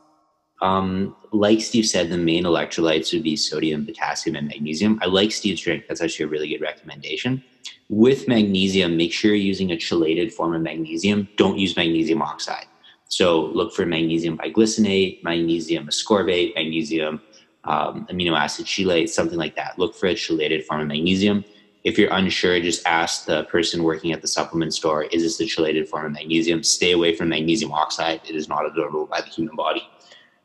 Um, 0.62 1.16
like 1.32 1.62
Steve 1.62 1.88
said, 1.88 2.12
the 2.12 2.18
main 2.18 2.44
electrolytes 2.44 3.12
would 3.12 3.24
be 3.24 3.36
sodium, 3.36 3.88
potassium, 3.88 4.36
and 4.36 4.48
magnesium. 4.48 5.00
I 5.02 5.08
like 5.08 5.32
Steve's 5.32 5.62
drink. 5.62 5.86
That's 5.88 6.00
actually 6.00 6.26
a 6.26 6.28
really 6.28 6.50
good 6.50 6.62
recommendation. 6.62 7.44
With 7.90 8.28
magnesium, 8.28 8.98
make 8.98 9.12
sure 9.12 9.34
you're 9.34 9.48
using 9.48 9.72
a 9.72 9.76
chelated 9.76 10.32
form 10.32 10.54
of 10.54 10.62
magnesium. 10.62 11.28
Don't 11.38 11.58
use 11.58 11.76
magnesium 11.76 12.22
oxide. 12.22 12.68
So 13.08 13.46
look 13.48 13.74
for 13.74 13.88
magnesium 13.88 14.38
biglycinate, 14.38 15.24
magnesium 15.24 15.88
ascorbate, 15.88 16.54
magnesium 16.54 17.20
um, 17.64 18.06
amino 18.12 18.38
acid 18.38 18.68
chelate, 18.68 19.10
something 19.10 19.40
like 19.40 19.56
that. 19.56 19.80
Look 19.80 19.96
for 19.96 20.06
a 20.06 20.14
chelated 20.14 20.66
form 20.66 20.82
of 20.82 20.88
magnesium. 20.88 21.44
If 21.84 21.98
you're 21.98 22.14
unsure, 22.14 22.60
just 22.60 22.86
ask 22.86 23.26
the 23.26 23.44
person 23.46 23.84
working 23.84 24.12
at 24.12 24.22
the 24.22 24.28
supplement 24.28 24.74
store, 24.74 25.04
is 25.04 25.24
this 25.24 25.40
a 25.40 25.46
chelated 25.46 25.88
form 25.88 26.06
of 26.06 26.12
magnesium? 26.12 26.64
Stay 26.64 26.92
away 26.92 27.16
from 27.16 27.30
magnesium 27.30 27.72
oxide. 27.72 28.22
It 28.28 28.36
is 28.36 28.48
not 28.48 28.64
absorbable 28.66 29.10
by 29.10 29.22
the 29.22 29.28
human 29.28 29.56
body. 29.56 29.88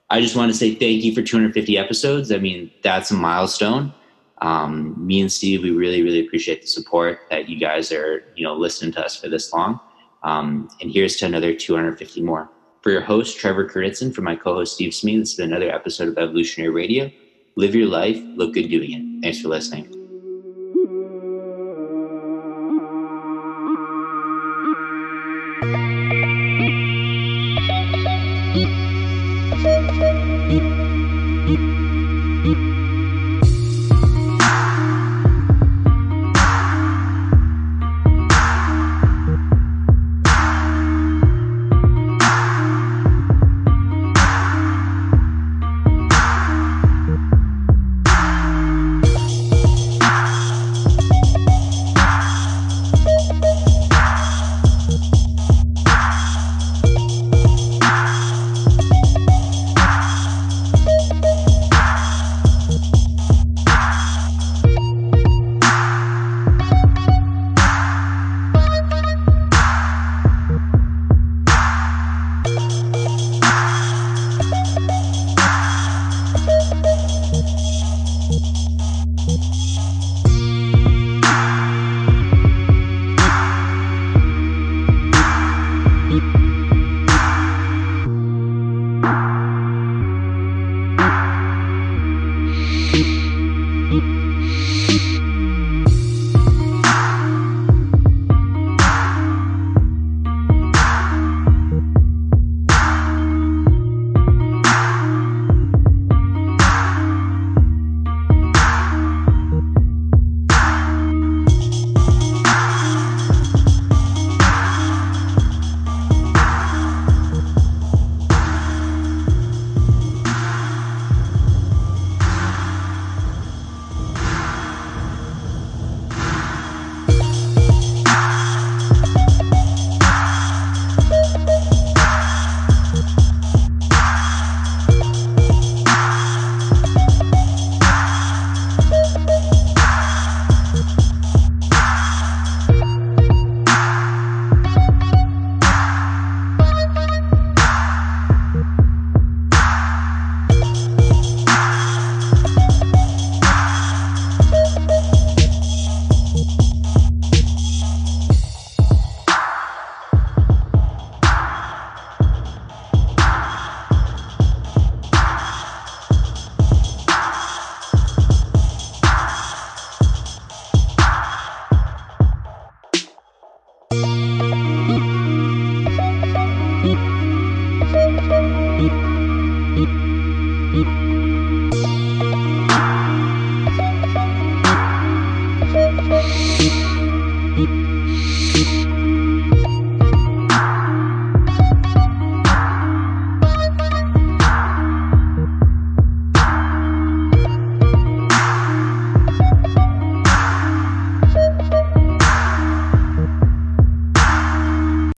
I 0.09 0.20
just 0.20 0.37
want 0.37 0.51
to 0.51 0.57
say 0.57 0.74
thank 0.74 1.05
you 1.05 1.14
for 1.14 1.22
250 1.22 1.76
episodes. 1.76 2.32
I 2.32 2.39
mean, 2.39 2.70
that's 2.82 3.11
a 3.11 3.14
milestone. 3.14 3.93
Um, 4.41 4.95
me 5.05 5.20
and 5.20 5.32
Steve, 5.32 5.62
we 5.62 5.70
really, 5.70 6.03
really 6.03 6.24
appreciate 6.24 6.62
the 6.62 6.68
support 6.68 7.20
that 7.30 7.49
you 7.49 7.59
guys 7.59 7.91
are, 7.93 8.24
you 8.34 8.45
know, 8.45 8.55
listening 8.55 8.93
to 8.93 9.05
us 9.05 9.16
for 9.16 9.28
this 9.28 9.53
long. 9.53 9.80
Um, 10.22 10.68
and 10.80 10.91
here's 10.91 11.16
to 11.16 11.26
another 11.26 11.55
250 11.55 12.22
more. 12.22 12.49
For 12.82 12.93
your 12.93 13.01
host, 13.01 13.39
Trevor 13.39 13.68
Kurnitzen, 13.68 14.14
for 14.14 14.22
my 14.22 14.37
co-host, 14.37 14.74
Steve 14.74 14.95
Smee, 14.95 15.18
this 15.18 15.32
is 15.32 15.39
another 15.39 15.70
episode 15.70 16.09
of 16.09 16.18
Evolutionary 16.18 16.72
Radio. 16.72 17.11
Live 17.57 17.74
your 17.74 17.89
life, 17.89 18.18
look 18.37 18.55
good 18.55 18.68
doing 18.68 18.93
it. 18.93 19.22
Thanks 19.22 19.41
for 19.41 19.49
listening. 19.49 19.96